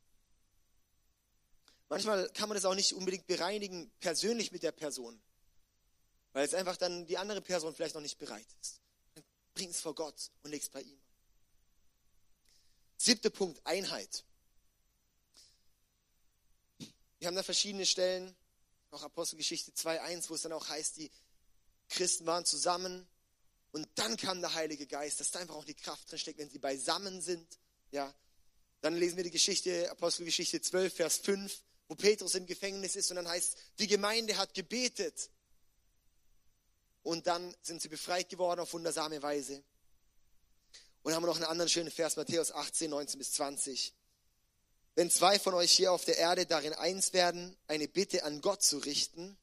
Manchmal 1.87 2.29
kann 2.29 2.49
man 2.49 2.55
das 2.55 2.65
auch 2.65 2.75
nicht 2.75 2.93
unbedingt 2.93 3.27
bereinigen, 3.27 3.91
persönlich 3.99 4.51
mit 4.51 4.63
der 4.63 4.71
Person, 4.71 5.21
weil 6.33 6.45
es 6.45 6.53
einfach 6.53 6.77
dann 6.77 7.05
die 7.05 7.17
andere 7.17 7.41
Person 7.41 7.73
vielleicht 7.73 7.95
noch 7.95 8.01
nicht 8.01 8.17
bereit 8.17 8.47
ist 8.61 8.81
bring 9.53 9.69
es 9.69 9.81
vor 9.81 9.95
Gott 9.95 10.31
und 10.43 10.51
leg 10.51 10.61
es 10.61 10.69
bei 10.69 10.81
ihm. 10.81 10.99
Siebter 12.97 13.29
Punkt, 13.29 13.61
Einheit. 13.65 14.23
Wir 17.21 17.27
haben 17.27 17.35
da 17.35 17.43
verschiedene 17.43 17.85
Stellen, 17.85 18.35
auch 18.89 19.03
Apostelgeschichte 19.03 19.73
2.1, 19.73 20.27
wo 20.31 20.33
es 20.33 20.41
dann 20.41 20.53
auch 20.53 20.67
heißt, 20.67 20.97
die 20.97 21.11
Christen 21.87 22.25
waren 22.25 22.45
zusammen 22.45 23.07
und 23.73 23.87
dann 23.93 24.17
kam 24.17 24.41
der 24.41 24.55
Heilige 24.55 24.87
Geist, 24.87 25.19
dass 25.19 25.29
da 25.29 25.37
einfach 25.37 25.53
auch 25.53 25.63
die 25.63 25.75
Kraft 25.75 26.09
drin 26.09 26.17
steckt, 26.17 26.39
wenn 26.39 26.49
sie 26.49 26.57
beisammen 26.57 27.21
sind. 27.21 27.59
Ja. 27.91 28.11
Dann 28.81 28.97
lesen 28.97 29.17
wir 29.17 29.23
die 29.23 29.29
Geschichte, 29.29 29.91
Apostelgeschichte 29.91 30.61
12, 30.61 30.95
Vers 30.95 31.17
5, 31.19 31.63
wo 31.89 31.93
Petrus 31.93 32.33
im 32.33 32.47
Gefängnis 32.47 32.95
ist 32.95 33.11
und 33.11 33.17
dann 33.17 33.27
heißt, 33.27 33.55
die 33.77 33.85
Gemeinde 33.85 34.35
hat 34.37 34.55
gebetet 34.55 35.29
und 37.03 37.27
dann 37.27 37.55
sind 37.61 37.83
sie 37.83 37.89
befreit 37.89 38.29
geworden 38.29 38.61
auf 38.61 38.73
wundersame 38.73 39.21
Weise. 39.21 39.63
Und 41.03 41.13
haben 41.13 41.21
wir 41.21 41.27
noch 41.27 41.35
einen 41.35 41.45
anderen 41.45 41.69
schönen 41.69 41.91
Vers, 41.91 42.15
Matthäus 42.15 42.51
18, 42.51 42.89
19 42.89 43.19
bis 43.19 43.33
20. 43.33 43.93
Wenn 44.95 45.09
zwei 45.09 45.39
von 45.39 45.53
euch 45.53 45.71
hier 45.71 45.91
auf 45.93 46.03
der 46.03 46.17
Erde 46.17 46.45
darin 46.45 46.73
eins 46.73 47.13
werden, 47.13 47.55
eine 47.67 47.87
Bitte 47.87 48.23
an 48.23 48.41
Gott 48.41 48.61
zu 48.61 48.77
richten, 48.79 49.37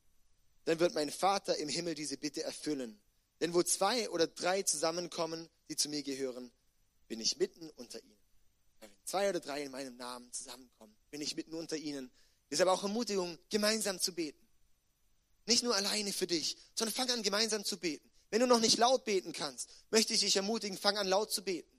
dann 0.67 0.79
wird 0.79 0.95
mein 0.95 1.11
Vater 1.11 1.57
im 1.57 1.69
Himmel 1.69 1.95
diese 1.95 2.19
Bitte 2.19 2.43
erfüllen. 2.43 3.01
Denn 3.41 3.55
wo 3.55 3.63
zwei 3.63 4.11
oder 4.11 4.27
drei 4.27 4.63
zusammenkommen, 4.63 5.49
die 5.71 5.77
zu 5.77 5.89
mir 5.89 6.03
gehören, 6.03 6.53
bin 7.07 7.21
ich 7.21 7.39
mitten 7.39 7.71
unter 7.71 8.03
ihnen. 8.03 8.19
Wenn 8.81 8.91
zwei 9.05 9.31
oder 9.31 9.41
drei 9.41 9.63
in 9.63 9.71
meinem 9.71 9.97
Namen 9.97 10.31
zusammenkommen, 10.33 10.95
bin 11.11 11.23
ich 11.23 11.35
mitten 11.35 11.55
unter 11.55 11.77
ihnen. 11.77 12.11
Deshalb 12.51 12.69
auch 12.69 12.83
Ermutigung, 12.83 13.39
gemeinsam 13.49 13.99
zu 14.01 14.15
beten. 14.15 14.47
Nicht 15.47 15.63
nur 15.63 15.75
alleine 15.75 16.13
für 16.13 16.27
dich, 16.27 16.59
sondern 16.75 16.95
fang 16.95 17.11
an, 17.11 17.23
gemeinsam 17.23 17.65
zu 17.65 17.79
beten. 17.79 18.11
Wenn 18.31 18.41
du 18.41 18.47
noch 18.47 18.61
nicht 18.61 18.77
laut 18.77 19.07
beten 19.07 19.33
kannst, 19.33 19.71
möchte 19.91 20.13
ich 20.13 20.21
dich 20.21 20.37
ermutigen, 20.37 20.77
fang 20.77 20.99
an, 20.99 21.09
laut 21.09 21.33
zu 21.33 21.43
beten. 21.43 21.71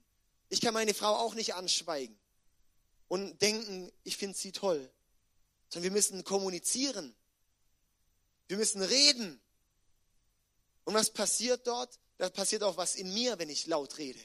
Ich 0.48 0.60
kann 0.60 0.74
meine 0.74 0.94
Frau 0.94 1.14
auch 1.14 1.34
nicht 1.34 1.54
anschweigen 1.54 2.19
und 3.10 3.42
denken, 3.42 3.90
ich 4.04 4.16
finde 4.16 4.38
sie 4.38 4.52
toll. 4.52 4.88
Sondern 5.68 5.82
wir 5.82 5.90
müssen 5.90 6.22
kommunizieren. 6.22 7.12
Wir 8.46 8.56
müssen 8.56 8.80
reden. 8.82 9.40
Und 10.84 10.94
was 10.94 11.10
passiert 11.10 11.66
dort? 11.66 11.98
Da 12.18 12.30
passiert 12.30 12.62
auch 12.62 12.76
was 12.76 12.94
in 12.94 13.12
mir, 13.12 13.36
wenn 13.40 13.50
ich 13.50 13.66
laut 13.66 13.98
rede. 13.98 14.20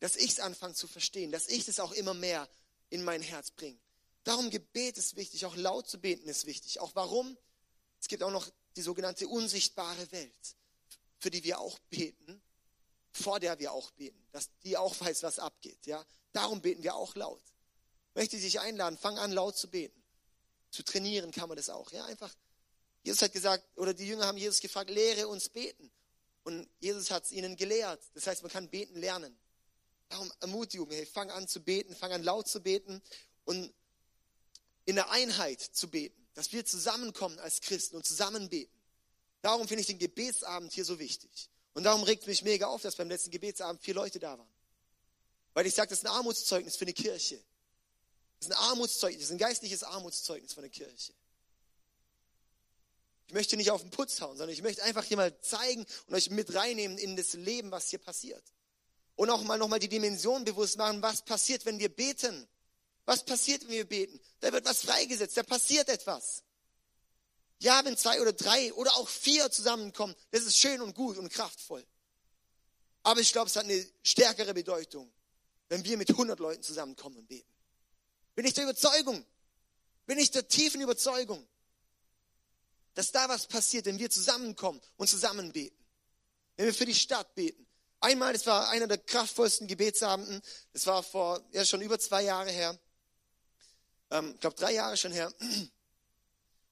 Dass 0.00 0.16
ich 0.16 0.30
es 0.30 0.40
anfange 0.40 0.72
zu 0.72 0.88
verstehen, 0.88 1.30
dass 1.30 1.48
ich 1.48 1.68
es 1.68 1.78
auch 1.78 1.92
immer 1.92 2.14
mehr 2.14 2.48
in 2.88 3.04
mein 3.04 3.20
Herz 3.20 3.50
bringe. 3.50 3.78
Darum 4.24 4.48
Gebet 4.48 4.96
ist 4.96 5.16
wichtig, 5.16 5.44
auch 5.44 5.56
laut 5.56 5.86
zu 5.86 6.00
beten 6.00 6.30
ist 6.30 6.46
wichtig. 6.46 6.80
Auch 6.80 6.94
warum? 6.94 7.36
Es 8.00 8.08
gibt 8.08 8.22
auch 8.22 8.30
noch 8.30 8.48
die 8.76 8.82
sogenannte 8.82 9.28
unsichtbare 9.28 10.10
Welt, 10.12 10.56
für 11.18 11.30
die 11.30 11.44
wir 11.44 11.60
auch 11.60 11.78
beten, 11.90 12.40
vor 13.12 13.38
der 13.38 13.58
wir 13.58 13.72
auch 13.72 13.90
beten, 13.90 14.26
dass 14.32 14.48
die 14.64 14.78
auch 14.78 14.98
weiß, 14.98 15.24
was 15.24 15.38
abgeht. 15.38 15.84
Ja? 15.84 16.02
Darum 16.32 16.62
beten 16.62 16.82
wir 16.82 16.94
auch 16.94 17.14
laut. 17.16 17.42
Möchte 18.16 18.34
ich 18.34 18.42
dich 18.42 18.58
einladen, 18.58 18.98
fang 18.98 19.16
an, 19.18 19.30
laut 19.30 19.56
zu 19.56 19.70
beten. 19.70 20.02
Zu 20.70 20.82
trainieren 20.82 21.30
kann 21.30 21.48
man 21.48 21.56
das 21.56 21.70
auch. 21.70 21.92
Ja? 21.92 22.04
Einfach, 22.06 22.34
Jesus 23.04 23.22
hat 23.22 23.32
gesagt, 23.32 23.64
oder 23.76 23.94
die 23.94 24.08
Jünger 24.08 24.26
haben 24.26 24.38
Jesus 24.38 24.58
gefragt, 24.58 24.90
lehre 24.90 25.28
uns 25.28 25.48
beten. 25.48 25.88
Und 26.42 26.68
Jesus 26.80 27.12
hat 27.12 27.26
es 27.26 27.30
ihnen 27.30 27.54
gelehrt. 27.56 28.02
Das 28.14 28.26
heißt, 28.26 28.42
man 28.42 28.50
kann 28.50 28.68
beten 28.68 28.98
lernen. 28.98 29.38
Darum 30.08 30.32
Ermutigung, 30.40 30.90
hey, 30.90 31.06
fang 31.06 31.30
an 31.30 31.46
zu 31.46 31.60
beten, 31.60 31.94
fang 31.94 32.10
an 32.10 32.24
laut 32.24 32.48
zu 32.48 32.60
beten 32.60 33.00
und 33.44 33.72
in 34.84 34.96
der 34.96 35.10
Einheit 35.10 35.60
zu 35.60 35.88
beten 35.88 36.26
dass 36.36 36.52
wir 36.52 36.64
zusammenkommen 36.66 37.38
als 37.38 37.62
Christen 37.62 37.96
und 37.96 38.06
zusammen 38.06 38.50
beten. 38.50 38.72
Darum 39.40 39.66
finde 39.66 39.80
ich 39.80 39.86
den 39.86 39.98
Gebetsabend 39.98 40.72
hier 40.72 40.84
so 40.84 40.98
wichtig. 40.98 41.48
Und 41.72 41.84
darum 41.84 42.02
regt 42.02 42.26
mich 42.26 42.42
mega 42.42 42.66
auf, 42.66 42.82
dass 42.82 42.94
beim 42.94 43.08
letzten 43.08 43.30
Gebetsabend 43.30 43.82
vier 43.82 43.94
Leute 43.94 44.18
da 44.18 44.38
waren. 44.38 44.48
Weil 45.54 45.66
ich 45.66 45.74
sage, 45.74 45.88
das 45.88 46.00
ist 46.00 46.04
ein 46.04 46.12
Armutszeugnis 46.12 46.76
für 46.76 46.84
eine 46.84 46.92
Kirche. 46.92 47.42
Das 48.38 48.48
ist 48.48 48.54
ein 48.54 48.64
Armutszeugnis, 48.64 49.20
das 49.20 49.28
ist 49.28 49.32
ein 49.32 49.38
geistliches 49.38 49.82
Armutszeugnis 49.82 50.52
von 50.52 50.62
der 50.62 50.70
Kirche. 50.70 51.12
Ich 53.28 53.34
möchte 53.34 53.56
nicht 53.56 53.70
auf 53.70 53.80
den 53.80 53.90
Putz 53.90 54.20
hauen, 54.20 54.36
sondern 54.36 54.50
ich 54.50 54.62
möchte 54.62 54.82
einfach 54.84 55.04
hier 55.04 55.16
mal 55.16 55.38
zeigen 55.40 55.84
und 56.06 56.14
euch 56.14 56.30
mit 56.30 56.54
reinnehmen 56.54 56.96
in 56.96 57.16
das 57.16 57.32
Leben, 57.32 57.70
was 57.70 57.90
hier 57.90 57.98
passiert. 57.98 58.42
Und 59.16 59.30
auch 59.30 59.42
mal 59.42 59.58
nochmal 59.58 59.80
die 59.80 59.88
Dimension 59.88 60.44
bewusst 60.44 60.76
machen, 60.76 61.02
was 61.02 61.22
passiert, 61.22 61.64
wenn 61.64 61.78
wir 61.78 61.88
beten. 61.88 62.46
Was 63.04 63.24
passiert, 63.24 63.62
wenn 63.62 63.70
wir 63.70 63.88
beten? 63.88 64.20
Da 64.40 64.52
wird 64.52 64.64
was 64.64 64.82
freigesetzt, 64.82 65.36
da 65.36 65.42
passiert 65.42 65.88
etwas. 65.88 66.42
Ja, 67.58 67.84
wenn 67.84 67.96
zwei 67.96 68.20
oder 68.20 68.32
drei 68.32 68.72
oder 68.74 68.94
auch 68.96 69.08
vier 69.08 69.50
zusammenkommen, 69.50 70.14
das 70.30 70.42
ist 70.42 70.58
schön 70.58 70.80
und 70.82 70.94
gut 70.94 71.16
und 71.16 71.32
kraftvoll. 71.32 71.84
Aber 73.02 73.20
ich 73.20 73.32
glaube, 73.32 73.48
es 73.48 73.56
hat 73.56 73.64
eine 73.64 73.86
stärkere 74.02 74.52
Bedeutung, 74.52 75.10
wenn 75.68 75.84
wir 75.84 75.96
mit 75.96 76.10
100 76.10 76.38
Leuten 76.38 76.62
zusammenkommen 76.62 77.16
und 77.16 77.28
beten. 77.28 77.55
Bin 78.36 78.44
ich 78.44 78.52
der 78.54 78.64
Überzeugung, 78.64 79.24
bin 80.04 80.18
ich 80.18 80.30
der 80.30 80.46
tiefen 80.46 80.82
Überzeugung, 80.82 81.44
dass 82.94 83.10
da 83.10 83.28
was 83.28 83.46
passiert, 83.46 83.86
wenn 83.86 83.98
wir 83.98 84.10
zusammenkommen 84.10 84.80
und 84.96 85.08
zusammen 85.08 85.52
beten. 85.52 85.76
Wenn 86.56 86.66
wir 86.66 86.74
für 86.74 86.86
die 86.86 86.94
Stadt 86.94 87.34
beten. 87.34 87.66
Einmal, 87.98 88.34
das 88.34 88.46
war 88.46 88.68
einer 88.68 88.86
der 88.86 88.98
kraftvollsten 88.98 89.66
Gebetsabenden, 89.66 90.42
das 90.74 90.86
war 90.86 91.02
vor, 91.02 91.42
ja, 91.52 91.64
schon 91.64 91.80
über 91.80 91.98
zwei 91.98 92.22
Jahre 92.22 92.50
her. 92.50 92.78
Ähm, 94.10 94.32
ich 94.34 94.40
glaube, 94.40 94.56
drei 94.56 94.74
Jahre 94.74 94.96
schon 94.98 95.12
her. 95.12 95.32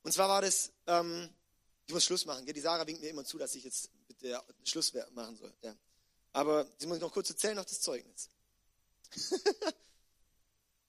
Und 0.02 0.12
zwar 0.12 0.28
war 0.28 0.42
das, 0.42 0.70
ähm, 0.86 1.30
ich 1.86 1.94
muss 1.94 2.04
Schluss 2.04 2.26
machen. 2.26 2.44
Die 2.44 2.60
Sarah 2.60 2.86
winkt 2.86 3.00
mir 3.00 3.08
immer 3.08 3.24
zu, 3.24 3.38
dass 3.38 3.54
ich 3.54 3.64
jetzt 3.64 3.88
bitte 4.06 4.38
Schluss 4.64 4.92
machen 5.12 5.36
soll. 5.36 5.52
Ja. 5.62 5.74
Aber 6.34 6.66
sie 6.76 6.86
muss 6.86 7.00
noch 7.00 7.10
kurz 7.10 7.30
erzählen, 7.30 7.56
noch 7.56 7.64
das 7.64 7.80
Zeugnis. 7.80 8.28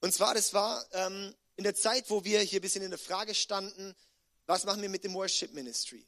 und 0.05 0.11
zwar, 0.11 0.35
das 0.35 0.53
war 0.53 0.85
ähm, 0.91 1.33
in 1.55 1.63
der 1.63 1.73
Zeit, 1.73 2.11
wo 2.11 2.23
wir 2.23 2.39
hier 2.41 2.59
ein 2.59 2.61
bisschen 2.61 2.83
in 2.83 2.91
der 2.91 2.99
Frage 2.99 3.33
standen, 3.33 3.95
was 4.45 4.63
machen 4.63 4.79
wir 4.83 4.89
mit 4.89 5.03
dem 5.03 5.15
Worship 5.15 5.51
Ministry? 5.55 6.05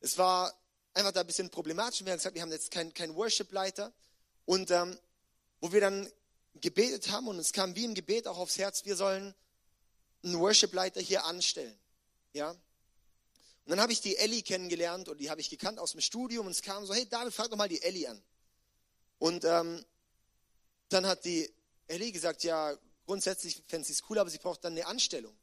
Es 0.00 0.16
war 0.16 0.58
einfach 0.94 1.12
da 1.12 1.20
ein 1.20 1.26
bisschen 1.26 1.50
problematisch. 1.50 2.02
Wir 2.02 2.12
haben 2.12 2.16
gesagt, 2.16 2.34
wir 2.34 2.40
haben 2.40 2.52
jetzt 2.52 2.70
keinen 2.70 2.94
kein 2.94 3.14
Worship-Leiter. 3.14 3.92
Und 4.46 4.70
ähm, 4.70 4.98
wo 5.60 5.70
wir 5.72 5.82
dann 5.82 6.10
gebetet 6.54 7.10
haben 7.10 7.28
und 7.28 7.38
es 7.38 7.52
kam 7.52 7.76
wie 7.76 7.84
im 7.84 7.92
Gebet 7.92 8.26
auch 8.26 8.38
aufs 8.38 8.56
Herz, 8.56 8.86
wir 8.86 8.96
sollen 8.96 9.34
einen 10.22 10.38
Worship-Leiter 10.40 11.02
hier 11.02 11.26
anstellen. 11.26 11.78
Ja. 12.32 12.48
Und 12.52 12.58
dann 13.66 13.80
habe 13.82 13.92
ich 13.92 14.00
die 14.00 14.16
Ellie 14.16 14.40
kennengelernt 14.40 15.10
und 15.10 15.18
die 15.18 15.28
habe 15.28 15.42
ich 15.42 15.50
gekannt 15.50 15.78
aus 15.78 15.92
dem 15.92 16.00
Studium 16.00 16.46
und 16.46 16.52
es 16.52 16.62
kam 16.62 16.86
so, 16.86 16.94
hey 16.94 17.06
David, 17.06 17.34
frag 17.34 17.50
doch 17.50 17.58
mal 17.58 17.68
die 17.68 17.82
Ellie 17.82 18.08
an. 18.08 18.22
Und 19.18 19.44
ähm, 19.44 19.84
dann 20.88 21.04
hat 21.04 21.26
die 21.26 21.52
Ellie 21.88 22.10
gesagt, 22.10 22.42
ja, 22.42 22.74
grundsätzlich 23.06 23.62
fände 23.66 23.86
sie 23.86 23.92
es 23.92 24.02
cool, 24.08 24.18
aber 24.18 24.30
sie 24.30 24.38
braucht 24.38 24.64
dann 24.64 24.72
eine 24.72 24.86
Anstellung. 24.86 25.34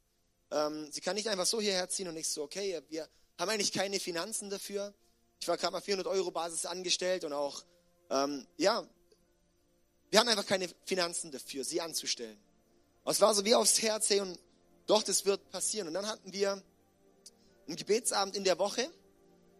Ähm, 0.50 0.90
sie 0.90 1.00
kann 1.00 1.14
nicht 1.14 1.28
einfach 1.28 1.46
so 1.46 1.60
hierher 1.60 1.88
ziehen 1.88 2.08
und 2.08 2.16
ich 2.16 2.28
so, 2.28 2.42
okay, 2.42 2.80
wir 2.88 3.08
haben 3.38 3.48
eigentlich 3.48 3.72
keine 3.72 3.98
Finanzen 4.00 4.50
dafür. 4.50 4.94
Ich 5.40 5.48
war 5.48 5.56
gerade 5.56 5.72
mal 5.72 5.80
400 5.80 6.06
Euro 6.06 6.30
Basis 6.30 6.66
angestellt 6.66 7.24
und 7.24 7.32
auch, 7.32 7.64
ähm, 8.10 8.46
ja, 8.56 8.86
wir 10.10 10.20
haben 10.20 10.28
einfach 10.28 10.46
keine 10.46 10.68
Finanzen 10.84 11.30
dafür, 11.30 11.64
sie 11.64 11.80
anzustellen. 11.80 12.38
Aber 13.02 13.12
es 13.12 13.20
war 13.20 13.34
so 13.34 13.44
wie 13.44 13.54
aufs 13.54 13.80
Herz, 13.80 14.10
hey, 14.10 14.20
und 14.20 14.38
doch, 14.86 15.02
das 15.02 15.24
wird 15.24 15.50
passieren. 15.50 15.88
Und 15.88 15.94
dann 15.94 16.06
hatten 16.06 16.32
wir 16.32 16.62
einen 17.66 17.76
Gebetsabend 17.76 18.36
in 18.36 18.44
der 18.44 18.58
Woche 18.58 18.90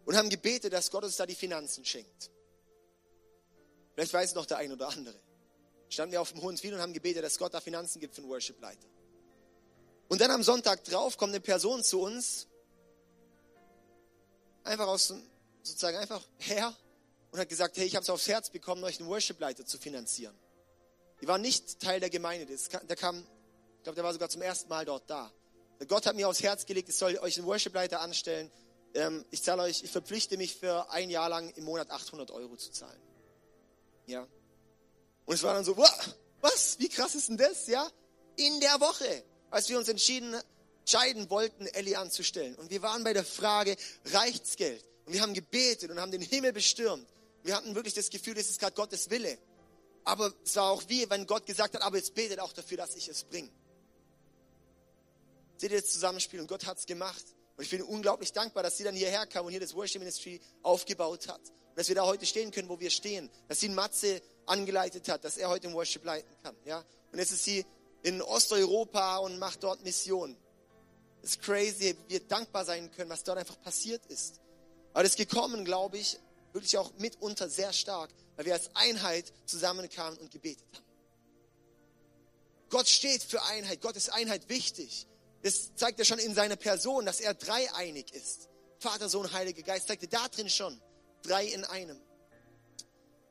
und 0.05 0.15
haben 0.15 0.29
gebetet, 0.29 0.73
dass 0.73 0.91
Gott 0.91 1.03
uns 1.03 1.15
da 1.15 1.25
die 1.25 1.35
Finanzen 1.35 1.83
schenkt. 1.85 2.29
Vielleicht 3.93 4.13
weiß 4.13 4.35
noch 4.35 4.45
der 4.45 4.57
ein 4.57 4.71
oder 4.71 4.89
andere. 4.89 5.19
Standen 5.93 6.11
wir 6.11 6.21
auf 6.21 6.31
dem 6.31 6.39
Hohen 6.39 6.45
Hohenswil 6.47 6.73
und 6.73 6.81
haben 6.81 6.93
gebetet, 6.93 7.23
dass 7.23 7.37
Gott 7.37 7.53
da 7.53 7.61
Finanzen 7.61 7.99
gibt 7.99 8.15
für 8.15 8.21
einen 8.21 8.29
Worship-Leiter. 8.29 8.87
Und 10.09 10.19
dann 10.21 10.31
am 10.31 10.43
Sonntag 10.43 10.83
drauf 10.83 11.17
kommt 11.17 11.33
eine 11.33 11.39
Person 11.39 11.83
zu 11.83 12.01
uns, 12.01 12.47
einfach 14.63 14.87
aus, 14.87 15.13
sozusagen 15.61 15.97
einfach 15.97 16.23
her 16.39 16.75
und 17.31 17.39
hat 17.39 17.47
gesagt, 17.47 17.77
hey, 17.77 17.85
ich 17.85 17.95
habe 17.95 18.03
es 18.03 18.09
aufs 18.09 18.27
Herz 18.27 18.49
bekommen, 18.49 18.83
euch 18.83 18.99
einen 18.99 19.09
Worship-Leiter 19.09 19.65
zu 19.65 19.77
finanzieren. 19.77 20.37
Die 21.21 21.27
war 21.27 21.37
nicht 21.37 21.79
Teil 21.79 21.99
der 21.99 22.09
Gemeinde. 22.09 22.45
Der 22.45 22.95
kam, 22.95 23.19
ich 23.77 23.83
glaube, 23.83 23.95
der 23.95 24.03
war 24.03 24.13
sogar 24.13 24.29
zum 24.29 24.41
ersten 24.41 24.69
Mal 24.69 24.85
dort 24.85 25.09
da. 25.09 25.31
Gott 25.87 26.05
hat 26.05 26.15
mir 26.15 26.27
aufs 26.27 26.41
Herz 26.41 26.65
gelegt, 26.65 26.89
ich 26.89 26.95
soll 26.95 27.17
euch 27.19 27.37
einen 27.37 27.47
Worship-Leiter 27.47 28.01
anstellen. 28.01 28.51
Ähm, 28.93 29.25
ich 29.31 29.43
zahle 29.43 29.63
euch, 29.63 29.83
ich 29.83 29.91
verpflichte 29.91 30.37
mich 30.37 30.55
für 30.55 30.89
ein 30.91 31.09
Jahr 31.09 31.29
lang 31.29 31.49
im 31.51 31.65
Monat 31.65 31.89
800 31.91 32.31
Euro 32.31 32.55
zu 32.55 32.71
zahlen. 32.71 33.01
Ja. 34.05 34.27
Und 35.25 35.35
es 35.35 35.43
war 35.43 35.53
dann 35.53 35.63
so, 35.63 35.77
was? 35.77 36.79
Wie 36.79 36.89
krass 36.89 37.15
ist 37.15 37.29
denn 37.29 37.37
das? 37.37 37.67
Ja. 37.67 37.89
In 38.35 38.59
der 38.59 38.79
Woche, 38.79 39.23
als 39.51 39.69
wir 39.69 39.77
uns 39.77 39.87
entschieden, 39.87 40.35
entscheiden 40.81 41.29
wollten, 41.29 41.65
Ellie 41.67 41.97
anzustellen. 41.97 42.55
Und 42.55 42.69
wir 42.69 42.81
waren 42.81 43.03
bei 43.03 43.13
der 43.13 43.23
Frage, 43.23 43.75
reicht's 44.05 44.55
Geld? 44.57 44.83
Und 45.05 45.13
wir 45.13 45.21
haben 45.21 45.33
gebetet 45.33 45.91
und 45.91 45.99
haben 45.99 46.11
den 46.11 46.21
Himmel 46.21 46.53
bestürmt. 46.53 47.07
Wir 47.43 47.55
hatten 47.55 47.75
wirklich 47.75 47.93
das 47.93 48.09
Gefühl, 48.09 48.33
das 48.35 48.49
ist 48.49 48.59
gerade 48.59 48.73
Gottes 48.73 49.09
Wille. 49.09 49.37
Aber 50.05 50.33
es 50.43 50.55
war 50.55 50.71
auch 50.71 50.83
wie, 50.87 51.09
wenn 51.09 51.25
Gott 51.25 51.45
gesagt 51.45 51.75
hat, 51.75 51.81
aber 51.81 51.97
jetzt 51.97 52.13
betet 52.13 52.39
auch 52.39 52.53
dafür, 52.53 52.77
dass 52.77 52.95
ich 52.95 53.07
es 53.07 53.23
bringe. 53.23 53.49
Seht 55.57 55.71
ihr 55.71 55.79
das 55.79 55.91
Zusammenspiel? 55.91 56.41
Und 56.41 56.47
Gott 56.47 56.65
hat 56.65 56.77
es 56.77 56.85
gemacht. 56.85 57.23
Und 57.55 57.63
ich 57.63 57.69
bin 57.69 57.81
unglaublich 57.83 58.33
dankbar, 58.33 58.63
dass 58.63 58.77
sie 58.77 58.83
dann 58.83 58.95
hierher 58.95 59.25
kam 59.27 59.45
und 59.45 59.51
hier 59.51 59.59
das 59.59 59.75
Worship 59.75 59.99
Ministry 60.01 60.41
aufgebaut 60.63 61.27
hat. 61.27 61.41
Und 61.41 61.77
dass 61.77 61.87
wir 61.87 61.95
da 61.95 62.05
heute 62.05 62.25
stehen 62.25 62.51
können, 62.51 62.69
wo 62.69 62.79
wir 62.79 62.89
stehen. 62.89 63.29
Dass 63.47 63.59
sie 63.59 63.69
Matze 63.69 64.21
angeleitet 64.45 65.07
hat, 65.09 65.23
dass 65.23 65.37
er 65.37 65.49
heute 65.49 65.67
im 65.67 65.73
Worship 65.73 66.03
leiten 66.03 66.35
kann. 66.41 66.55
Ja? 66.65 66.83
Und 67.11 67.19
jetzt 67.19 67.31
ist 67.31 67.43
sie 67.43 67.65
in 68.01 68.21
Osteuropa 68.21 69.17
und 69.17 69.37
macht 69.37 69.63
dort 69.63 69.83
Mission. 69.83 70.35
Das 71.21 71.31
ist 71.31 71.41
crazy, 71.41 71.95
wie 72.07 72.13
wir 72.13 72.19
dankbar 72.21 72.65
sein 72.65 72.91
können, 72.91 73.09
was 73.09 73.23
dort 73.23 73.37
einfach 73.37 73.59
passiert 73.61 74.05
ist. 74.07 74.41
Aber 74.91 75.03
das 75.03 75.13
ist 75.13 75.17
gekommen, 75.17 75.63
glaube 75.63 75.97
ich, 75.97 76.19
wirklich 76.51 76.77
auch 76.77 76.91
mitunter 76.97 77.49
sehr 77.49 77.71
stark, 77.71 78.11
weil 78.35 78.45
wir 78.45 78.53
als 78.53 78.75
Einheit 78.75 79.31
zusammenkamen 79.45 80.19
und 80.19 80.31
gebetet 80.31 80.67
haben. 80.73 80.83
Gott 82.69 82.87
steht 82.87 83.21
für 83.21 83.41
Einheit. 83.43 83.81
Gott 83.81 83.95
ist 83.95 84.11
Einheit 84.11 84.49
wichtig. 84.49 85.07
Das 85.43 85.75
zeigt 85.75 85.99
er 85.99 86.05
schon 86.05 86.19
in 86.19 86.33
seiner 86.33 86.55
Person, 86.55 87.05
dass 87.05 87.19
er 87.19 87.33
dreieinig 87.33 88.13
ist. 88.13 88.47
Vater, 88.79 89.09
Sohn, 89.09 89.31
Heiliger 89.31 89.61
Geist 89.61 89.87
zeigt 89.87 90.03
er 90.03 90.09
da 90.09 90.27
drin 90.29 90.49
schon. 90.49 90.79
Drei 91.21 91.45
in 91.45 91.63
einem. 91.65 91.99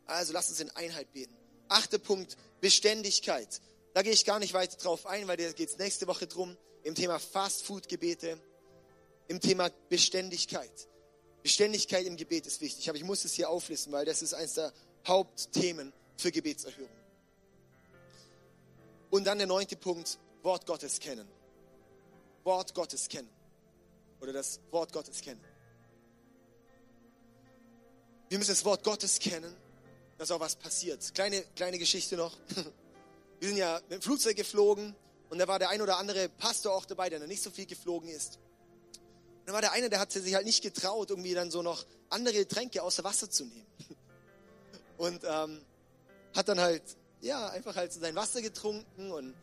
Also 0.06 0.32
lass 0.32 0.48
uns 0.48 0.60
in 0.60 0.70
Einheit 0.70 1.12
beten. 1.12 1.34
Achter 1.68 1.98
Punkt, 1.98 2.36
Beständigkeit. 2.60 3.60
Da 3.94 4.02
gehe 4.02 4.12
ich 4.12 4.24
gar 4.24 4.38
nicht 4.38 4.52
weiter 4.54 4.76
drauf 4.76 5.06
ein, 5.06 5.26
weil 5.26 5.36
da 5.38 5.50
geht 5.52 5.70
es 5.70 5.78
nächste 5.78 6.06
Woche 6.06 6.26
drum. 6.26 6.56
Im 6.84 6.94
Thema 6.94 7.18
Fast-Food-Gebete. 7.18 8.38
Im 9.28 9.40
Thema 9.40 9.70
Beständigkeit. 9.88 10.88
Beständigkeit 11.42 12.06
im 12.06 12.16
Gebet 12.16 12.46
ist 12.46 12.60
wichtig. 12.60 12.88
Aber 12.88 12.98
ich 12.98 13.04
muss 13.04 13.24
es 13.24 13.32
hier 13.32 13.48
auflisten, 13.48 13.92
weil 13.92 14.04
das 14.04 14.20
ist 14.20 14.34
eines 14.34 14.54
der 14.54 14.72
Hauptthemen 15.06 15.92
für 16.16 16.30
Gebetserhörung. 16.30 16.90
Und 19.10 19.24
dann 19.24 19.38
der 19.38 19.46
neunte 19.46 19.76
Punkt, 19.76 20.18
Wort 20.42 20.66
Gottes 20.66 21.00
kennen. 21.00 21.28
Wort 22.44 22.74
Gottes 22.74 23.08
kennen. 23.08 23.28
Oder 24.20 24.32
das 24.32 24.60
Wort 24.70 24.92
Gottes 24.92 25.20
kennen. 25.20 25.40
Wir 28.28 28.38
müssen 28.38 28.52
das 28.52 28.64
Wort 28.64 28.82
Gottes 28.82 29.18
kennen, 29.18 29.54
dass 30.18 30.30
auch 30.30 30.40
was 30.40 30.56
passiert. 30.56 31.12
Kleine, 31.14 31.44
kleine 31.54 31.78
Geschichte 31.78 32.16
noch. 32.16 32.36
Wir 33.40 33.48
sind 33.48 33.58
ja 33.58 33.80
mit 33.88 33.90
dem 33.90 34.02
Flugzeug 34.02 34.36
geflogen 34.36 34.94
und 35.28 35.38
da 35.38 35.48
war 35.48 35.58
der 35.58 35.70
ein 35.70 35.82
oder 35.82 35.98
andere 35.98 36.28
Pastor 36.28 36.72
auch 36.74 36.84
dabei, 36.84 37.10
der 37.10 37.18
noch 37.18 37.26
nicht 37.26 37.42
so 37.42 37.50
viel 37.50 37.66
geflogen 37.66 38.08
ist. 38.08 38.36
Und 38.36 39.46
dann 39.46 39.54
war 39.54 39.60
der 39.60 39.72
eine, 39.72 39.90
der 39.90 39.98
hatte 39.98 40.20
sich 40.20 40.34
halt 40.34 40.46
nicht 40.46 40.62
getraut, 40.62 41.10
irgendwie 41.10 41.34
dann 41.34 41.50
so 41.50 41.62
noch 41.62 41.84
andere 42.08 42.34
Getränke 42.34 42.82
außer 42.82 43.02
Wasser 43.02 43.28
zu 43.28 43.44
nehmen. 43.44 43.66
Und 44.96 45.24
ähm, 45.24 45.60
hat 46.34 46.48
dann 46.48 46.60
halt, 46.60 46.82
ja, 47.20 47.48
einfach 47.48 47.74
halt 47.74 47.92
sein 47.92 48.14
Wasser 48.14 48.40
getrunken 48.42 49.10
und 49.10 49.34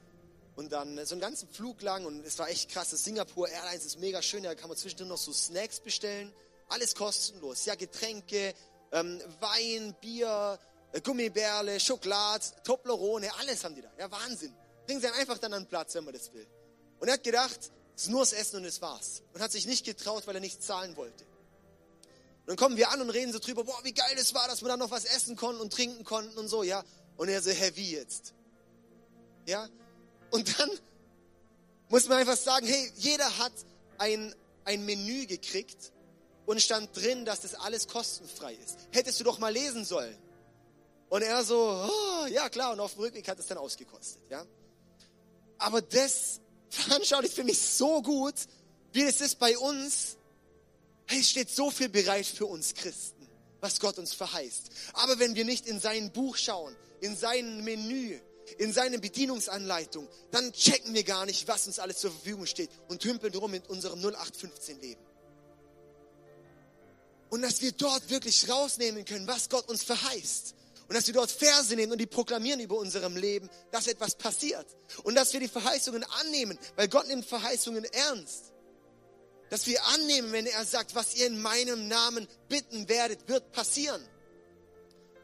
und 0.60 0.74
dann 0.74 1.06
so 1.06 1.14
einen 1.14 1.22
ganzen 1.22 1.48
Flug 1.48 1.82
lang 1.82 2.06
und 2.06 2.26
es 2.26 2.38
war 2.38 2.50
echt 2.50 2.70
krass. 2.70 2.90
Das 2.90 3.06
Singapore 3.06 3.50
Airlines 3.50 3.86
ist 3.86 3.98
mega 3.98 4.22
schön. 4.22 4.44
Da 4.44 4.56
kann 4.56 4.68
man 4.68 4.76
zwischendurch 4.76 5.10
noch 5.10 5.18
so 5.18 5.32
Snacks 5.32 5.80
bestellen. 5.80 6.34
Alles 6.68 6.96
kostenlos. 6.96 7.64
Ja, 7.64 7.76
Getränke, 7.76 8.54
ähm, 8.92 9.22
Wein, 9.40 9.96
Bier, 10.02 10.60
äh, 10.92 11.00
Gummibärle, 11.00 11.80
Schokolade, 11.80 12.44
Toblerone, 12.66 13.34
alles 13.40 13.64
haben 13.64 13.74
die 13.74 13.82
da. 13.82 13.90
Ja, 13.98 14.12
Wahnsinn. 14.12 14.54
Bringen 14.86 15.00
sie 15.00 15.08
einfach 15.08 15.38
dann 15.38 15.54
an 15.54 15.64
den 15.64 15.70
Platz, 15.70 15.96
wenn 15.96 16.04
man 16.04 16.14
das 16.14 16.34
will. 16.34 16.46
Und 17.00 17.08
er 17.08 17.14
hat 17.14 17.24
gedacht, 17.24 17.72
es 17.96 18.04
ist 18.04 18.10
nur 18.10 18.20
das 18.20 18.34
Essen 18.34 18.58
und 18.58 18.64
das 18.64 18.82
war's. 18.82 19.24
Und 19.34 19.42
hat 19.42 19.54
sich 19.54 19.66
nicht 19.66 19.86
getraut, 19.86 20.28
weil 20.28 20.36
er 20.36 20.42
nicht 20.42 20.62
zahlen 20.62 20.98
wollte. 20.98 21.24
Und 21.24 22.48
dann 22.48 22.58
kommen 22.58 22.76
wir 22.76 22.92
an 22.92 23.00
und 23.00 23.12
reden 23.12 23.32
so 23.32 23.40
drüber, 23.40 23.64
boah, 23.64 23.80
wie 23.84 23.94
geil 23.94 24.14
das 24.18 24.34
war, 24.34 24.50
dass 24.50 24.62
wir 24.62 24.68
dann 24.68 24.80
noch 24.80 24.92
was 24.92 25.06
essen 25.06 25.38
konnten 25.38 25.62
und 25.62 25.72
trinken 25.72 26.04
konnten 26.04 26.38
und 26.38 26.50
so, 26.50 26.64
ja. 26.64 26.84
Und 27.16 27.30
er 27.30 27.42
so, 27.42 27.50
hä, 27.50 27.72
wie 27.76 27.92
jetzt? 27.92 28.34
Ja, 29.46 29.70
und 30.32 30.60
dann 30.60 30.70
muss 31.90 32.08
man 32.08 32.20
einfach 32.20 32.38
sagen, 32.38 32.68
hey, 32.68 32.92
jeder 32.98 33.38
hat 33.38 33.54
ein, 33.98 34.34
ein 34.66 34.86
Menü 34.86 35.26
gekriegt 35.26 35.92
und 36.46 36.62
stand 36.62 36.96
drin, 36.96 37.26
dass 37.26 37.42
das 37.42 37.56
alles 37.56 37.88
kostenfrei 37.88 38.54
ist. 38.54 38.78
Hättest 38.92 39.20
du 39.20 39.24
doch 39.24 39.40
mal 39.40 39.52
lesen 39.52 39.86
sollen. 39.86 40.18
Und 41.10 41.24
er 41.24 41.44
so, 41.44 41.58
oh, 41.58 42.26
ja 42.28 42.50
klar, 42.50 42.74
und 42.74 42.80
auf 42.80 42.94
dem 42.94 43.02
Rückweg 43.02 43.28
hat 43.28 43.40
es 43.40 43.48
dann 43.48 43.58
ausgekostet, 43.58 44.22
ja. 44.30 44.46
Aber 45.58 45.82
das 45.82 46.40
veranschaulicht 46.70 47.34
für 47.34 47.44
mich 47.44 47.60
so 47.60 48.02
gut, 48.02 48.36
wie 48.94 49.04
es 49.04 49.22
ist 49.22 49.40
bei 49.40 49.58
uns. 49.58 50.18
Hey, 51.08 51.20
es 51.20 51.32
steht 51.32 51.50
so 51.50 51.72
viel 51.72 51.90
bereit 51.90 52.28
für 52.28 52.46
uns 52.46 52.76
Christen, 52.76 53.28
was 53.60 53.80
Gott 53.80 53.98
uns 53.98 54.14
verheißt. 54.14 54.70
Aber 54.94 55.18
wenn 55.18 55.34
wir 55.34 55.46
nicht 55.46 55.66
in 55.66 55.80
sein 55.80 56.12
Buch 56.12 56.38
schauen, 56.38 56.76
in 57.02 57.18
sein 57.18 57.64
Menü, 57.64 58.20
in 58.58 58.74
seine 58.74 59.00
Bedienungsanleitung, 59.00 60.08
dann 60.32 60.52
checken 60.54 60.94
wir 60.94 61.04
gar 61.04 61.26
nicht, 61.26 61.48
was 61.48 61.68
uns 61.68 61.80
alles 61.80 62.00
zur 62.00 62.12
Verfügung 62.12 62.46
steht 62.46 62.70
und 62.88 63.02
tümpeln 63.02 63.34
rum 63.36 63.52
mit 63.52 63.70
unserem 63.70 64.00
0815 64.00 64.80
Leben. 64.80 65.02
Und 67.30 67.44
dass 67.44 67.62
wir 67.62 67.72
dort 67.72 68.10
wirklich 68.10 68.50
rausnehmen 68.50 69.06
können, 69.06 69.28
was 69.28 69.50
Gott 69.50 69.70
uns 69.70 69.84
verheißt. 69.84 70.56
Und 70.88 70.96
dass 70.96 71.06
wir 71.06 71.14
dort 71.14 71.30
Verse 71.30 71.76
nehmen 71.76 71.92
und 71.92 72.00
die 72.00 72.08
proklamieren 72.08 72.60
über 72.60 72.76
unserem 72.76 73.16
Leben, 73.16 73.48
dass 73.72 73.86
etwas 73.86 74.16
passiert. 74.16 74.66
Und 75.04 75.14
dass 75.14 75.32
wir 75.34 75.40
die 75.40 75.48
Verheißungen 75.48 76.04
annehmen, 76.04 76.58
weil 76.76 76.88
Gott 76.88 77.08
nimmt 77.08 77.26
Verheißungen 77.26 77.84
ernst. 77.84 78.52
Dass 79.52 79.68
wir 79.68 79.84
annehmen, 79.86 80.32
wenn 80.32 80.48
er 80.48 80.66
sagt, 80.66 80.96
was 80.96 81.16
ihr 81.16 81.28
in 81.28 81.40
meinem 81.40 81.88
Namen 81.88 82.28
bitten 82.48 82.90
werdet, 82.90 83.28
wird 83.28 83.52
passieren. 83.52 84.04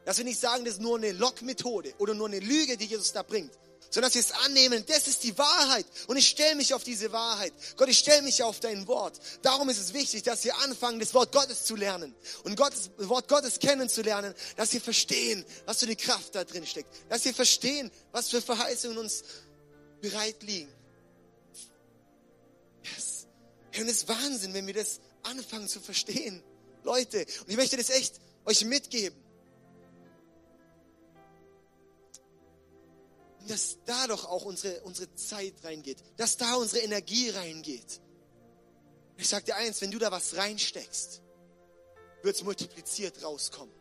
Dass 0.06 0.18
wir 0.18 0.26
nicht 0.26 0.40
sagen, 0.40 0.66
das 0.66 0.76
ist 0.76 0.82
nur 0.82 0.98
eine 0.98 1.12
Lockmethode 1.12 1.94
oder 1.98 2.14
nur 2.14 2.28
eine 2.28 2.40
Lüge, 2.40 2.78
die 2.78 2.86
Jesus 2.86 3.12
da 3.12 3.24
bringt, 3.24 3.52
sondern 3.90 4.12
dass 4.12 4.16
wir 4.16 4.22
es 4.22 4.46
annehmen, 4.46 4.84
das 4.88 5.08
ist 5.08 5.24
die 5.24 5.38
Wahrheit. 5.38 5.86
Und 6.08 6.18
ich 6.18 6.28
stelle 6.28 6.56
mich 6.56 6.74
auf 6.74 6.84
diese 6.84 7.12
Wahrheit. 7.12 7.54
Gott, 7.76 7.90
ich 7.90 7.98
stelle 7.98 8.22
mich 8.22 8.44
auf 8.44 8.60
dein 8.60 8.88
Wort. 8.88 9.20
Darum 9.42 9.70
ist 9.70 9.80
es 9.80 9.94
wichtig, 9.94 10.24
dass 10.24 10.44
wir 10.44 10.56
anfangen, 10.60 11.00
das 11.00 11.14
Wort 11.14 11.32
Gottes 11.32 11.66
zu 11.66 11.76
lernen 11.76 12.14
und 12.44 12.56
Gottes, 12.56 12.92
das 12.98 13.10
Wort 13.10 13.28
Gottes 13.28 13.60
kennenzulernen, 13.60 14.34
dass 14.58 14.74
wir 14.74 14.82
verstehen, 14.82 15.46
was 15.66 15.80
für 15.80 15.86
eine 15.86 15.96
Kraft 15.96 16.36
da 16.36 16.44
drin 16.44 16.68
steckt. 16.68 16.90
Dass 17.10 17.26
wir 17.26 17.34
verstehen, 17.34 17.92
was 18.12 18.30
für 18.30 18.42
Verheißungen 18.42 18.98
uns 18.98 19.24
bereit 20.02 20.44
liegen. 20.44 20.72
Yes. 22.84 23.28
Und 23.80 23.88
es 23.88 23.98
ist 23.98 24.08
Wahnsinn, 24.08 24.54
wenn 24.54 24.68
wir 24.68 24.74
das 24.74 25.00
anfangen 25.24 25.68
zu 25.68 25.80
verstehen. 25.80 26.44
Leute, 26.84 27.20
und 27.20 27.50
ich 27.50 27.56
möchte 27.56 27.78
das 27.78 27.90
echt 27.90 28.16
euch 28.46 28.64
mitgeben. 28.66 29.25
Dass 33.48 33.78
da 33.86 34.08
doch 34.08 34.26
auch 34.26 34.46
unsere, 34.46 34.82
unsere 34.82 35.14
Zeit 35.16 35.54
reingeht, 35.64 35.98
dass 36.18 36.38
da 36.38 36.56
unsere 36.56 36.84
Energie 36.84 37.30
reingeht. 37.30 38.02
Ich 39.18 39.30
sage 39.30 39.46
dir 39.46 39.56
eins, 39.56 39.82
wenn 39.82 39.92
du 39.92 40.00
da 40.00 40.12
was 40.12 40.36
reinsteckst, 40.36 41.22
wird 42.22 42.36
es 42.36 42.44
multipliziert 42.44 43.24
rauskommen. 43.24 43.74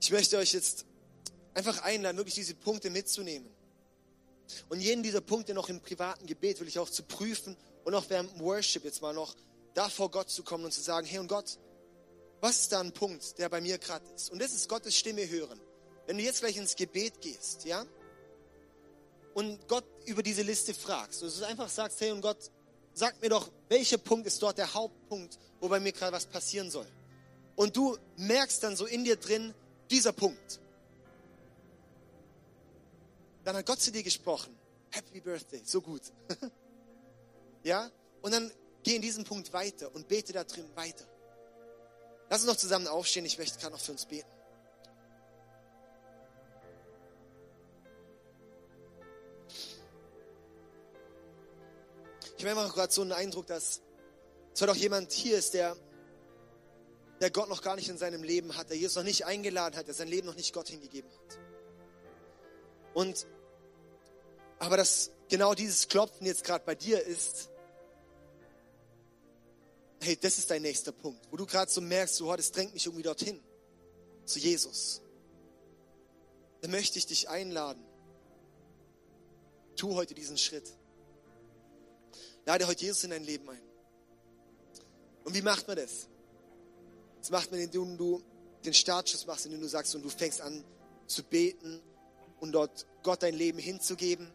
Ich 0.00 0.10
möchte 0.10 0.36
euch 0.36 0.52
jetzt 0.52 0.84
einfach 1.54 1.82
einladen, 1.82 2.18
wirklich 2.18 2.34
diese 2.34 2.54
Punkte 2.54 2.90
mitzunehmen. 2.90 3.48
Und 4.68 4.80
jeden 4.80 5.02
dieser 5.02 5.22
Punkte 5.22 5.54
noch 5.54 5.70
im 5.70 5.80
privaten 5.80 6.26
Gebet 6.26 6.60
will 6.60 6.68
ich 6.68 6.78
auch 6.78 6.90
zu 6.90 7.04
prüfen 7.04 7.56
und 7.84 7.94
auch 7.94 8.04
während 8.08 8.38
Worship 8.38 8.84
jetzt 8.84 9.00
mal 9.00 9.14
noch 9.14 9.34
da 9.74 9.88
vor 9.88 10.10
Gott 10.10 10.30
zu 10.30 10.42
kommen 10.42 10.64
und 10.64 10.72
zu 10.72 10.80
sagen, 10.80 11.06
hey 11.06 11.18
und 11.18 11.28
Gott, 11.28 11.58
was 12.40 12.60
ist 12.60 12.72
da 12.72 12.80
ein 12.80 12.92
Punkt, 12.92 13.38
der 13.38 13.48
bei 13.48 13.60
mir 13.60 13.78
gerade 13.78 14.08
ist? 14.14 14.30
Und 14.30 14.40
das 14.40 14.52
ist 14.52 14.68
Gottes 14.68 14.96
Stimme 14.96 15.28
hören. 15.28 15.60
Wenn 16.06 16.18
du 16.18 16.22
jetzt 16.22 16.40
gleich 16.40 16.56
ins 16.56 16.76
Gebet 16.76 17.20
gehst, 17.20 17.64
ja, 17.64 17.84
und 19.34 19.66
Gott 19.66 19.84
über 20.06 20.22
diese 20.22 20.42
Liste 20.42 20.74
fragst, 20.74 21.22
und 21.22 21.40
du 21.40 21.46
einfach 21.46 21.68
sagst, 21.68 22.00
hey 22.00 22.12
und 22.12 22.20
Gott, 22.20 22.50
sag 22.92 23.20
mir 23.20 23.30
doch, 23.30 23.50
welcher 23.68 23.98
Punkt 23.98 24.26
ist 24.26 24.40
dort 24.42 24.58
der 24.58 24.72
Hauptpunkt, 24.72 25.38
wo 25.60 25.68
bei 25.68 25.80
mir 25.80 25.92
gerade 25.92 26.12
was 26.12 26.26
passieren 26.26 26.70
soll? 26.70 26.86
Und 27.56 27.76
du 27.76 27.96
merkst 28.16 28.62
dann 28.62 28.76
so 28.76 28.86
in 28.86 29.04
dir 29.04 29.16
drin, 29.16 29.54
dieser 29.90 30.12
Punkt. 30.12 30.60
Dann 33.44 33.56
hat 33.56 33.66
Gott 33.66 33.80
zu 33.80 33.90
dir 33.90 34.02
gesprochen. 34.02 34.56
Happy 34.90 35.20
Birthday, 35.20 35.62
so 35.64 35.80
gut. 35.80 36.02
ja? 37.62 37.90
Und 38.22 38.32
dann 38.32 38.50
Geh 38.84 38.96
in 38.96 39.02
diesem 39.02 39.24
Punkt 39.24 39.52
weiter 39.52 39.92
und 39.94 40.08
bete 40.08 40.32
da 40.34 40.44
drin 40.44 40.68
weiter. 40.76 41.06
Lass 42.28 42.42
uns 42.42 42.48
noch 42.48 42.56
zusammen 42.56 42.86
aufstehen. 42.86 43.24
Ich 43.24 43.38
möchte 43.38 43.58
gerade 43.58 43.72
noch 43.72 43.80
für 43.80 43.92
uns 43.92 44.04
beten. 44.04 44.28
Ich 52.36 52.44
habe 52.44 52.60
einfach 52.60 52.74
gerade 52.74 52.92
so 52.92 53.00
einen 53.00 53.12
Eindruck, 53.12 53.46
dass 53.46 53.80
zwar 54.52 54.68
doch 54.68 54.76
jemand 54.76 55.12
hier 55.12 55.38
ist, 55.38 55.54
der, 55.54 55.76
der 57.22 57.30
Gott 57.30 57.48
noch 57.48 57.62
gar 57.62 57.76
nicht 57.76 57.88
in 57.88 57.96
seinem 57.96 58.22
Leben 58.22 58.54
hat, 58.54 58.68
der 58.68 58.76
Jesus 58.76 58.96
noch 58.96 59.02
nicht 59.02 59.24
eingeladen 59.24 59.76
hat, 59.76 59.86
der 59.86 59.94
sein 59.94 60.08
Leben 60.08 60.26
noch 60.26 60.36
nicht 60.36 60.52
Gott 60.52 60.68
hingegeben 60.68 61.10
hat. 61.10 61.38
Und 62.92 63.26
aber 64.58 64.76
dass 64.76 65.10
genau 65.28 65.54
dieses 65.54 65.88
Klopfen 65.88 66.26
jetzt 66.26 66.44
gerade 66.44 66.64
bei 66.64 66.74
dir 66.74 67.02
ist, 67.02 67.50
hey, 70.04 70.16
das 70.20 70.38
ist 70.38 70.50
dein 70.50 70.62
nächster 70.62 70.92
Punkt, 70.92 71.26
wo 71.30 71.36
du 71.36 71.46
gerade 71.46 71.70
so 71.70 71.80
merkst, 71.80 72.16
so, 72.16 72.30
oh, 72.30 72.36
das 72.36 72.52
drängt 72.52 72.74
mich 72.74 72.86
irgendwie 72.86 73.02
dorthin, 73.02 73.40
zu 74.24 74.38
Jesus. 74.38 75.00
Dann 76.60 76.70
möchte 76.70 76.98
ich 76.98 77.06
dich 77.06 77.28
einladen. 77.28 77.84
Tu 79.76 79.94
heute 79.94 80.14
diesen 80.14 80.38
Schritt. 80.38 80.70
Lade 82.46 82.66
heute 82.66 82.84
Jesus 82.84 83.04
in 83.04 83.10
dein 83.10 83.24
Leben 83.24 83.48
ein. 83.48 83.60
Und 85.24 85.34
wie 85.34 85.42
macht 85.42 85.66
man 85.66 85.76
das? 85.76 86.08
Das 87.18 87.30
macht 87.30 87.50
man, 87.50 87.60
indem 87.60 87.96
du 87.96 88.22
den 88.64 88.74
Startschuss 88.74 89.26
machst, 89.26 89.46
indem 89.46 89.60
du 89.60 89.68
sagst 89.68 89.94
und 89.94 90.02
du 90.02 90.10
fängst 90.10 90.40
an 90.40 90.64
zu 91.06 91.22
beten 91.22 91.80
und 92.40 92.52
dort 92.52 92.86
Gott 93.02 93.22
dein 93.22 93.34
Leben 93.34 93.58
hinzugeben 93.58 94.30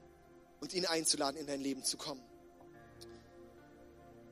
und 0.59 0.74
ihn 0.74 0.86
einzuladen, 0.86 1.39
in 1.39 1.47
dein 1.47 1.61
Leben 1.61 1.84
zu 1.84 1.97
kommen. 1.97 2.22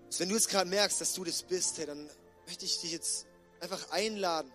Also 0.08 0.22
wenn 0.22 0.30
du 0.30 0.36
jetzt 0.36 0.50
gerade 0.50 0.70
merkst, 0.70 1.00
dass 1.00 1.14
du 1.14 1.24
das 1.24 1.44
bist, 1.44 1.78
hey, 1.78 1.86
dann 1.86 2.10
möchte 2.46 2.66
ich 2.66 2.80
dich 2.80 2.92
jetzt 2.92 3.26
einfach 3.60 3.92
einladen, 3.92 4.52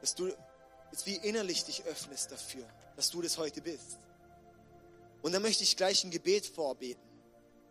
dass 0.00 0.14
du 0.14 0.32
jetzt 0.92 1.06
wie 1.06 1.16
innerlich 1.16 1.64
dich 1.64 1.84
öffnest 1.84 2.30
dafür, 2.32 2.66
dass 2.96 3.10
du 3.10 3.22
das 3.22 3.38
heute 3.38 3.60
bist. 3.60 3.98
Und 5.22 5.32
dann 5.32 5.42
möchte 5.42 5.62
ich 5.62 5.76
gleich 5.76 6.04
ein 6.04 6.10
Gebet 6.10 6.46
vorbeten. 6.46 7.02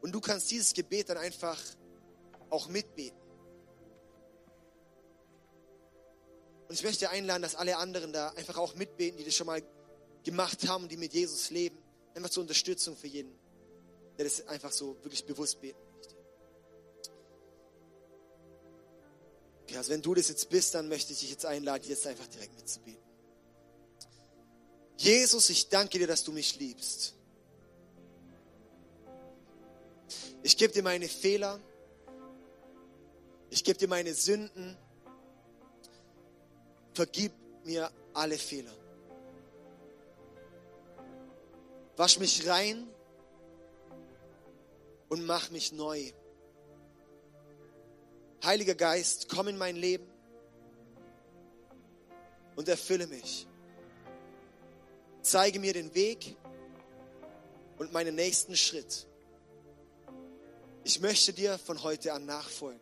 Und 0.01 0.11
du 0.11 0.21
kannst 0.21 0.51
dieses 0.51 0.73
Gebet 0.73 1.09
dann 1.09 1.17
einfach 1.17 1.59
auch 2.49 2.67
mitbeten. 2.67 3.19
Und 6.67 6.73
ich 6.73 6.83
möchte 6.83 7.09
einladen, 7.09 7.41
dass 7.41 7.55
alle 7.55 7.77
anderen 7.77 8.11
da 8.11 8.29
einfach 8.31 8.57
auch 8.57 8.75
mitbeten, 8.75 9.17
die 9.17 9.23
das 9.23 9.35
schon 9.35 9.47
mal 9.47 9.63
gemacht 10.23 10.67
haben, 10.67 10.89
die 10.89 10.97
mit 10.97 11.13
Jesus 11.13 11.49
leben. 11.49 11.77
Einfach 12.13 12.29
zur 12.29 12.41
Unterstützung 12.41 12.97
für 12.97 13.07
jeden, 13.07 13.33
der 14.17 14.25
das 14.25 14.45
einfach 14.47 14.71
so 14.71 14.97
wirklich 15.03 15.25
bewusst 15.25 15.61
beten. 15.61 15.86
Okay, 19.68 19.78
also 19.78 19.91
wenn 19.91 20.01
du 20.01 20.13
das 20.13 20.30
jetzt 20.30 20.49
bist, 20.49 20.76
dann 20.76 20.88
möchte 20.88 21.11
ich 21.11 21.20
dich 21.20 21.30
jetzt 21.30 21.45
einladen, 21.45 21.84
jetzt 21.89 22.07
einfach 22.07 22.26
direkt 22.28 22.55
mitzubeten. 22.55 23.03
Jesus, 24.95 25.49
ich 25.49 25.68
danke 25.68 25.99
dir, 25.99 26.07
dass 26.07 26.24
du 26.24 26.32
mich 26.32 26.57
liebst. 26.57 27.15
Ich 30.41 30.55
gebe 30.55 30.72
dir 30.72 30.84
meine 30.84 31.09
Fehler. 31.09 31.59
Ich 33.49 33.65
gebe 33.65 33.78
dir 33.78 33.89
meine 33.89 34.13
Sünden. 34.13 34.78
Vergib 36.93 37.34
mir 37.65 37.91
alle 38.13 38.38
Fehler. 38.38 38.74
Wasch 41.97 42.20
mich 42.20 42.47
rein 42.47 42.88
und 45.09 45.26
mach 45.26 45.49
mich 45.49 45.74
neu. 45.74 46.13
Heiliger 48.47 48.75
Geist, 48.75 49.27
komm 49.27 49.49
in 49.49 49.57
mein 49.57 49.75
Leben 49.75 50.07
und 52.55 52.69
erfülle 52.69 53.05
mich. 53.05 53.45
Zeige 55.21 55.59
mir 55.59 55.73
den 55.73 55.93
Weg 55.93 56.37
und 57.77 57.91
meinen 57.91 58.15
nächsten 58.15 58.55
Schritt. 58.55 59.05
Ich 60.85 61.01
möchte 61.01 61.33
dir 61.33 61.57
von 61.57 61.83
heute 61.83 62.13
an 62.13 62.25
nachfolgen. 62.25 62.79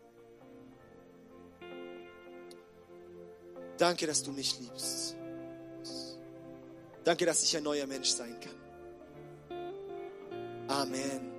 Danke, 3.80 4.05
dass 4.05 4.22
du 4.22 4.32
mich 4.34 4.59
liebst. 4.59 5.16
Danke, 7.03 7.26
dass 7.26 7.41
ich 7.41 7.57
ein 7.57 7.63
neuer 7.63 7.88
Mensch 7.88 8.09
sein 8.09 8.39
kann. 8.39 8.53
Amen. 10.68 11.35